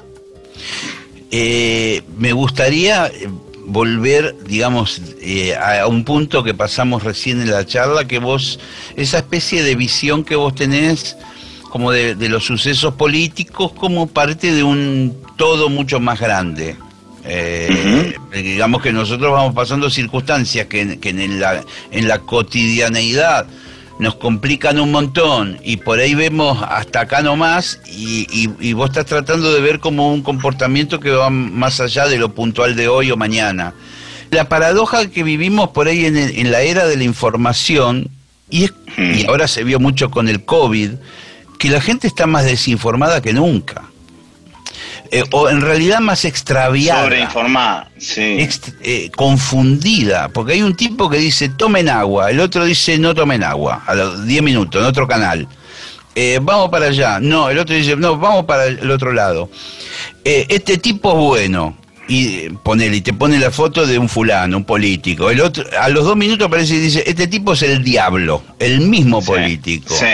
Eh, 1.32 2.00
me 2.16 2.32
gustaría 2.32 3.08
eh, 3.08 3.28
volver, 3.68 4.34
digamos, 4.46 5.00
eh, 5.20 5.54
a 5.54 5.86
un 5.86 6.04
punto 6.04 6.42
que 6.42 6.54
pasamos 6.54 7.04
recién 7.04 7.40
en 7.42 7.50
la 7.50 7.66
charla, 7.66 8.08
que 8.08 8.18
vos, 8.18 8.58
esa 8.96 9.18
especie 9.18 9.62
de 9.62 9.74
visión 9.76 10.24
que 10.24 10.36
vos 10.36 10.54
tenés 10.54 11.16
como 11.68 11.92
de, 11.92 12.14
de 12.14 12.28
los 12.30 12.44
sucesos 12.44 12.94
políticos 12.94 13.72
como 13.72 14.06
parte 14.06 14.52
de 14.52 14.62
un 14.62 15.18
todo 15.36 15.68
mucho 15.68 16.00
más 16.00 16.18
grande. 16.18 16.76
Eh, 17.24 18.14
Digamos 18.32 18.80
que 18.82 18.90
nosotros 18.92 19.30
vamos 19.32 19.54
pasando 19.54 19.90
circunstancias 19.90 20.66
que, 20.66 20.98
que 20.98 21.10
en, 21.10 21.38
la, 21.38 21.62
en 21.90 22.08
la 22.08 22.20
cotidianeidad 22.20 23.46
nos 23.98 24.14
complican 24.14 24.78
un 24.80 24.92
montón 24.92 25.58
y 25.64 25.78
por 25.78 25.98
ahí 25.98 26.14
vemos 26.14 26.62
hasta 26.68 27.00
acá 27.00 27.20
nomás 27.22 27.80
y, 27.86 28.26
y, 28.30 28.50
y 28.60 28.72
vos 28.72 28.90
estás 28.90 29.06
tratando 29.06 29.52
de 29.52 29.60
ver 29.60 29.80
como 29.80 30.12
un 30.12 30.22
comportamiento 30.22 31.00
que 31.00 31.10
va 31.10 31.30
más 31.30 31.80
allá 31.80 32.06
de 32.06 32.18
lo 32.18 32.32
puntual 32.34 32.76
de 32.76 32.88
hoy 32.88 33.10
o 33.10 33.16
mañana. 33.16 33.74
La 34.30 34.48
paradoja 34.48 35.08
que 35.10 35.22
vivimos 35.22 35.70
por 35.70 35.88
ahí 35.88 36.04
en, 36.06 36.16
en 36.16 36.50
la 36.52 36.60
era 36.62 36.86
de 36.86 36.96
la 36.96 37.04
información, 37.04 38.08
y, 38.50 38.64
es- 38.64 38.74
y 38.98 39.26
ahora 39.26 39.48
se 39.48 39.64
vio 39.64 39.80
mucho 39.80 40.10
con 40.10 40.28
el 40.28 40.44
COVID, 40.44 40.90
que 41.58 41.70
la 41.70 41.80
gente 41.80 42.06
está 42.06 42.26
más 42.26 42.44
desinformada 42.44 43.20
que 43.20 43.32
nunca. 43.32 43.84
Eh, 45.10 45.24
o 45.32 45.48
en 45.48 45.60
realidad 45.62 46.00
más 46.00 46.24
extraviada 46.26 47.02
Sobreinformada, 47.04 47.90
sí. 47.98 48.20
ext- 48.20 48.74
eh, 48.82 49.10
confundida, 49.16 50.28
porque 50.28 50.52
hay 50.52 50.62
un 50.62 50.74
tipo 50.76 51.08
que 51.08 51.16
dice 51.18 51.48
tomen 51.48 51.88
agua, 51.88 52.30
el 52.30 52.40
otro 52.40 52.64
dice 52.64 52.98
no 52.98 53.14
tomen 53.14 53.42
agua, 53.42 53.82
a 53.86 53.94
los 53.94 54.26
10 54.26 54.42
minutos, 54.42 54.82
en 54.82 54.86
otro 54.86 55.08
canal. 55.08 55.48
Eh, 56.14 56.40
vamos 56.42 56.68
para 56.68 56.86
allá, 56.86 57.20
no, 57.20 57.48
el 57.48 57.58
otro 57.58 57.74
dice 57.74 57.96
no, 57.96 58.18
vamos 58.18 58.44
para 58.44 58.66
el 58.66 58.90
otro 58.90 59.12
lado. 59.12 59.50
Este 60.24 60.76
tipo 60.78 61.10
es 61.12 61.16
bueno, 61.16 61.78
y 62.06 62.50
ponele, 62.50 62.96
y 62.96 63.00
te 63.00 63.12
pone 63.14 63.38
la 63.38 63.50
foto 63.50 63.86
de 63.86 63.98
un 63.98 64.08
fulano, 64.08 64.58
un 64.58 64.64
político. 64.64 65.30
El 65.30 65.40
otro, 65.40 65.64
a 65.80 65.88
los 65.88 66.04
dos 66.04 66.16
minutos 66.16 66.46
aparece 66.48 66.74
y 66.74 66.78
dice, 66.80 67.02
este 67.06 67.26
tipo 67.28 67.54
es 67.54 67.62
el 67.62 67.82
diablo, 67.82 68.42
el 68.58 68.80
mismo 68.82 69.20
Sí, 69.22 69.26
político. 69.28 69.94
Sí. 69.94 70.06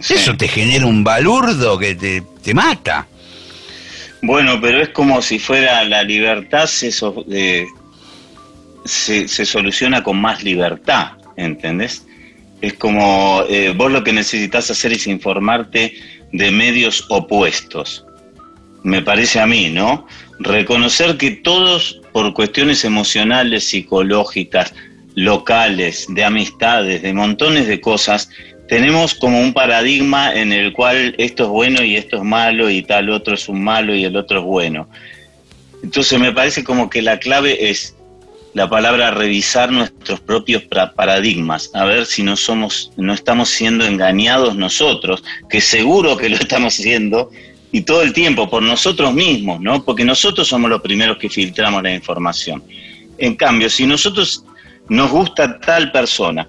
sí. 0.00 0.14
Eso 0.14 0.36
te 0.36 0.48
genera 0.48 0.84
un 0.84 1.02
balurdo 1.04 1.78
que 1.78 1.94
te, 1.94 2.22
te 2.42 2.52
mata. 2.52 3.06
Bueno, 4.26 4.60
pero 4.60 4.82
es 4.82 4.88
como 4.88 5.22
si 5.22 5.38
fuera 5.38 5.84
la 5.84 6.02
libertad 6.02 6.66
se, 6.66 6.90
so- 6.90 7.24
se, 8.84 9.28
se 9.28 9.44
soluciona 9.44 10.02
con 10.02 10.20
más 10.20 10.42
libertad, 10.42 11.12
¿entendés? 11.36 12.04
Es 12.60 12.74
como 12.74 13.44
eh, 13.48 13.72
vos 13.76 13.92
lo 13.92 14.02
que 14.02 14.12
necesitas 14.12 14.68
hacer 14.68 14.92
es 14.92 15.06
informarte 15.06 15.94
de 16.32 16.50
medios 16.50 17.06
opuestos. 17.08 18.04
Me 18.82 19.00
parece 19.00 19.38
a 19.38 19.46
mí, 19.46 19.68
¿no? 19.68 20.08
Reconocer 20.40 21.16
que 21.18 21.30
todos, 21.30 22.00
por 22.12 22.34
cuestiones 22.34 22.84
emocionales, 22.84 23.68
psicológicas, 23.68 24.74
locales, 25.14 26.06
de 26.08 26.24
amistades, 26.24 27.00
de 27.02 27.12
montones 27.12 27.68
de 27.68 27.80
cosas, 27.80 28.28
tenemos 28.68 29.14
como 29.14 29.40
un 29.40 29.52
paradigma 29.52 30.34
en 30.34 30.52
el 30.52 30.72
cual 30.72 31.14
esto 31.18 31.44
es 31.44 31.48
bueno 31.48 31.82
y 31.82 31.96
esto 31.96 32.16
es 32.16 32.22
malo 32.22 32.68
y 32.70 32.82
tal 32.82 33.10
otro 33.10 33.34
es 33.34 33.48
un 33.48 33.62
malo 33.62 33.94
y 33.94 34.04
el 34.04 34.16
otro 34.16 34.40
es 34.40 34.44
bueno. 34.44 34.88
Entonces 35.82 36.18
me 36.18 36.32
parece 36.32 36.64
como 36.64 36.90
que 36.90 37.02
la 37.02 37.18
clave 37.18 37.70
es 37.70 37.94
la 38.54 38.68
palabra 38.68 39.10
revisar 39.10 39.70
nuestros 39.70 40.18
propios 40.20 40.62
paradigmas, 40.94 41.70
a 41.74 41.84
ver 41.84 42.06
si 42.06 42.22
no 42.22 42.36
somos, 42.36 42.90
no 42.96 43.12
estamos 43.12 43.50
siendo 43.50 43.84
engañados 43.84 44.56
nosotros, 44.56 45.22
que 45.50 45.60
seguro 45.60 46.16
que 46.16 46.30
lo 46.30 46.36
estamos 46.36 46.74
haciendo, 46.78 47.30
y 47.70 47.82
todo 47.82 48.00
el 48.00 48.14
tiempo 48.14 48.48
por 48.48 48.62
nosotros 48.62 49.12
mismos, 49.12 49.60
¿no? 49.60 49.84
Porque 49.84 50.04
nosotros 50.04 50.48
somos 50.48 50.70
los 50.70 50.80
primeros 50.80 51.18
que 51.18 51.28
filtramos 51.28 51.82
la 51.82 51.94
información. 51.94 52.62
En 53.18 53.34
cambio, 53.34 53.68
si 53.68 53.86
nosotros 53.86 54.42
nos 54.88 55.10
gusta 55.10 55.60
tal 55.60 55.92
persona 55.92 56.48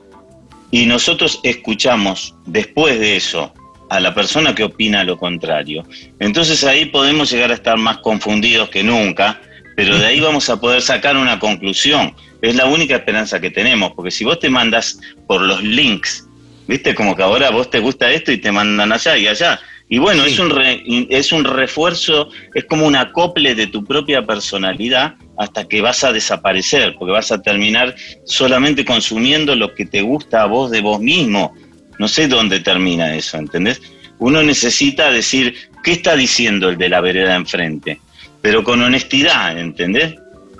y 0.72 0.86
nosotros 0.86 1.40
escuchamos 1.44 2.36
después 2.46 3.00
de 3.00 3.16
eso 3.16 3.54
a 3.90 4.00
la 4.00 4.14
persona 4.14 4.54
que 4.54 4.64
opina 4.64 5.04
lo 5.04 5.18
contrario, 5.18 5.86
entonces 6.20 6.64
ahí 6.64 6.86
podemos 6.86 7.32
llegar 7.32 7.52
a 7.52 7.56
estar 7.56 7.78
más 7.78 8.00
confundidos 8.00 8.70
que 8.70 8.84
nunca, 8.84 9.40
pero 9.78 9.98
de 9.98 10.06
ahí 10.06 10.20
vamos 10.20 10.50
a 10.50 10.60
poder 10.60 10.82
sacar 10.82 11.16
una 11.16 11.38
conclusión. 11.38 12.14
Es 12.42 12.56
la 12.56 12.66
única 12.66 12.96
esperanza 12.96 13.40
que 13.40 13.52
tenemos, 13.52 13.92
porque 13.94 14.12
si 14.12 14.26
vos 14.26 14.40
te 14.40 14.50
mandas 14.50 15.00
por 15.28 15.42
los 15.42 15.64
links, 15.64 16.28
viste 16.68 16.96
como 16.96 17.16
que 17.16 17.24
ahora 17.24 17.52
vos 17.52 17.70
te 17.70 17.80
gusta 17.80 18.12
esto 18.12 18.32
y 18.32 18.38
te 18.38 18.52
mandan 18.52 18.92
allá 18.92 19.18
y 19.18 19.28
allá. 19.28 19.60
Y 19.90 20.00
bueno, 20.00 20.24
Sí. 20.26 20.32
es, 20.34 20.40
un 20.40 20.50
re- 20.50 20.84
es 21.10 21.32
un 21.32 21.44
refuerzo, 21.46 22.30
es 22.54 22.66
como 22.66 22.86
un 22.86 22.96
acople 22.96 23.56
de 23.56 23.68
tu 23.68 23.86
propia 23.86 24.26
personalidad 24.26 25.16
hasta 25.38 25.66
que 25.68 25.82
vas 25.82 26.04
a 26.04 26.12
desaparecer, 26.12 26.96
porque 27.00 27.14
vas 27.14 27.32
a 27.32 27.42
terminar 27.42 27.96
solamente 28.26 28.84
consumiendo 28.84 29.56
lo 29.56 29.74
que 29.74 29.86
te 29.86 30.02
gusta 30.02 30.42
a 30.42 30.46
vos 30.46 30.72
de 30.72 30.82
vos 30.82 31.00
mismo. 31.00 31.54
No 32.00 32.08
sé 32.08 32.28
dónde 32.28 32.60
termina 32.60 33.16
eso, 33.16 33.38
¿entendés? 33.38 33.82
Uno 34.20 34.44
necesita 34.44 35.12
decir, 35.12 35.56
¿qué 35.84 35.94
está 35.94 36.16
diciendo 36.16 36.70
el 36.70 36.78
de 36.78 36.90
la 36.90 37.02
vereda 37.02 37.36
enfrente? 37.36 38.02
Pero 38.42 38.64
con 38.64 38.82
honestidad, 38.82 39.58
¿entendés? 39.58 40.16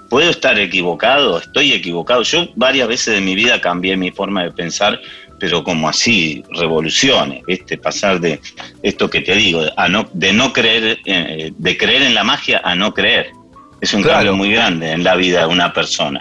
Puedo 0.10 0.30
estar 0.30 0.58
equivocado, 0.58 1.38
estoy 1.40 1.74
equivocado. 1.74 2.22
Yo 2.24 2.48
varias 2.56 2.88
veces 2.88 3.16
de 3.16 3.22
mi 3.22 3.36
vida 3.36 3.60
cambié 3.60 3.98
mi 3.98 4.12
forma 4.12 4.44
de 4.44 4.52
pensar, 4.52 5.02
pero 5.40 5.64
como 5.64 5.88
así, 5.90 6.44
revoluciones, 6.52 7.44
¿viste? 7.46 7.78
Pasar 7.78 8.20
de 8.20 8.40
esto 8.84 9.10
que 9.10 9.22
te 9.22 9.36
digo, 9.36 9.62
a 9.76 9.88
no, 9.88 10.10
de 10.14 10.34
no 10.34 10.52
creer, 10.54 11.00
eh, 11.06 11.52
de 11.56 11.78
creer 11.78 12.02
en 12.04 12.16
la 12.16 12.24
magia 12.24 12.62
a 12.64 12.76
no 12.76 12.94
creer. 12.94 13.32
Es 13.80 13.94
un 13.94 14.02
Claro. 14.02 14.18
cambio 14.18 14.36
muy 14.36 14.52
grande 14.52 14.92
en 14.92 15.04
la 15.04 15.16
vida 15.16 15.42
de 15.42 15.48
una 15.48 15.72
persona. 15.72 16.20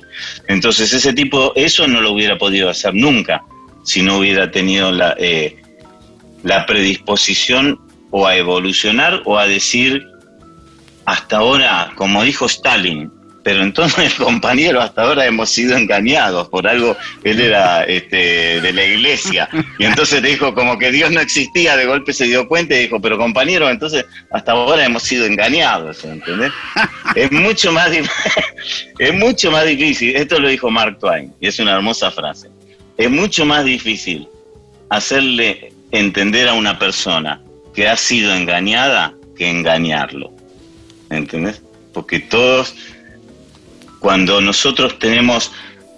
Entonces, 0.49 0.93
ese 0.93 1.13
tipo, 1.15 1.53
eso 1.57 1.89
no 1.89 2.01
lo 2.03 2.13
hubiera 2.13 2.37
podido 2.37 2.69
hacer 2.69 2.93
nunca 2.95 3.43
si 3.83 4.03
no 4.03 4.19
hubiera 4.19 4.51
tenido 4.51 4.93
la, 4.93 5.15
eh, 5.19 5.57
la 6.43 6.67
predisposición 6.67 7.81
o 8.11 8.27
a 8.27 8.37
evolucionar 8.37 9.23
o 9.25 9.39
a 9.39 9.47
decir, 9.47 10.05
hasta 11.07 11.39
ahora, 11.39 11.93
como 11.95 12.23
dijo 12.25 12.47
Stalin, 12.47 13.11
pero 13.47 13.63
entonces, 13.63 14.13
compañero, 14.19 14.83
hasta 14.83 15.03
ahora 15.03 15.25
hemos 15.25 15.51
sido 15.51 15.77
engañados 15.77 16.49
por 16.49 16.67
algo, 16.67 16.97
él 17.23 17.41
era 17.41 17.85
este, 17.85 18.61
de 18.61 18.73
la 18.73 18.85
iglesia, 18.85 19.49
y 19.79 19.85
entonces 19.85 20.21
dijo 20.21 20.53
como 20.53 20.77
que 20.81 20.91
Dios 20.91 21.13
no 21.13 21.21
existía, 21.21 21.77
de 21.77 21.87
golpe 21.87 22.13
se 22.13 22.25
dio 22.25 22.49
cuenta 22.49 22.75
y 22.75 22.81
dijo, 22.81 23.01
pero 23.01 23.17
compañero, 23.17 23.71
entonces 23.71 24.05
hasta 24.33 24.51
ahora 24.51 24.85
hemos 24.85 25.05
sido 25.05 25.27
engañados, 25.27 26.05
¿entendés? 26.05 26.51
Es 27.15 27.31
mucho 27.31 27.71
más, 27.71 27.93
es 28.99 29.15
mucho 29.15 29.53
más 29.53 29.65
difícil, 29.65 30.17
esto 30.17 30.41
lo 30.41 30.49
dijo 30.49 30.69
Mark 30.69 30.99
Twain, 30.99 31.33
y 31.39 31.47
es 31.47 31.61
una 31.61 31.77
hermosa 31.77 32.11
frase, 32.11 32.49
es 32.97 33.09
mucho 33.09 33.47
más 33.47 33.65
difícil 33.65 34.27
hacerle 34.91 35.73
entender 35.93 36.49
a 36.49 36.55
una 36.55 36.81
persona 36.81 37.41
que 37.73 37.89
ha 37.89 37.97
sido 37.97 38.35
engañada 38.35 39.15
que 39.37 39.49
engañarlo, 39.49 40.33
¿entendés? 41.11 41.63
Porque 41.93 42.19
todos 42.19 42.75
cuando 44.07 44.41
nosotros 44.41 45.01
tenemos 45.01 45.51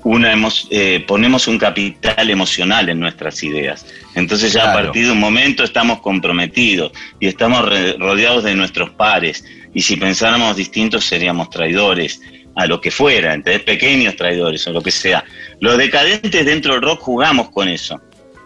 una 0.02 0.32
eh, 0.70 1.04
ponemos 1.06 1.46
un 1.46 1.58
capital 1.58 2.30
emocional 2.30 2.88
en 2.88 2.98
nuestras 3.00 3.42
ideas. 3.42 3.84
Entonces 4.14 4.54
ya 4.54 4.62
a 4.70 4.72
partir 4.84 5.04
de 5.04 5.12
un 5.12 5.20
momento 5.20 5.62
estamos 5.62 6.00
comprometidos 6.00 6.90
y 7.20 7.26
estamos 7.26 7.68
rodeados 7.98 8.44
de 8.44 8.54
nuestros 8.54 8.88
pares. 8.90 9.44
Y 9.74 9.82
si 9.82 9.96
pensáramos 9.96 10.56
distintos 10.56 11.04
seríamos 11.04 11.50
traidores 11.50 12.22
a 12.56 12.66
lo 12.66 12.80
que 12.80 12.90
fuera, 12.90 13.34
¿entendés? 13.34 13.62
Pequeños 13.64 14.16
traidores 14.16 14.66
o 14.68 14.72
lo 14.72 14.80
que 14.80 14.90
sea. 14.90 15.22
Los 15.60 15.76
decadentes 15.76 16.46
dentro 16.46 16.72
del 16.72 16.80
rock 16.82 17.00
jugamos 17.02 17.50
con 17.50 17.68
eso. 17.68 18.00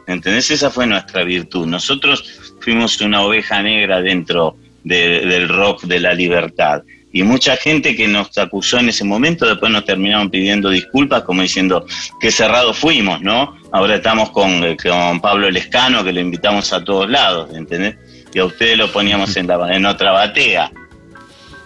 ¿Entendés? 0.08 0.50
Esa 0.50 0.70
fue 0.70 0.88
nuestra 0.88 1.22
virtud. 1.22 1.68
Nosotros 1.68 2.16
fuimos 2.60 3.00
una 3.00 3.22
oveja 3.22 3.62
negra 3.62 4.02
dentro 4.02 4.56
de- 4.82 5.20
del 5.20 5.48
rock 5.48 5.84
de 5.84 6.00
la 6.00 6.14
libertad. 6.14 6.82
Y 7.12 7.22
mucha 7.22 7.56
gente 7.56 7.94
que 7.94 8.08
nos 8.08 8.36
acusó 8.38 8.78
en 8.78 8.88
ese 8.88 9.04
momento, 9.04 9.46
después 9.46 9.70
nos 9.70 9.84
terminaron 9.84 10.30
pidiendo 10.30 10.70
disculpas, 10.70 11.22
como 11.24 11.42
diciendo 11.42 11.84
que 12.20 12.30
cerrados 12.30 12.78
fuimos, 12.78 13.20
¿no? 13.20 13.54
Ahora 13.70 13.96
estamos 13.96 14.30
con, 14.30 14.64
eh, 14.64 14.76
con 14.82 15.20
Pablo 15.20 15.50
Lescano, 15.50 16.02
que 16.04 16.12
lo 16.12 16.20
invitamos 16.20 16.72
a 16.72 16.82
todos 16.82 17.10
lados, 17.10 17.50
¿entendés? 17.54 17.96
Y 18.34 18.38
a 18.38 18.46
ustedes 18.46 18.78
lo 18.78 18.90
poníamos 18.90 19.36
en, 19.36 19.46
la, 19.46 19.74
en 19.76 19.84
otra 19.84 20.12
batea. 20.12 20.72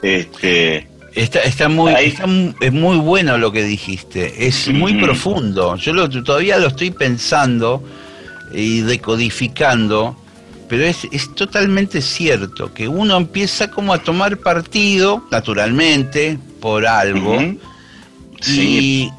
Este, 0.02 0.88
Está, 1.14 1.40
está 1.40 1.68
muy, 1.70 1.94
está 1.94 2.24
es 2.60 2.72
muy 2.72 2.98
bueno 2.98 3.38
lo 3.38 3.50
que 3.50 3.62
dijiste, 3.62 4.46
es 4.46 4.68
muy 4.68 4.92
profundo. 4.94 5.76
Yo 5.76 5.94
lo- 5.94 6.10
todavía 6.10 6.58
lo 6.58 6.66
estoy 6.66 6.90
pensando 6.90 7.82
y 8.52 8.80
decodificando, 8.80 10.14
pero 10.68 10.84
es, 10.84 11.06
es 11.12 11.34
totalmente 11.34 12.00
cierto 12.02 12.72
que 12.74 12.88
uno 12.88 13.16
empieza 13.16 13.70
como 13.70 13.92
a 13.92 13.98
tomar 13.98 14.38
partido, 14.38 15.24
naturalmente, 15.30 16.38
por 16.60 16.86
algo. 16.86 17.38
Sí, 18.40 19.10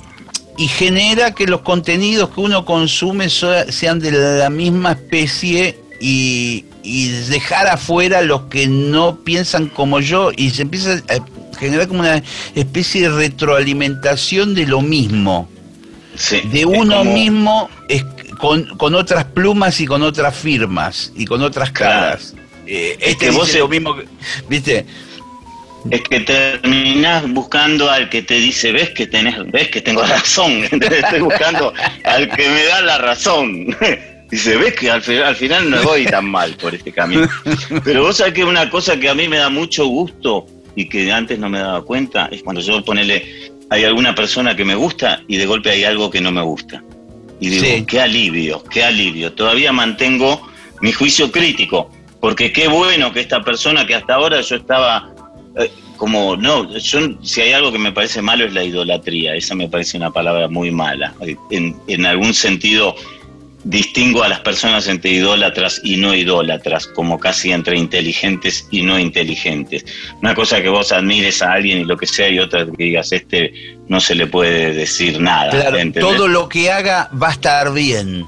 y, 0.58 0.64
y 0.64 0.68
genera 0.68 1.34
que 1.34 1.48
los 1.48 1.62
contenidos 1.62 2.30
que 2.30 2.42
uno 2.42 2.66
consume 2.66 3.30
so- 3.30 3.70
sean 3.72 4.00
de 4.00 4.12
la 4.12 4.50
misma 4.50 4.92
especie 4.94 5.80
y, 6.00 6.66
y 6.84 7.08
dejar 7.30 7.68
afuera 7.68 8.22
los 8.22 8.44
que 8.44 8.68
no 8.68 9.18
piensan 9.24 9.68
como 9.68 10.00
yo 10.00 10.32
y 10.36 10.52
se 10.52 10.62
empieza 10.64 11.02
a 11.10 11.58
generar 11.58 11.88
como 11.88 12.02
una 12.02 12.22
especie 12.56 13.04
de 13.04 13.10
retroalimentación 13.10 14.54
de 14.54 14.68
lo 14.68 14.82
mismo, 14.82 15.50
sí. 16.16 16.42
de 16.52 16.60
Es 16.62 16.66
uno 16.66 16.98
como- 17.00 17.14
mismo 17.14 17.70
es- 17.90 18.06
con, 18.38 18.66
con 18.78 18.96
otras 18.96 19.26
plumas 19.26 19.80
y 19.82 19.86
con 19.86 20.02
otras 20.04 20.36
firmas 20.36 21.12
y 21.16 21.26
con 21.26 21.42
otras 21.42 21.72
Claro. 21.72 21.94
caras. 22.12 22.36
Eh, 22.66 22.98
Es 23.00 23.10
este 23.14 23.26
que 23.28 23.32
vos 23.32 23.48
dice 23.48 23.60
lo 23.60 23.68
mismo 23.68 23.96
que, 23.96 24.06
¿viste? 24.50 24.86
Es 25.90 26.02
que 26.02 26.20
terminás 26.22 27.32
buscando 27.32 27.90
al 27.90 28.10
que 28.10 28.22
te 28.22 28.36
dice, 28.36 28.72
ves 28.74 28.90
que 28.90 29.08
tenés, 29.08 29.36
ves 29.52 29.70
que 29.70 29.82
tengo 29.82 30.02
razón. 30.16 30.64
Estoy 30.72 31.22
buscando 31.22 31.74
al 32.04 32.30
que 32.30 32.50
me 32.50 32.64
da 32.66 32.82
la 32.82 32.98
razón. 32.98 33.76
Dice, 34.30 34.58
ves 34.58 34.74
que 34.76 34.92
al, 34.92 35.02
al 35.24 35.36
final 35.38 35.70
no 35.70 35.82
voy 35.84 36.04
tan 36.04 36.30
mal 36.30 36.54
por 36.56 36.76
este 36.76 36.92
camino. 36.92 37.30
Pero 37.86 38.02
vos 38.04 38.18
sabés 38.18 38.34
que 38.34 38.44
una 38.44 38.70
cosa 38.70 39.00
que 39.00 39.08
a 39.08 39.14
mí 39.16 39.30
me 39.30 39.38
da 39.38 39.48
mucho 39.50 39.86
gusto 39.86 40.46
y 40.76 40.90
que 40.90 41.10
antes 41.14 41.40
no 41.40 41.48
me 41.48 41.60
daba 41.60 41.82
cuenta 41.86 42.28
es 42.30 42.44
cuando 42.44 42.60
yo 42.60 42.84
ponele, 42.84 43.26
hay 43.70 43.86
alguna 43.86 44.14
persona 44.14 44.54
que 44.54 44.66
me 44.66 44.76
gusta 44.76 45.22
y 45.30 45.38
de 45.38 45.46
golpe 45.46 45.72
hay 45.72 45.86
algo 45.86 46.12
que 46.12 46.20
no 46.20 46.34
me 46.34 46.42
gusta. 46.42 46.84
Y 47.40 47.50
digo, 47.50 47.66
Sí. 47.66 47.86
qué 47.88 48.02
alivio, 48.02 48.64
qué 48.64 48.84
alivio. 48.84 49.34
Todavía 49.34 49.72
mantengo 49.72 50.42
mi 50.82 50.92
juicio 50.92 51.32
crítico, 51.32 51.92
porque 52.20 52.52
qué 52.52 52.68
bueno 52.68 53.12
que 53.14 53.20
esta 53.20 53.44
persona 53.44 53.86
que 53.86 53.96
hasta 53.96 54.16
ahora 54.16 54.42
yo 54.42 54.56
estaba 54.56 55.12
eh, 55.60 55.72
como, 55.98 56.36
no, 56.38 56.78
yo, 56.78 57.00
si 57.24 57.42
hay 57.42 57.54
algo 57.54 57.72
que 57.72 57.80
me 57.80 57.92
parece 57.92 58.22
malo 58.22 58.46
es 58.46 58.54
la 58.54 58.64
idolatría, 58.64 59.36
esa 59.36 59.56
me 59.56 59.68
parece 59.68 59.98
una 59.98 60.12
palabra 60.12 60.48
muy 60.48 60.70
mala. 60.70 61.14
En, 61.50 61.76
en 61.88 62.06
algún 62.06 62.34
sentido 62.36 62.96
distingo 63.64 64.24
a 64.24 64.30
las 64.30 64.40
personas 64.42 64.88
entre 64.88 65.12
idólatras 65.12 65.82
y 65.84 65.98
no 65.98 66.14
idólatras, 66.14 66.88
como 66.88 67.20
casi 67.20 67.52
entre 67.52 67.78
inteligentes 67.78 68.68
y 68.72 68.82
no 68.82 69.00
inteligentes. 69.00 69.86
Una 70.22 70.36
cosa 70.36 70.62
que 70.62 70.70
vos 70.70 70.92
admires 70.92 71.42
a 71.42 71.54
alguien 71.54 71.80
y 71.80 71.86
lo 71.86 71.98
que 71.98 72.08
sea, 72.08 72.30
y 72.30 72.40
otra 72.40 72.66
que 72.66 72.84
digas, 72.84 73.12
este 73.12 73.54
no 73.88 74.00
se 74.00 74.16
le 74.16 74.28
puede 74.28 74.74
decir 74.74 75.20
nada. 75.20 75.52
Claro, 75.52 75.78
todo 76.00 76.28
lo 76.28 76.48
que 76.48 76.72
haga 76.72 77.10
va 77.22 77.30
a 77.30 77.32
estar 77.32 77.74
bien. 77.74 78.26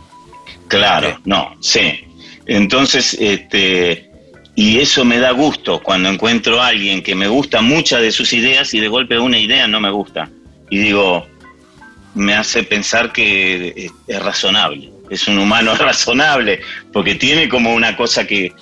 Claro, 0.67 1.19
no, 1.25 1.55
sí. 1.61 1.99
Entonces, 2.45 3.15
este, 3.19 4.09
y 4.55 4.80
eso 4.80 5.05
me 5.05 5.19
da 5.19 5.32
gusto 5.32 5.82
cuando 5.82 6.09
encuentro 6.09 6.61
a 6.61 6.67
alguien 6.67 7.01
que 7.01 7.15
me 7.15 7.27
gusta 7.27 7.61
muchas 7.61 8.01
de 8.01 8.11
sus 8.11 8.34
ideas 8.34 8.73
y 8.73 8.80
de 8.80 8.88
golpe 8.88 9.19
una 9.19 9.38
idea 9.38 9.67
no 9.67 9.80
me 9.80 9.89
gusta. 9.89 10.30
Y 10.69 10.80
digo, 10.80 11.27
me 12.13 12.34
hace 12.34 12.63
pensar 12.63 13.11
que 13.11 13.73
es, 13.75 13.91
es 14.07 14.21
razonable, 14.21 14.89
es 15.10 15.28
un 15.28 15.39
humano 15.39 15.76
razonable, 15.78 16.62
porque 16.91 17.16
tiene 17.16 17.49
como 17.49 17.74
una 17.74 17.95
cosa 17.95 18.26
que, 18.26 18.53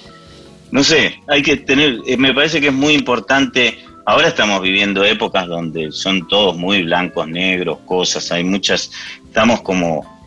no 0.71 0.83
sé, 0.83 1.19
hay 1.27 1.41
que 1.41 1.57
tener, 1.57 1.99
eh, 2.05 2.17
me 2.17 2.33
parece 2.33 2.61
que 2.61 2.67
es 2.67 2.73
muy 2.73 2.93
importante. 2.93 3.79
Ahora 4.05 4.29
estamos 4.29 4.61
viviendo 4.61 5.03
épocas 5.03 5.47
donde 5.47 5.91
son 5.91 6.27
todos 6.27 6.55
muy 6.55 6.83
blancos, 6.83 7.27
negros, 7.27 7.79
cosas, 7.85 8.31
hay 8.31 8.43
muchas, 8.43 8.91
estamos 9.25 9.61
como 9.61 10.17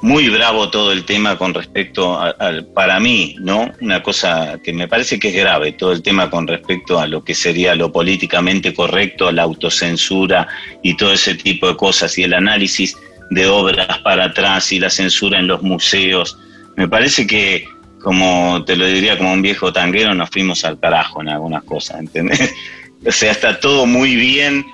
muy 0.00 0.28
bravo 0.28 0.70
todo 0.70 0.92
el 0.92 1.04
tema 1.04 1.36
con 1.36 1.52
respecto 1.54 2.20
al, 2.20 2.66
para 2.66 3.00
mí, 3.00 3.34
¿no? 3.40 3.72
Una 3.80 4.02
cosa 4.02 4.60
que 4.62 4.72
me 4.72 4.86
parece 4.86 5.18
que 5.18 5.28
es 5.28 5.34
grave, 5.34 5.72
todo 5.72 5.92
el 5.92 6.02
tema 6.02 6.30
con 6.30 6.46
respecto 6.46 7.00
a 7.00 7.06
lo 7.06 7.24
que 7.24 7.34
sería 7.34 7.74
lo 7.74 7.90
políticamente 7.90 8.72
correcto, 8.72 9.32
la 9.32 9.42
autocensura 9.42 10.46
y 10.82 10.96
todo 10.96 11.12
ese 11.12 11.34
tipo 11.34 11.66
de 11.68 11.76
cosas 11.76 12.16
y 12.16 12.22
el 12.22 12.34
análisis 12.34 12.96
de 13.30 13.46
obras 13.46 13.98
para 13.98 14.26
atrás 14.26 14.72
y 14.72 14.78
la 14.78 14.90
censura 14.90 15.38
en 15.38 15.46
los 15.46 15.62
museos. 15.62 16.38
Me 16.76 16.88
parece 16.88 17.26
que, 17.26 17.68
como 18.00 18.64
te 18.64 18.76
lo 18.76 18.86
diría 18.86 19.18
como 19.18 19.32
un 19.32 19.42
viejo 19.42 19.72
tanguero, 19.72 20.14
nos 20.14 20.30
fuimos 20.30 20.64
al 20.64 20.78
carajo 20.78 21.20
en 21.20 21.28
algunas 21.28 21.64
cosas, 21.64 22.00
¿entendés? 22.00 22.54
O 23.06 23.12
sea, 23.12 23.30
está 23.30 23.60
todo 23.60 23.86
muy 23.86 24.16
bien. 24.16 24.66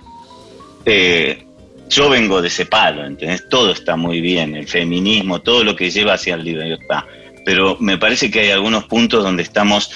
Eh, 0.87 1.45
yo 1.91 2.09
vengo 2.09 2.41
de 2.41 2.49
ese 2.49 2.65
palo, 2.65 3.05
¿entendés? 3.05 3.47
Todo 3.51 3.73
está 3.73 3.97
muy 3.97 4.23
bien, 4.23 4.57
el 4.57 4.67
feminismo, 4.67 5.43
todo 5.43 5.63
lo 5.63 5.77
que 5.77 5.91
lleva 5.91 6.15
hacia 6.15 6.39
la 6.39 6.43
libertad. 6.43 7.05
Pero 7.45 7.77
me 7.81 7.99
parece 7.99 8.31
que 8.31 8.41
hay 8.41 8.51
algunos 8.51 8.85
puntos 8.85 9.23
donde 9.23 9.43
estamos 9.43 9.91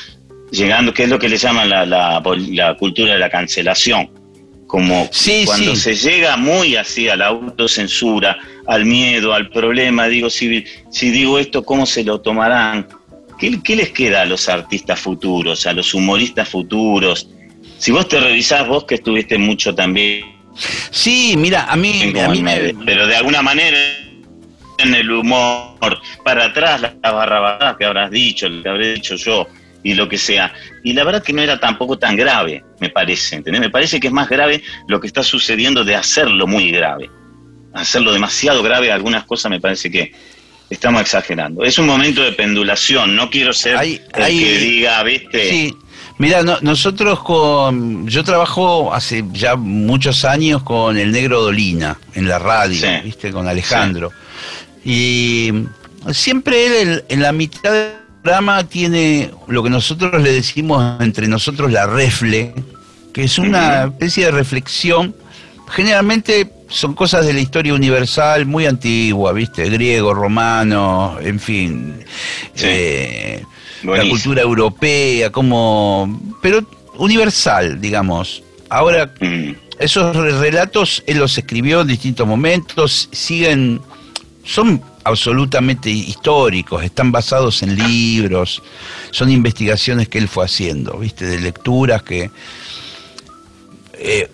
llegando, 0.51 0.93
que 0.93 1.05
es 1.05 1.09
lo 1.09 1.19
que 1.19 1.29
le 1.29 1.39
llaman 1.39 1.71
la, 1.71 1.87
la, 1.87 2.23
la 2.51 2.77
cultura 2.77 3.15
de 3.15 3.19
la 3.19 3.31
cancelación. 3.31 4.11
Como 4.69 5.09
Sí, 5.11 5.43
cuando 5.47 5.75
sí. 5.75 5.81
se 5.81 5.97
llega 5.97 6.37
muy 6.37 6.77
así 6.77 7.09
a 7.09 7.17
la 7.17 7.27
autocensura, 7.27 8.39
al 8.67 8.85
miedo, 8.85 9.35
al 9.35 9.51
problema, 9.51 10.07
digo, 10.07 10.31
si, 10.31 10.65
si 10.91 11.11
digo 11.11 11.39
esto, 11.41 11.65
¿cómo 11.65 11.87
se 11.87 12.05
lo 12.05 12.21
tomarán? 12.21 12.87
¿Qué, 13.39 13.61
¿Qué 13.63 13.75
les 13.75 13.91
queda 13.91 14.23
a 14.23 14.27
los 14.27 14.49
artistas 14.49 15.01
futuros, 15.01 15.67
a 15.67 15.73
los 15.73 15.95
humoristas 15.95 16.49
futuros? 16.49 17.29
Si 17.79 17.91
vos 17.91 18.07
te 18.09 18.21
revisás, 18.21 18.69
vos 18.69 18.85
que 18.85 18.97
estuviste 18.97 19.39
mucho 19.39 19.75
también 19.75 20.39
Sí, 20.91 21.35
mira, 21.37 21.65
a 21.65 21.77
mí, 21.77 22.13
a 22.21 22.29
mí 22.29 22.43
me, 22.43 22.75
pero 22.85 23.07
de 23.07 23.17
alguna 23.17 23.43
manera 23.43 23.79
en 24.79 24.95
el 24.95 25.11
humor, 25.11 25.99
para 26.25 26.47
atrás 26.47 26.81
las 26.81 26.95
barrabadas 27.01 27.77
que 27.77 27.85
habrás 27.85 28.11
dicho, 28.11 28.49
lo 28.49 28.63
que 28.63 28.69
habré 28.69 28.95
dicho 28.95 29.17
yo 29.17 29.47
y 29.83 29.95
lo 29.95 30.09
que 30.09 30.19
sea. 30.19 30.53
Y 30.85 30.93
la 30.93 31.05
verdad 31.05 31.23
que 31.23 31.33
no 31.33 31.43
era 31.43 31.59
tampoco 31.61 31.99
tan 31.99 32.17
grave, 32.17 32.65
me 32.81 32.89
parece, 32.91 33.37
¿entendés? 33.37 33.61
Me 33.61 33.71
parece 33.71 34.01
que 34.01 34.09
es 34.09 34.13
más 34.13 34.29
grave 34.29 34.63
lo 34.89 35.01
que 35.01 35.07
está 35.07 35.23
sucediendo 35.23 35.85
de 35.85 35.95
hacerlo 35.95 36.47
muy 36.47 36.71
grave. 36.71 37.11
Hacerlo 37.75 38.13
demasiado 38.13 38.63
grave, 38.63 38.91
algunas 38.91 39.25
cosas 39.25 39.51
me 39.51 39.61
parece 39.61 39.91
que 39.91 40.13
estamos 40.71 41.01
exagerando. 41.01 41.65
Es 41.65 41.79
un 41.79 41.87
momento 41.87 42.23
de 42.23 42.33
pendulación, 42.33 43.15
no 43.17 43.31
quiero 43.31 43.53
ser 43.53 43.77
el 43.83 44.01
que 44.13 44.59
diga, 44.59 45.03
¿viste? 45.03 45.51
Sí, 45.51 45.75
mira, 46.19 46.43
no- 46.43 46.59
nosotros 46.61 47.23
con, 47.23 48.07
yo 48.09 48.25
trabajo 48.25 48.93
hace 48.93 49.25
ya 49.33 49.57
muchos 49.57 50.25
años 50.25 50.63
con 50.63 50.99
el 50.99 51.13
Negro 51.13 51.41
Dolina 51.41 51.99
en 52.15 52.29
la 52.29 52.39
radio, 52.39 52.81
Sí. 52.81 53.05
viste, 53.05 53.31
con 53.33 53.47
Alejandro. 53.49 54.13
Y 54.85 55.53
siempre 56.13 56.83
él 56.83 57.05
en, 57.09 57.23
la 57.23 57.33
mitad 57.33 57.73
del 57.73 57.93
programa 58.29 58.63
tiene 58.65 59.31
lo 59.47 59.63
que 59.63 59.71
nosotros 59.71 60.23
le 60.23 60.31
decimos 60.33 61.01
entre 61.01 61.27
nosotros 61.29 61.73
la 61.73 61.87
refle, 61.87 62.53
que 63.15 63.25
es 63.25 63.39
una 63.39 63.85
especie 63.85 64.27
de 64.27 64.31
reflexión. 64.33 65.17
Generalmente 65.71 66.51
son 66.69 66.95
cosas 66.95 67.25
de 67.25 67.33
la 67.33 67.41
historia 67.41 67.73
universal 67.73 68.45
muy 68.45 68.67
antigua, 68.67 69.33
¿viste? 69.33 69.67
Griego, 69.71 70.13
romano, 70.13 71.17
en 71.23 71.41
fin. 71.41 72.05
Sí. 72.55 72.67
Eh, 72.69 73.45
la 73.85 74.07
cultura 74.11 74.43
europea, 74.43 75.33
como. 75.33 76.21
pero 76.43 76.61
universal, 76.99 77.81
digamos. 77.81 78.43
Ahora, 78.69 79.11
Mm, 79.21 79.53
esos 79.79 80.15
re- 80.15 80.39
relatos 80.39 81.03
él 81.07 81.17
los 81.17 81.39
escribió 81.39 81.81
en 81.81 81.87
distintos 81.87 82.27
momentos, 82.29 83.09
siguen, 83.11 83.81
son 84.45 84.83
absolutamente 85.05 85.91
históricos, 85.91 86.85
están 86.85 87.13
basados 87.13 87.63
en 87.63 87.77
libros, 87.77 88.63
son 89.11 89.31
investigaciones 89.31 90.09
que 90.09 90.19
él 90.19 90.29
fue 90.29 90.45
haciendo, 90.45 90.99
viste, 90.99 91.27
de 91.27 91.41
lecturas 91.41 92.03
que 92.03 92.31
eh, 93.95 94.31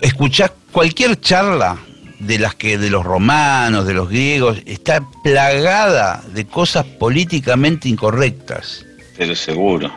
escuchás 0.00 0.52
cualquier 0.72 1.20
charla 1.20 1.78
de 2.18 2.38
las 2.38 2.54
que 2.54 2.78
de 2.78 2.90
los 2.90 3.04
romanos, 3.04 3.86
de 3.86 3.94
los 3.94 4.08
griegos, 4.08 4.58
está 4.66 5.02
plagada 5.24 6.22
de 6.32 6.46
cosas 6.46 6.84
políticamente 6.84 7.88
incorrectas. 7.88 8.84
Pero 9.16 9.34
seguro. 9.34 9.90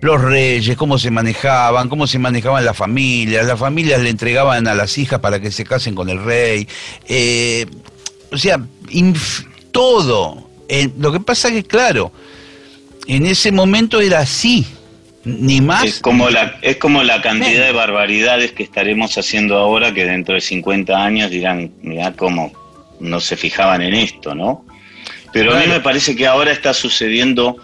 los 0.00 0.20
reyes, 0.20 0.76
cómo 0.76 0.98
se 0.98 1.10
manejaban, 1.10 1.88
cómo 1.88 2.06
se 2.08 2.18
manejaban 2.18 2.64
las 2.64 2.76
familias, 2.76 3.46
las 3.46 3.58
familias 3.58 4.00
le 4.00 4.10
entregaban 4.10 4.66
a 4.66 4.74
las 4.74 4.98
hijas 4.98 5.20
para 5.20 5.40
que 5.40 5.52
se 5.52 5.64
casen 5.64 5.94
con 5.94 6.08
el 6.08 6.22
rey, 6.22 6.66
eh, 7.06 7.66
o 8.32 8.38
sea, 8.38 8.60
inf- 8.90 9.46
todo. 9.70 10.48
Eh, 10.68 10.88
lo 10.98 11.12
que 11.12 11.20
pasa 11.20 11.50
que, 11.50 11.62
claro, 11.64 12.12
en 13.06 13.26
ese 13.26 13.52
momento 13.52 14.00
era 14.00 14.20
así, 14.20 14.64
ni 15.24 15.60
más. 15.60 15.84
Es 15.84 16.00
como 16.00 16.30
la 16.30 16.58
es 16.62 16.76
como 16.78 17.02
la 17.02 17.20
cantidad 17.22 17.66
de 17.66 17.72
barbaridades 17.72 18.52
que 18.52 18.62
estaremos 18.62 19.16
haciendo 19.18 19.56
ahora 19.56 19.92
que 19.94 20.04
dentro 20.04 20.34
de 20.34 20.40
50 20.40 21.04
años 21.04 21.30
dirán, 21.30 21.72
mira 21.82 22.12
cómo 22.12 22.52
no 23.00 23.20
se 23.20 23.36
fijaban 23.36 23.82
en 23.82 23.94
esto, 23.94 24.34
¿no? 24.34 24.64
Pero 25.32 25.54
a 25.54 25.60
mí 25.60 25.66
me 25.66 25.80
parece 25.80 26.14
que 26.14 26.26
ahora 26.26 26.52
está 26.52 26.74
sucediendo 26.74 27.56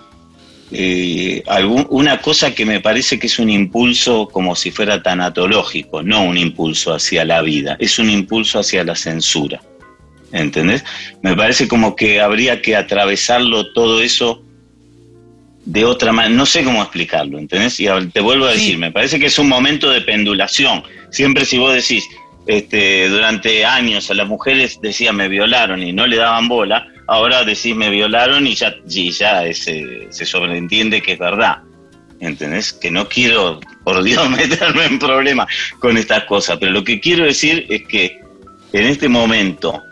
eh, 0.71 1.43
algún- 1.47 1.87
una 1.91 2.21
cosa 2.21 2.55
que 2.55 2.67
me 2.67 2.81
parece 2.81 3.19
que 3.19 3.27
es 3.27 3.39
un 3.39 3.49
impulso 3.49 4.29
como 4.29 4.55
si 4.55 4.71
fuera 4.71 5.03
tanatológico, 5.03 6.03
no 6.03 6.25
un 6.25 6.37
impulso 6.37 6.93
hacia 6.93 7.25
la 7.25 7.41
vida, 7.41 7.77
es 7.81 7.99
un 7.99 8.11
impulso 8.11 8.59
hacia 8.59 8.85
la 8.85 8.95
censura. 8.95 9.63
¿Entendés? 10.33 10.85
Me 11.23 11.35
parece 11.35 11.67
como 11.69 11.97
que 11.97 12.21
habría 12.21 12.61
que 12.61 12.77
atravesarlo 12.77 13.73
todo 13.73 14.03
eso 14.03 14.43
de 15.65 15.85
otra 15.85 16.13
manera, 16.13 16.35
no 16.35 16.47
sé 16.47 16.65
cómo 16.65 16.83
explicarlo, 16.83 17.39
¿entendés? 17.39 17.79
Y 17.81 17.87
te 18.13 18.21
vuelvo 18.21 18.47
a 18.47 18.53
Sí. 18.53 18.59
decir, 18.59 18.79
me 18.79 18.91
parece 18.91 19.19
que 19.19 19.27
es 19.27 19.39
un 19.39 19.49
momento 19.49 19.91
de 19.91 20.01
pendulación. 20.01 20.83
Siempre 21.11 21.45
si 21.45 21.59
vos 21.59 21.75
decís, 21.75 22.05
este, 22.47 23.09
durante 23.09 23.65
años 23.67 24.11
a 24.11 24.15
las 24.15 24.27
mujeres 24.27 24.79
decían 24.83 25.17
me 25.17 25.29
violaron 25.29 25.83
y 25.83 25.93
no 25.93 26.07
le 26.07 26.17
daban 26.17 26.49
bola, 26.49 26.87
ahora 27.07 27.45
decís 27.45 27.75
me 27.77 27.91
violaron 27.91 28.47
y 28.47 28.55
ya, 28.55 28.75
y 28.89 29.11
ya 29.11 29.45
ese- 29.45 30.07
se 30.11 30.25
sobreentiende 30.25 31.03
que 31.03 31.13
es 31.13 31.19
verdad. 31.19 31.59
¿Entendés? 32.21 32.73
Que 32.73 32.91
no 32.91 33.07
quiero, 33.09 33.61
por 33.85 34.03
Dios, 34.03 34.29
meterme 34.31 34.87
en 34.87 34.99
problemas 34.99 35.47
con 35.79 35.97
estas 35.99 36.25
cosas, 36.25 36.57
pero 36.59 36.73
lo 36.73 36.83
que 36.83 36.99
quiero 37.01 37.25
decir 37.25 37.67
es 37.69 37.83
que 37.87 38.19
en 38.73 38.87
este 38.87 39.09
momento 39.09 39.83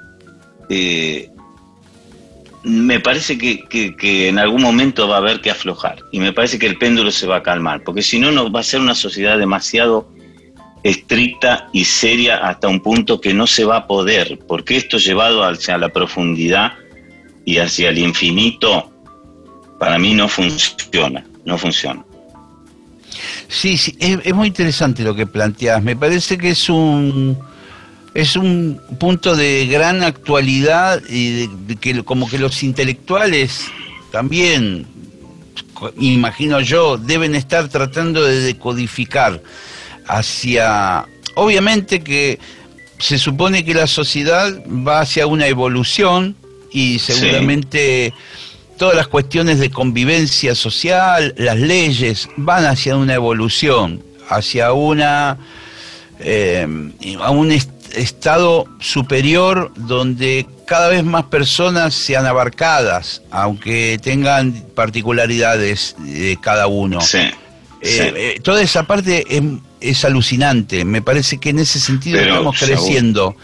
eh, 0.69 1.31
me 2.67 2.99
parece 2.99 3.39
que, 3.39 4.29
en 4.29 4.39
algún 4.41 4.61
momento 4.61 5.07
va 5.07 5.17
a 5.17 5.19
haber 5.19 5.41
que 5.41 5.51
aflojar 5.51 5.99
y 6.11 6.19
me 6.19 6.33
parece 6.33 6.59
que 6.59 6.67
el 6.67 6.77
péndulo 6.77 7.12
se 7.12 7.27
va 7.27 7.37
a 7.37 7.43
calmar, 7.43 7.83
porque 7.85 8.03
si 8.03 8.19
no, 8.19 8.33
no 8.33 8.51
va 8.51 8.61
a 8.61 8.64
ser 8.64 8.81
una 8.81 8.97
sociedad 8.97 9.39
demasiado 9.39 10.09
estricta 10.83 11.69
y 11.73 11.85
seria 11.85 12.39
hasta 12.39 12.67
un 12.67 12.81
punto 12.81 13.21
que 13.21 13.33
no 13.33 13.47
se 13.47 13.64
va 13.64 13.77
a 13.77 13.87
poder, 13.87 14.41
porque 14.49 14.77
esto 14.77 14.99
llevado 14.99 15.45
hacia 15.45 15.79
la 15.79 15.91
profundidad 15.91 16.73
y 17.45 17.59
hacia 17.59 17.91
el 17.91 17.99
infinito, 17.99 18.91
para 19.79 19.97
mí 19.99 20.14
no 20.14 20.27
funciona, 20.27 21.25
no 21.45 21.57
funciona. 21.59 22.05
Sí, 23.47 23.79
sí, 23.79 23.97
es, 24.01 24.19
es 24.25 24.35
muy 24.35 24.49
interesante 24.49 25.05
lo 25.05 25.14
que 25.14 25.27
planteas. 25.27 25.83
Me 25.83 25.95
parece 25.95 26.37
que 26.37 26.51
es 26.51 26.69
un 26.69 27.39
es 28.17 28.35
un 28.35 28.81
punto 28.99 29.37
de 29.37 29.67
gran 29.67 30.03
actualidad 30.03 31.03
y 31.09 31.33
de, 31.33 31.51
de 31.67 31.77
que 31.77 32.03
como 32.03 32.29
que 32.29 32.39
los 32.39 32.62
intelectuales 32.62 33.67
también, 34.11 34.87
imagino 35.99 36.61
yo, 36.62 36.97
deben 36.97 37.35
estar 37.35 37.69
tratando 37.69 38.25
de 38.25 38.41
decodificar 38.41 39.43
hacia, 40.09 41.05
obviamente 41.35 42.01
que 42.01 42.39
se 42.99 43.19
supone 43.19 43.64
que 43.67 43.75
la 43.75 43.87
sociedad 43.87 44.51
va 44.67 45.01
hacia 45.01 45.27
una 45.27 45.47
evolución 45.47 46.37
y 46.73 46.99
Sí. 46.99 47.12
seguramente 47.12 48.14
todas 48.79 48.97
las 48.97 49.09
cuestiones 49.09 49.59
de 49.59 49.71
convivencia 49.71 50.55
social, 50.55 51.35
las 51.37 51.59
leyes 51.59 52.29
van 52.39 52.64
hacia 52.64 52.97
una 52.97 53.12
evolución, 53.14 54.03
hacia 54.31 54.73
una 54.73 55.37
eh, 56.19 56.67
a 57.21 57.31
un 57.31 57.53
estado 57.97 58.67
superior 58.81 59.73
donde 59.77 60.47
cada 60.67 60.89
vez 60.89 61.05
más 61.05 61.25
personas 61.25 61.95
sean 61.95 62.27
abarcadas, 62.27 63.23
aunque 63.31 63.99
tengan 64.03 64.53
particularidades 64.75 65.97
de 65.99 66.39
cada 66.41 66.67
uno. 66.67 67.01
Sí, 67.01 67.19
Eh, 67.19 67.33
sí. 67.83 68.01
eh, 68.17 68.41
toda 68.43 68.63
esa 68.63 68.85
parte 68.87 69.25
es, 69.29 69.43
es 69.81 70.05
alucinante. 70.05 70.85
Me 70.85 71.03
parece 71.03 71.39
que 71.39 71.51
en 71.51 71.59
ese 71.61 71.79
sentido 71.79 72.19
Pero, 72.19 72.31
estamos 72.33 72.59
creciendo. 72.59 73.37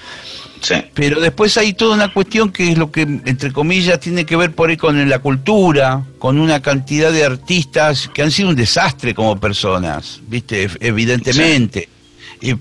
sí. 0.61 0.75
Pero 0.95 1.21
después 1.21 1.57
hay 1.59 1.75
toda 1.75 1.95
una 1.95 2.13
cuestión 2.13 2.51
que 2.51 2.71
es 2.73 2.79
lo 2.79 2.91
que, 2.91 3.03
entre 3.03 3.53
comillas, 3.53 4.01
tiene 4.01 4.25
que 4.25 4.37
ver 4.37 4.55
por 4.55 4.71
ahí 4.71 4.77
con 4.77 5.09
la 5.09 5.19
cultura, 5.19 6.03
con 6.19 6.39
una 6.39 6.61
cantidad 6.63 7.13
de 7.13 7.25
artistas 7.25 8.09
que 8.13 8.23
han 8.23 8.31
sido 8.31 8.49
un 8.49 8.57
desastre 8.57 9.15
como 9.15 9.39
personas, 9.39 10.21
¿viste? 10.29 10.69
Evidentemente. 10.81 11.89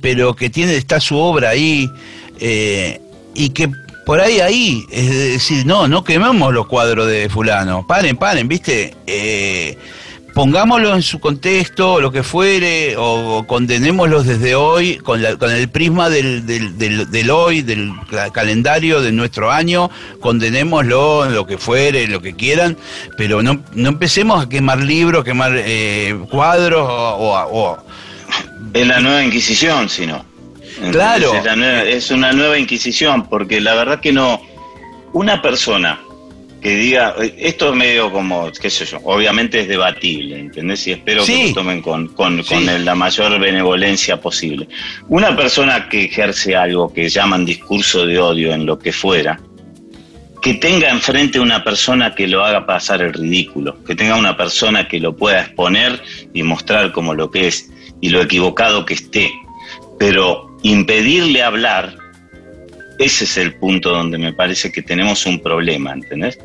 Pero 0.02 0.36
que 0.36 0.50
tiene, 0.50 0.76
está 0.76 1.00
su 1.00 1.18
obra 1.18 1.50
ahí, 1.50 1.90
eh, 2.40 3.00
y 3.34 3.50
que 3.50 3.70
por 4.06 4.20
ahí, 4.20 4.40
ahí, 4.40 4.84
es 4.92 5.10
decir, 5.10 5.66
no, 5.66 5.88
no 5.88 6.04
quememos 6.04 6.54
los 6.54 6.68
cuadros 6.68 7.08
de 7.08 7.30
fulano, 7.30 7.86
paren, 7.88 8.18
paren, 8.18 8.48
¿viste? 8.48 8.96
Eh, 9.08 9.78
pongámoslo 10.34 10.96
en 10.96 11.02
su 11.02 11.20
contexto, 11.20 12.00
lo 12.02 12.12
que 12.12 12.24
fuere, 12.24 12.96
o 12.98 13.46
condenémoslos 13.48 14.26
desde 14.26 14.56
hoy, 14.56 14.98
con, 14.98 15.24
el 15.24 15.70
prisma 15.70 16.10
del, 16.10 16.46
del, 16.46 17.30
hoy, 17.30 17.62
del 17.62 17.92
ca- 18.10 18.32
calendario 18.32 19.02
de 19.02 19.12
nuestro 19.12 19.52
año, 19.52 19.90
condenémoslo 20.20 21.26
en 21.26 21.34
lo 21.36 21.46
que 21.46 21.58
fuere, 21.58 22.08
lo 22.08 22.22
que 22.22 22.34
quieran, 22.36 22.78
pero 23.18 23.44
no, 23.44 23.62
no 23.74 23.90
empecemos 23.90 24.44
a 24.44 24.50
quemar 24.50 24.80
libros, 24.82 25.24
quemar 25.24 25.54
eh, 25.56 26.18
cuadros, 26.30 26.88
o, 26.90 27.16
o- 27.16 27.60
o- 27.72 27.78
Es 28.74 28.88
la 28.88 29.00
nueva 29.00 29.24
Inquisición, 29.24 29.90
si 29.90 30.06
no. 30.06 30.26
Claro. 30.92 31.34
Es, 31.36 31.44
la 31.44 31.56
nueva- 31.56 31.84
es 31.84 32.12
una 32.12 32.32
nueva 32.32 32.58
Inquisición, 32.58 33.28
porque 33.28 33.60
la 33.62 33.76
verdad 33.76 34.00
que 34.00 34.12
no. 34.14 34.42
Una 35.14 35.42
persona 35.42 36.00
que 36.62 36.76
diga. 36.76 37.16
Esto 37.38 37.70
es 37.72 37.76
medio 37.76 38.12
como, 38.12 38.50
qué 38.52 38.70
sé 38.70 38.86
yo, 38.86 39.00
obviamente 39.04 39.60
es 39.62 39.68
debatible, 39.68 40.40
¿entendés? 40.40 40.88
Y 40.88 40.92
espero 40.92 41.26
Sí. 41.26 41.34
que 41.38 41.48
lo 41.50 41.54
tomen 41.56 41.82
con, 41.82 42.08
con, 42.10 42.44
Sí. 42.44 42.54
con 42.54 42.70
el- 42.70 42.86
la 42.86 42.96
mayor 42.96 43.38
benevolencia 43.40 44.22
posible. 44.22 44.68
Una 45.10 45.36
persona 45.36 45.90
que 45.90 46.06
ejerce 46.06 46.56
algo 46.56 46.94
que 46.94 47.10
llaman 47.10 47.46
discurso 47.46 48.06
de 48.06 48.20
odio 48.20 48.54
en 48.54 48.66
lo 48.66 48.78
que 48.80 48.94
fuera, 48.94 49.40
que 50.42 50.54
tenga 50.56 50.90
enfrente 50.90 51.40
una 51.40 51.64
persona 51.64 52.16
que 52.16 52.28
lo 52.28 52.44
haga 52.46 52.66
pasar 52.66 53.02
el 53.02 53.14
ridículo, 53.14 53.84
que 53.84 53.96
tenga 53.96 54.16
una 54.16 54.38
persona 54.38 54.88
que 54.88 55.00
lo 55.00 55.16
pueda 55.16 55.42
exponer 55.42 56.02
y 56.34 56.42
mostrar 56.44 56.92
como 56.92 57.14
lo 57.14 57.30
que 57.30 57.48
es 57.48 57.70
y 58.02 58.10
lo 58.10 58.22
equivocado 58.22 58.86
que 58.86 58.96
esté, 58.96 59.32
pero 59.98 60.58
impedirle 60.64 61.44
hablar, 61.44 61.96
ese 63.00 63.24
es 63.24 63.38
el 63.38 63.56
punto 63.56 63.92
donde 63.92 64.18
me 64.18 64.34
parece 64.34 64.72
que 64.72 64.82
tenemos 64.82 65.26
un 65.26 65.40
problema, 65.40 65.94
¿entendés? 65.94 66.40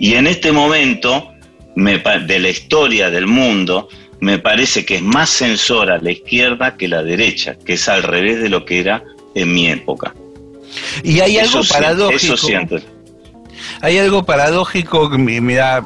Y 0.00 0.14
en 0.14 0.26
este 0.26 0.52
momento 0.52 1.30
me 1.76 1.98
de 1.98 2.38
la 2.38 2.48
historia 2.48 3.10
del 3.10 3.26
mundo, 3.26 3.88
me 4.20 4.38
parece 4.38 4.84
que 4.84 4.96
es 4.96 5.02
más 5.02 5.30
censora 5.30 5.98
la 5.98 6.12
izquierda 6.12 6.76
que 6.76 6.88
la 6.88 7.02
derecha, 7.02 7.56
que 7.64 7.74
es 7.74 7.88
al 7.88 8.02
revés 8.02 8.40
de 8.40 8.48
lo 8.48 8.64
que 8.64 8.80
era 8.80 9.02
en 9.34 9.52
mi 9.52 9.68
época. 9.68 10.14
y 11.02 11.20
hay 11.20 11.38
algo 11.38 11.60
Eso 11.60 11.74
paradójico. 11.74 12.34
Eso 12.34 12.36
siento. 12.36 12.78
Hay 13.80 13.98
algo 13.98 14.24
paradójico 14.24 15.10
que 15.10 15.18
me, 15.18 15.40
me 15.40 15.54
da 15.54 15.84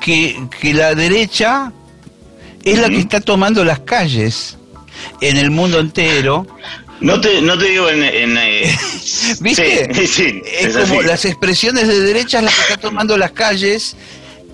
que, 0.00 0.36
que 0.60 0.74
la 0.74 0.94
derecha 0.94 1.72
es 2.64 2.78
la 2.78 2.88
que 2.88 2.98
está 2.98 3.20
tomando 3.20 3.64
las 3.64 3.80
calles 3.80 4.56
en 5.20 5.36
el 5.36 5.50
mundo 5.50 5.80
entero 5.80 6.46
No 7.00 7.20
te, 7.20 7.42
no 7.42 7.58
te 7.58 7.66
digo 7.66 7.88
en... 7.90 8.02
en, 8.02 8.38
eh, 8.38 8.76
¿Viste? 9.40 9.94
Sí, 9.94 10.06
sí, 10.06 10.42
es, 10.60 10.74
es 10.76 10.88
como 10.88 11.02
las 11.02 11.24
expresiones 11.24 11.88
de 11.88 12.00
derecha 12.00 12.40
las 12.40 12.54
que 12.54 12.60
está 12.62 12.76
tomando 12.76 13.16
las 13.18 13.32
calles, 13.32 13.96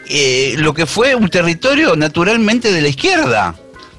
eh, 0.08 0.54
lo 0.58 0.74
que 0.74 0.86
fue 0.86 1.14
un 1.14 1.28
territorio 1.28 1.96
naturalmente 1.96 2.72
de 2.72 2.82
la 2.82 2.88
izquierda. 2.88 3.54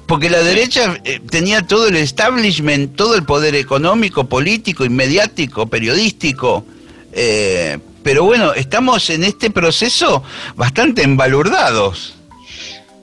Porque 0.06 0.28
la 0.28 0.42
derecha 0.42 1.00
eh, 1.04 1.20
tenía 1.30 1.66
todo 1.66 1.86
el 1.88 1.96
establishment, 1.96 2.96
todo 2.96 3.14
el 3.14 3.22
poder 3.22 3.54
económico, 3.54 4.24
político, 4.28 4.84
y 4.84 4.90
mediático, 4.90 5.66
periodístico. 5.68 6.66
eh, 7.12 7.78
pero 8.02 8.24
bueno, 8.24 8.52
estamos 8.52 9.08
en 9.10 9.22
este 9.24 9.50
proceso 9.50 10.24
bastante 10.56 11.02
embalurdados. 11.02 12.14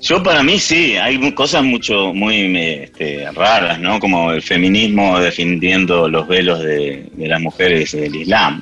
Yo 0.02 0.24
para 0.24 0.44
mí 0.44 0.60
sí, 0.60 0.96
hay 0.96 1.32
cosas 1.34 1.64
mucho 1.64 2.14
muy 2.14 2.56
este, 2.58 3.30
raras, 3.34 3.80
¿no? 3.80 4.00
Como 4.00 4.32
el 4.32 4.42
feminismo 4.42 5.20
defendiendo 5.20 6.08
los 6.08 6.28
velos 6.28 6.62
de, 6.62 7.10
de 7.12 7.28
las 7.28 7.42
mujeres 7.42 7.92
del 7.92 8.16
Islam. 8.16 8.62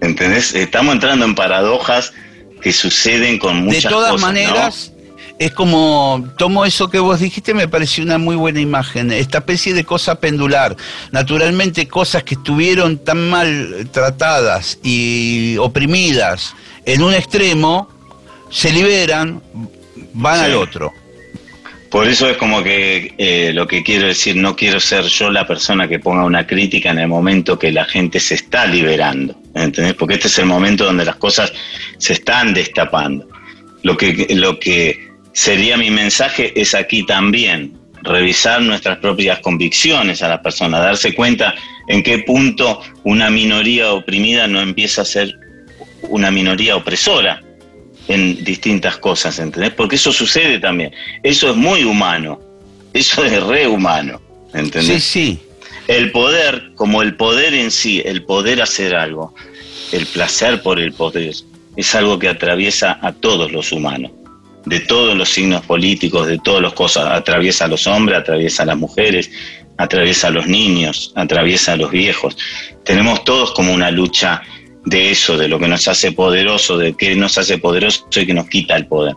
¿Entendés? 0.00 0.54
Estamos 0.54 0.94
entrando 0.94 1.24
en 1.24 1.34
paradojas 1.34 2.12
que 2.60 2.72
suceden 2.72 3.38
con 3.38 3.64
muchas 3.64 3.84
de 3.84 3.88
todas 3.88 4.12
cosas, 4.12 4.20
¿no? 4.20 4.26
maneras, 4.26 4.94
es 5.38 5.52
como, 5.52 6.24
tomo 6.38 6.64
eso 6.64 6.88
que 6.88 6.98
vos 6.98 7.18
dijiste, 7.18 7.54
me 7.54 7.66
pareció 7.66 8.04
una 8.04 8.18
muy 8.18 8.36
buena 8.36 8.60
imagen, 8.60 9.10
esta 9.10 9.38
especie 9.38 9.74
de 9.74 9.84
cosa 9.84 10.20
pendular. 10.20 10.76
Naturalmente, 11.10 11.88
cosas 11.88 12.22
que 12.22 12.34
estuvieron 12.34 12.98
tan 12.98 13.30
mal 13.30 13.88
tratadas 13.90 14.78
y 14.82 15.56
oprimidas 15.58 16.54
en 16.84 17.02
un 17.02 17.14
extremo, 17.14 17.88
se 18.50 18.72
liberan, 18.72 19.42
van 20.12 20.38
Sí. 20.38 20.44
al 20.44 20.54
otro. 20.54 20.92
Por 21.90 22.08
eso 22.08 22.28
es 22.28 22.36
como 22.36 22.60
que 22.60 23.14
eh, 23.18 23.52
lo 23.54 23.68
que 23.68 23.84
quiero 23.84 24.08
decir, 24.08 24.34
no 24.34 24.56
quiero 24.56 24.80
ser 24.80 25.04
yo 25.04 25.30
la 25.30 25.46
persona 25.46 25.86
que 25.86 26.00
ponga 26.00 26.24
una 26.24 26.44
crítica 26.44 26.90
en 26.90 26.98
el 26.98 27.06
momento 27.06 27.56
que 27.56 27.70
la 27.70 27.84
gente 27.84 28.18
se 28.18 28.34
está 28.34 28.66
liberando, 28.66 29.36
¿entendés? 29.54 29.94
Porque 29.94 30.14
este 30.14 30.26
es 30.26 30.36
el 30.40 30.46
momento 30.46 30.84
donde 30.84 31.04
las 31.04 31.14
cosas 31.16 31.52
se 31.98 32.14
están 32.14 32.52
destapando. 32.52 33.28
Lo 33.84 33.96
que, 33.96 34.26
lo 34.30 34.58
que 34.58 35.08
sería 35.32 35.76
mi 35.76 35.90
mensaje 35.90 36.52
es 36.60 36.74
aquí 36.74 37.06
también, 37.06 37.78
revisar 38.02 38.60
nuestras 38.60 38.98
propias 38.98 39.38
convicciones 39.38 40.20
a 40.20 40.28
la 40.28 40.42
persona, 40.42 40.80
darse 40.80 41.14
cuenta 41.14 41.54
en 41.86 42.02
qué 42.02 42.18
punto 42.18 42.80
una 43.04 43.30
minoría 43.30 43.92
oprimida 43.92 44.48
no 44.48 44.60
empieza 44.60 45.02
a 45.02 45.04
ser 45.04 45.32
una 46.08 46.32
minoría 46.32 46.74
opresora 46.74 47.40
en 48.08 48.44
distintas 48.44 48.96
cosas, 48.98 49.38
¿entendés? 49.38 49.72
Porque 49.72 49.96
eso 49.96 50.12
sucede 50.12 50.58
también. 50.58 50.92
Eso 51.22 51.50
es 51.50 51.56
muy 51.56 51.84
humano. 51.84 52.40
Eso 52.92 53.24
es 53.24 53.42
re 53.42 53.66
humano, 53.66 54.20
Sí, 54.52 54.58
¿entendés? 54.58 55.04
sí. 55.04 55.40
El 55.88 56.12
poder, 56.12 56.72
como 56.76 57.02
el 57.02 57.16
poder 57.16 57.52
en 57.54 57.70
sí, 57.70 58.00
el 58.04 58.24
poder 58.24 58.62
hacer 58.62 58.94
algo, 58.94 59.34
el 59.92 60.06
placer 60.06 60.62
por 60.62 60.80
el 60.80 60.92
poder, 60.92 61.34
es 61.76 61.94
algo 61.94 62.18
que 62.18 62.28
atraviesa 62.28 62.98
a 63.02 63.12
todos 63.12 63.50
los 63.52 63.72
humanos, 63.72 64.12
de 64.64 64.80
todos 64.80 65.16
los 65.16 65.28
signos 65.28 65.66
políticos, 65.66 66.26
de 66.26 66.38
todas 66.38 66.62
las 66.62 66.72
cosas. 66.72 67.06
Atraviesa 67.10 67.64
a 67.64 67.68
los 67.68 67.86
hombres, 67.86 68.18
atraviesa 68.18 68.62
a 68.62 68.66
las 68.66 68.78
mujeres, 68.78 69.30
atraviesa 69.76 70.28
a 70.28 70.30
los 70.30 70.46
niños, 70.46 71.12
atraviesa 71.16 71.72
a 71.72 71.76
los 71.76 71.90
viejos. 71.90 72.36
Tenemos 72.84 73.24
todos 73.24 73.50
como 73.52 73.74
una 73.74 73.90
lucha 73.90 74.40
de 74.84 75.10
eso, 75.10 75.36
de 75.36 75.48
lo 75.48 75.58
que 75.58 75.68
nos 75.68 75.88
hace 75.88 76.12
poderoso, 76.12 76.76
de 76.76 76.94
qué 76.94 77.14
nos 77.16 77.38
hace 77.38 77.58
poderoso 77.58 78.06
y 78.14 78.26
que 78.26 78.34
nos 78.34 78.48
quita 78.48 78.76
el 78.76 78.86
poder. 78.86 79.14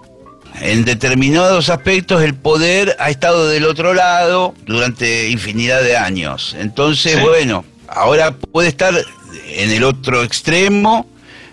En 0.61 0.85
determinados 0.85 1.69
aspectos 1.69 2.23
el 2.23 2.33
poder 2.33 2.95
ha 2.99 3.09
estado 3.09 3.47
del 3.47 3.65
otro 3.65 3.93
lado 3.93 4.55
durante 4.65 5.29
infinidad 5.29 5.81
de 5.83 5.97
años. 5.97 6.55
Entonces, 6.59 7.13
Sí. 7.13 7.21
bueno, 7.21 7.63
ahora 7.87 8.31
puede 8.31 8.69
estar 8.69 8.93
en 9.49 9.71
el 9.71 9.83
otro 9.83 10.23
extremo, 10.23 11.05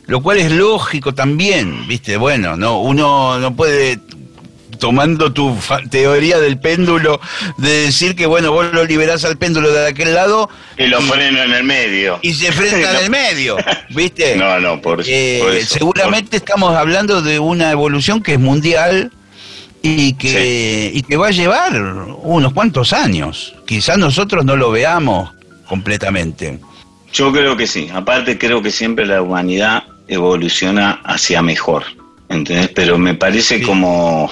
lo 0.06 0.22
cual 0.22 0.38
es 0.38 0.50
lógico 0.52 1.12
también, 1.12 1.86
¿viste? 1.86 2.16
Bueno, 2.16 2.56
no 2.56 2.80
uno 2.80 3.38
no 3.38 3.54
puede 3.54 3.98
tomando 4.78 5.32
tu 5.32 5.56
teoría 5.90 6.38
del 6.38 6.58
péndulo 6.58 7.20
de 7.58 7.70
decir 7.86 8.14
que 8.16 8.26
bueno, 8.26 8.52
vos 8.52 8.66
lo 8.72 8.84
liberás 8.84 9.24
al 9.24 9.36
péndulo 9.36 9.70
de 9.72 9.86
aquel 9.88 10.14
lado 10.14 10.48
Y 10.78 10.86
lo 10.86 11.00
freno 11.00 11.42
en 11.42 11.52
el 11.52 11.64
medio. 11.64 12.18
y 12.22 12.34
se 12.34 12.48
enfrenta 12.48 12.90
en 12.98 13.04
el 13.04 13.10
medio, 13.10 13.56
¿viste? 13.90 14.36
No, 14.36 14.58
no, 14.60 14.80
por, 14.80 15.02
Eh, 15.06 15.40
por 15.42 15.54
eso. 15.54 15.74
seguramente 15.74 16.36
estamos 16.36 16.74
hablando 16.74 17.22
de 17.22 17.38
una 17.38 17.70
evolución 17.70 18.22
que 18.22 18.34
es 18.34 18.40
mundial 18.40 19.10
y 19.82 20.14
que, 20.14 20.90
y 20.94 21.02
que 21.02 21.16
va 21.16 21.28
a 21.28 21.30
llevar 21.30 21.74
unos 22.22 22.52
cuantos 22.54 22.92
años. 22.94 23.54
Quizás 23.66 23.98
nosotros 23.98 24.44
no 24.44 24.56
lo 24.56 24.70
veamos 24.70 25.30
completamente. 25.68 26.58
Yo 27.12 27.30
creo 27.32 27.56
que 27.56 27.66
sí. 27.66 27.88
Aparte, 27.94 28.38
creo 28.38 28.62
que 28.62 28.70
siempre 28.70 29.04
la 29.06 29.20
humanidad 29.22 29.84
evoluciona 30.08 31.00
hacia 31.04 31.42
mejor. 31.42 31.84
¿Entendés? 32.30 32.70
Pero 32.74 32.96
me 32.98 33.14
parece 33.14 33.58
Sí. 33.58 33.62
como. 33.62 34.30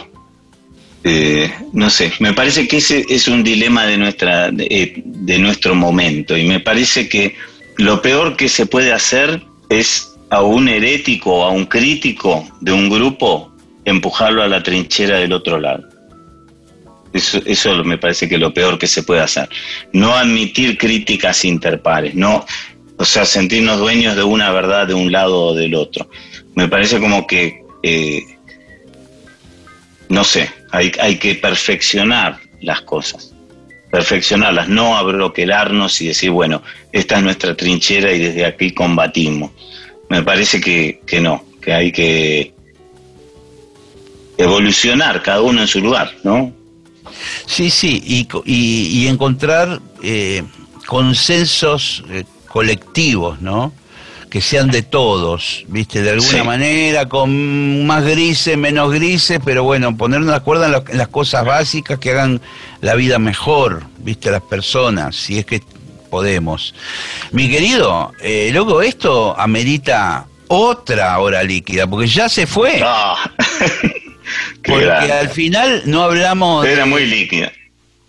Eh, 1.05 1.53
no 1.72 1.90
sé, 1.90 2.12
me 2.20 2.32
parece 2.32 2.68
que 2.68 2.76
ese 2.78 3.05
es 3.09 3.26
un 3.28 3.42
dilema 3.42 3.86
de, 3.86 3.96
nuestra, 3.96 4.50
de, 4.50 4.66
eh, 4.70 5.03
de 5.05 5.38
nuestro 5.38 5.74
momento. 5.74 6.36
Y 6.36 6.44
me 6.44 6.61
parece 6.61 7.09
que 7.09 7.34
lo 7.76 8.00
peor 8.03 8.36
que 8.36 8.48
se 8.48 8.66
puede 8.66 8.92
hacer 8.92 9.42
es 9.68 10.14
a 10.30 10.42
un 10.42 10.68
herético 10.68 11.34
o 11.34 11.44
a 11.44 11.50
un 11.50 11.66
crítico 11.66 12.46
de 12.61 12.72
un 12.72 12.88
grupo 12.88 13.53
empujarlo 13.84 14.42
a 14.42 14.48
la 14.48 14.62
trinchera 14.62 15.18
del 15.18 15.32
otro 15.32 15.59
lado. 15.59 15.88
Eso, 17.12 17.42
eso 17.44 17.84
me 17.84 17.98
parece 17.98 18.28
que 18.28 18.36
es 18.36 18.40
lo 18.40 18.55
peor 18.55 18.78
que 18.78 18.86
se 18.86 19.03
puede 19.03 19.20
hacer. 19.20 19.48
No 19.92 20.14
admitir 20.14 20.78
críticas 20.78 21.44
interpares, 21.44 22.14
no, 22.14 22.46
o 22.96 23.05
sea, 23.05 23.24
sentirnos 23.24 23.78
dueños 23.78 24.16
de 24.16 24.22
una 24.22 24.50
verdad 24.53 24.86
de 24.86 24.94
un 24.94 25.11
lado 25.11 25.46
o 25.46 25.55
del 25.55 25.74
otro. 25.74 26.09
Me 26.55 26.68
parece 26.68 27.00
como 27.00 27.26
que, 27.26 27.62
eh, 27.82 28.22
no 30.09 30.24
sé, 30.24 30.48
hay, 30.73 30.91
hay 31.01 31.16
que 31.18 31.35
perfeccionar 31.37 32.39
las 32.61 32.81
cosas, 32.83 33.33
perfeccionarlas, 33.91 34.68
no 34.68 34.97
abroquelarnos 34.97 36.01
y 36.01 36.09
decir, 36.09 36.31
bueno, 36.31 36.62
esta 36.93 37.18
es 37.18 37.23
nuestra 37.23 37.55
trinchera 37.57 38.12
y 38.12 38.18
desde 38.18 38.45
aquí 38.45 38.73
combatimos. 38.73 39.51
Me 40.09 40.23
parece 40.23 40.61
que, 40.61 41.01
que 41.07 41.20
no, 41.20 41.45
que 41.61 41.73
hay 41.73 41.93
que 41.93 42.53
evolucionar 44.37 45.23
cada 45.23 45.43
uno 45.43 45.61
en 45.61 45.68
su 45.68 45.81
lugar, 45.81 46.12
¿no? 46.25 46.53
Sí, 47.47 47.70
sí, 47.70 48.03
y, 48.05 48.29
y- 48.45 48.87
y 49.05 49.07
encontrar 49.09 49.81
eh, 50.03 50.43
consensos 50.87 52.03
eh, 52.11 52.25
colectivos, 52.49 53.41
¿no? 53.41 53.73
Que 54.33 54.41
sean 54.41 54.70
de 54.70 54.80
todos, 54.83 55.62
¿viste? 55.68 56.01
De 56.01 56.09
alguna 56.12 56.39
Sí. 56.39 56.43
manera, 56.43 57.07
con 57.07 57.85
más 57.85 58.03
grises, 58.03 58.57
menos 58.57 58.91
grises, 58.91 59.39
pero 59.45 59.62
bueno, 59.62 59.95
ponernos 59.95 60.30
de 60.30 60.37
acuerdo 60.37 60.64
en, 60.64 60.72
lo- 60.72 60.85
en 60.89 60.97
las 60.97 61.09
cosas 61.09 61.45
básicas 61.45 61.99
que 61.99 62.12
hagan 62.12 62.41
la 62.80 62.95
vida 62.95 63.18
mejor, 63.18 63.83
¿viste? 63.99 64.30
A 64.30 64.33
las 64.33 64.41
personas, 64.43 65.16
si 65.16 65.39
es 65.39 65.45
que 65.45 65.61
podemos. 66.09 66.74
Mi 67.30 67.51
querido, 67.51 68.12
eh, 68.22 68.51
loco, 68.55 68.80
esto 68.80 69.39
amerita 69.39 70.24
otra 70.49 71.18
hora 71.18 71.43
líquida, 71.43 71.87
porque 71.87 72.07
ya 72.07 72.30
se 72.30 72.47
fue. 72.47 72.80
Ah, 72.83 73.16
porque 74.64 74.85
grande. 74.87 75.12
al 75.12 75.28
final 75.28 75.83
no 75.85 76.03
hablamos... 76.05 76.64
Era 76.66 76.85
de- 76.85 76.91
muy 76.91 77.05
líquida. 77.05 77.53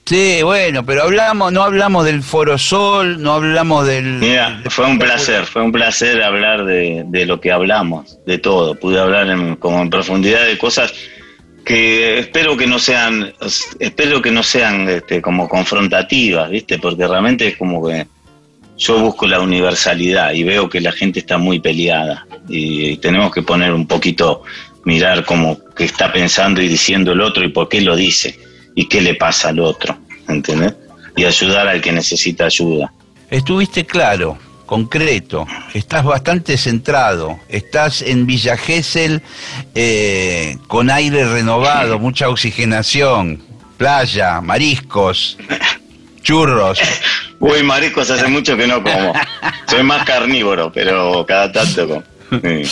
Sí, 0.05 0.41
bueno, 0.43 0.85
pero 0.85 1.03
hablamos, 1.03 1.53
no 1.53 1.63
hablamos 1.63 2.03
del 2.03 2.23
Foro 2.23 2.57
Sol, 2.57 3.21
no 3.21 3.33
hablamos 3.33 3.87
del... 3.87 4.03
Mira, 4.03 4.61
fue 4.69 4.85
un 4.85 4.99
placer, 4.99 5.45
fue 5.45 5.61
un 5.61 5.71
placer 5.71 6.21
hablar 6.21 6.65
de, 6.65 7.03
de 7.07 7.25
lo 7.25 7.39
que 7.39 7.53
hablamos, 7.53 8.19
de 8.25 8.37
todo. 8.37 8.75
Pude 8.75 8.99
hablar 8.99 9.29
en, 9.29 9.55
como 9.55 9.81
en 9.81 9.89
profundidad 9.89 10.45
de 10.45 10.57
cosas 10.57 10.93
que 11.63 12.19
espero 12.19 12.57
que 12.57 12.67
no 12.67 12.79
sean, 12.79 13.33
espero 13.79 14.21
que 14.21 14.31
no 14.31 14.43
sean 14.43 14.89
este, 14.89 15.21
como 15.21 15.47
confrontativas, 15.47 16.49
¿viste? 16.49 16.79
Porque 16.79 17.07
realmente 17.07 17.47
es 17.47 17.57
como 17.57 17.87
que 17.87 18.05
yo 18.77 18.99
busco 18.99 19.25
la 19.25 19.39
universalidad 19.39 20.33
y 20.33 20.43
veo 20.43 20.67
que 20.67 20.81
la 20.81 20.91
gente 20.91 21.19
está 21.19 21.37
muy 21.37 21.61
peleada 21.61 22.27
y 22.49 22.97
tenemos 22.97 23.33
que 23.33 23.41
poner 23.41 23.71
un 23.73 23.87
poquito, 23.87 24.43
mirar 24.83 25.23
como 25.23 25.57
que 25.73 25.85
está 25.85 26.11
pensando 26.11 26.61
y 26.61 26.67
diciendo 26.67 27.13
el 27.13 27.21
otro 27.21 27.45
y 27.45 27.47
por 27.47 27.69
qué 27.69 27.79
lo 27.79 27.95
dice 27.95 28.37
y 28.75 28.87
qué 28.87 29.01
le 29.01 29.15
pasa 29.15 29.49
al 29.49 29.59
otro, 29.59 29.97
¿entendés? 30.27 30.73
Y 31.15 31.25
ayudar 31.25 31.67
al 31.67 31.81
que 31.81 31.91
necesita 31.91 32.45
ayuda. 32.45 32.91
Estuviste 33.29 33.85
claro, 33.85 34.37
concreto, 34.65 35.47
estás 35.73 36.03
bastante 36.03 36.57
centrado, 36.57 37.39
estás 37.49 38.01
en 38.01 38.25
Villa 38.25 38.57
Gesell 38.57 39.21
eh, 39.75 40.57
con 40.67 40.89
aire 40.89 41.25
renovado, 41.25 41.99
mucha 41.99 42.29
oxigenación, 42.29 43.43
playa, 43.77 44.41
mariscos, 44.41 45.37
churros. 46.21 46.79
Uy, 47.39 47.61
mariscos 47.63 48.09
hace 48.09 48.27
mucho 48.27 48.55
que 48.55 48.67
no 48.67 48.81
como. 48.81 49.13
Soy 49.67 49.83
más 49.83 50.05
carnívoro, 50.05 50.71
pero 50.71 51.25
cada 51.27 51.51
tanto 51.51 51.87
como. 51.87 52.03
Sí. 52.41 52.63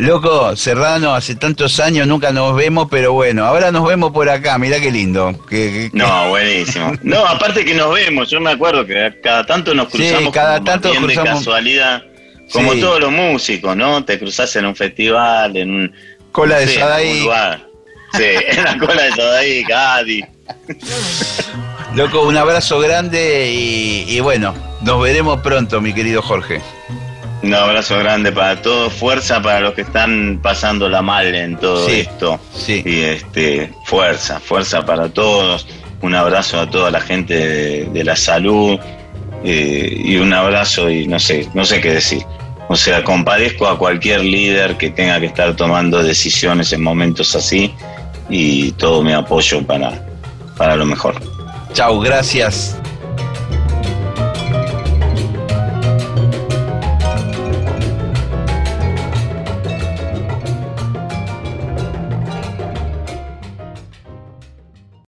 Loco, 0.00 0.56
Serrano, 0.56 1.14
hace 1.14 1.34
tantos 1.34 1.78
años 1.78 2.06
nunca 2.06 2.32
nos 2.32 2.56
vemos, 2.56 2.88
pero 2.90 3.12
bueno, 3.12 3.44
ahora 3.44 3.70
nos 3.70 3.86
vemos 3.86 4.12
por 4.12 4.28
acá, 4.30 4.56
mirá 4.58 4.80
qué 4.80 4.90
lindo. 4.90 5.32
Que, 5.48 5.90
que- 5.90 5.90
No, 5.92 6.30
buenísimo. 6.30 6.92
No, 7.02 7.18
aparte 7.26 7.64
que 7.64 7.74
nos 7.74 7.92
vemos, 7.92 8.30
yo 8.30 8.40
me 8.40 8.50
acuerdo 8.50 8.86
que 8.86 9.20
cada 9.22 9.44
tanto 9.44 9.74
nos 9.74 9.90
Sí, 9.92 9.98
cruzamos 9.98 10.32
cada 10.32 10.54
como 10.58 10.64
más 10.64 10.72
tanto 10.72 10.90
bien 10.90 11.06
de 11.06 11.14
cruzamos- 11.14 11.38
casualidad, 11.40 12.02
como 12.52 12.72
Sí. 12.72 12.80
todos 12.80 13.00
los 13.00 13.12
músicos, 13.12 13.76
¿no? 13.76 14.02
Te 14.04 14.18
cruzás 14.18 14.54
en 14.56 14.66
un 14.66 14.74
festival, 14.74 15.56
en 15.56 15.70
un... 15.70 15.92
Cola 16.32 16.54
no 16.54 16.60
de 16.60 16.66
sé, 16.68 16.74
en 16.74 16.80
Sadaí. 16.80 17.20
lugar. 17.20 17.66
Sí, 18.14 18.24
en 18.56 18.64
la 18.64 18.78
cola 18.78 19.02
de 19.02 19.10
Sadaí, 19.12 19.64
Cádiz. 19.64 20.24
Loco, 21.94 22.22
un 22.22 22.36
abrazo 22.36 22.78
grande 22.80 23.50
y, 23.52 24.04
y 24.08 24.20
bueno, 24.20 24.54
nos 24.82 25.02
veremos 25.02 25.40
pronto, 25.42 25.80
mi 25.80 25.92
querido 25.92 26.22
Jorge. 26.22 26.62
Un 27.42 27.54
abrazo 27.54 27.98
grande 27.98 28.32
para 28.32 28.60
todos, 28.60 28.92
fuerza 28.92 29.40
para 29.40 29.60
los 29.60 29.72
que 29.74 29.80
están 29.82 30.40
pasándola 30.42 31.00
mal 31.00 31.34
en 31.34 31.56
todo 31.56 31.86
Sí, 31.88 32.00
esto. 32.00 32.38
sí. 32.54 32.82
Y 32.84 33.00
este, 33.00 33.72
fuerza, 33.86 34.38
fuerza 34.40 34.84
para 34.84 35.08
todos. 35.08 35.66
Un 36.02 36.14
abrazo 36.14 36.60
a 36.60 36.68
toda 36.68 36.90
la 36.90 37.00
gente 37.00 37.34
de, 37.34 37.84
de 37.86 38.04
la 38.04 38.16
salud. 38.16 38.78
eh, 39.42 39.94
y 40.04 40.16
un 40.16 40.34
abrazo 40.34 40.90
y 40.90 41.06
no 41.06 41.18
sé, 41.18 41.48
no 41.54 41.64
sé 41.64 41.80
qué 41.80 41.94
decir. 41.94 42.22
O 42.68 42.76
sea, 42.76 43.02
compadezco 43.02 43.66
a 43.66 43.78
cualquier 43.78 44.20
líder 44.22 44.76
que 44.76 44.90
tenga 44.90 45.18
que 45.18 45.26
estar 45.26 45.56
tomando 45.56 46.02
decisiones 46.02 46.72
en 46.74 46.82
momentos 46.82 47.34
así 47.34 47.74
y 48.28 48.70
todo 48.72 49.02
mi 49.02 49.12
apoyo 49.14 49.62
para, 49.66 49.92
para 50.58 50.76
lo 50.76 50.84
mejor. 50.84 51.14
Chau, 51.72 52.00
gracias. 52.00 52.76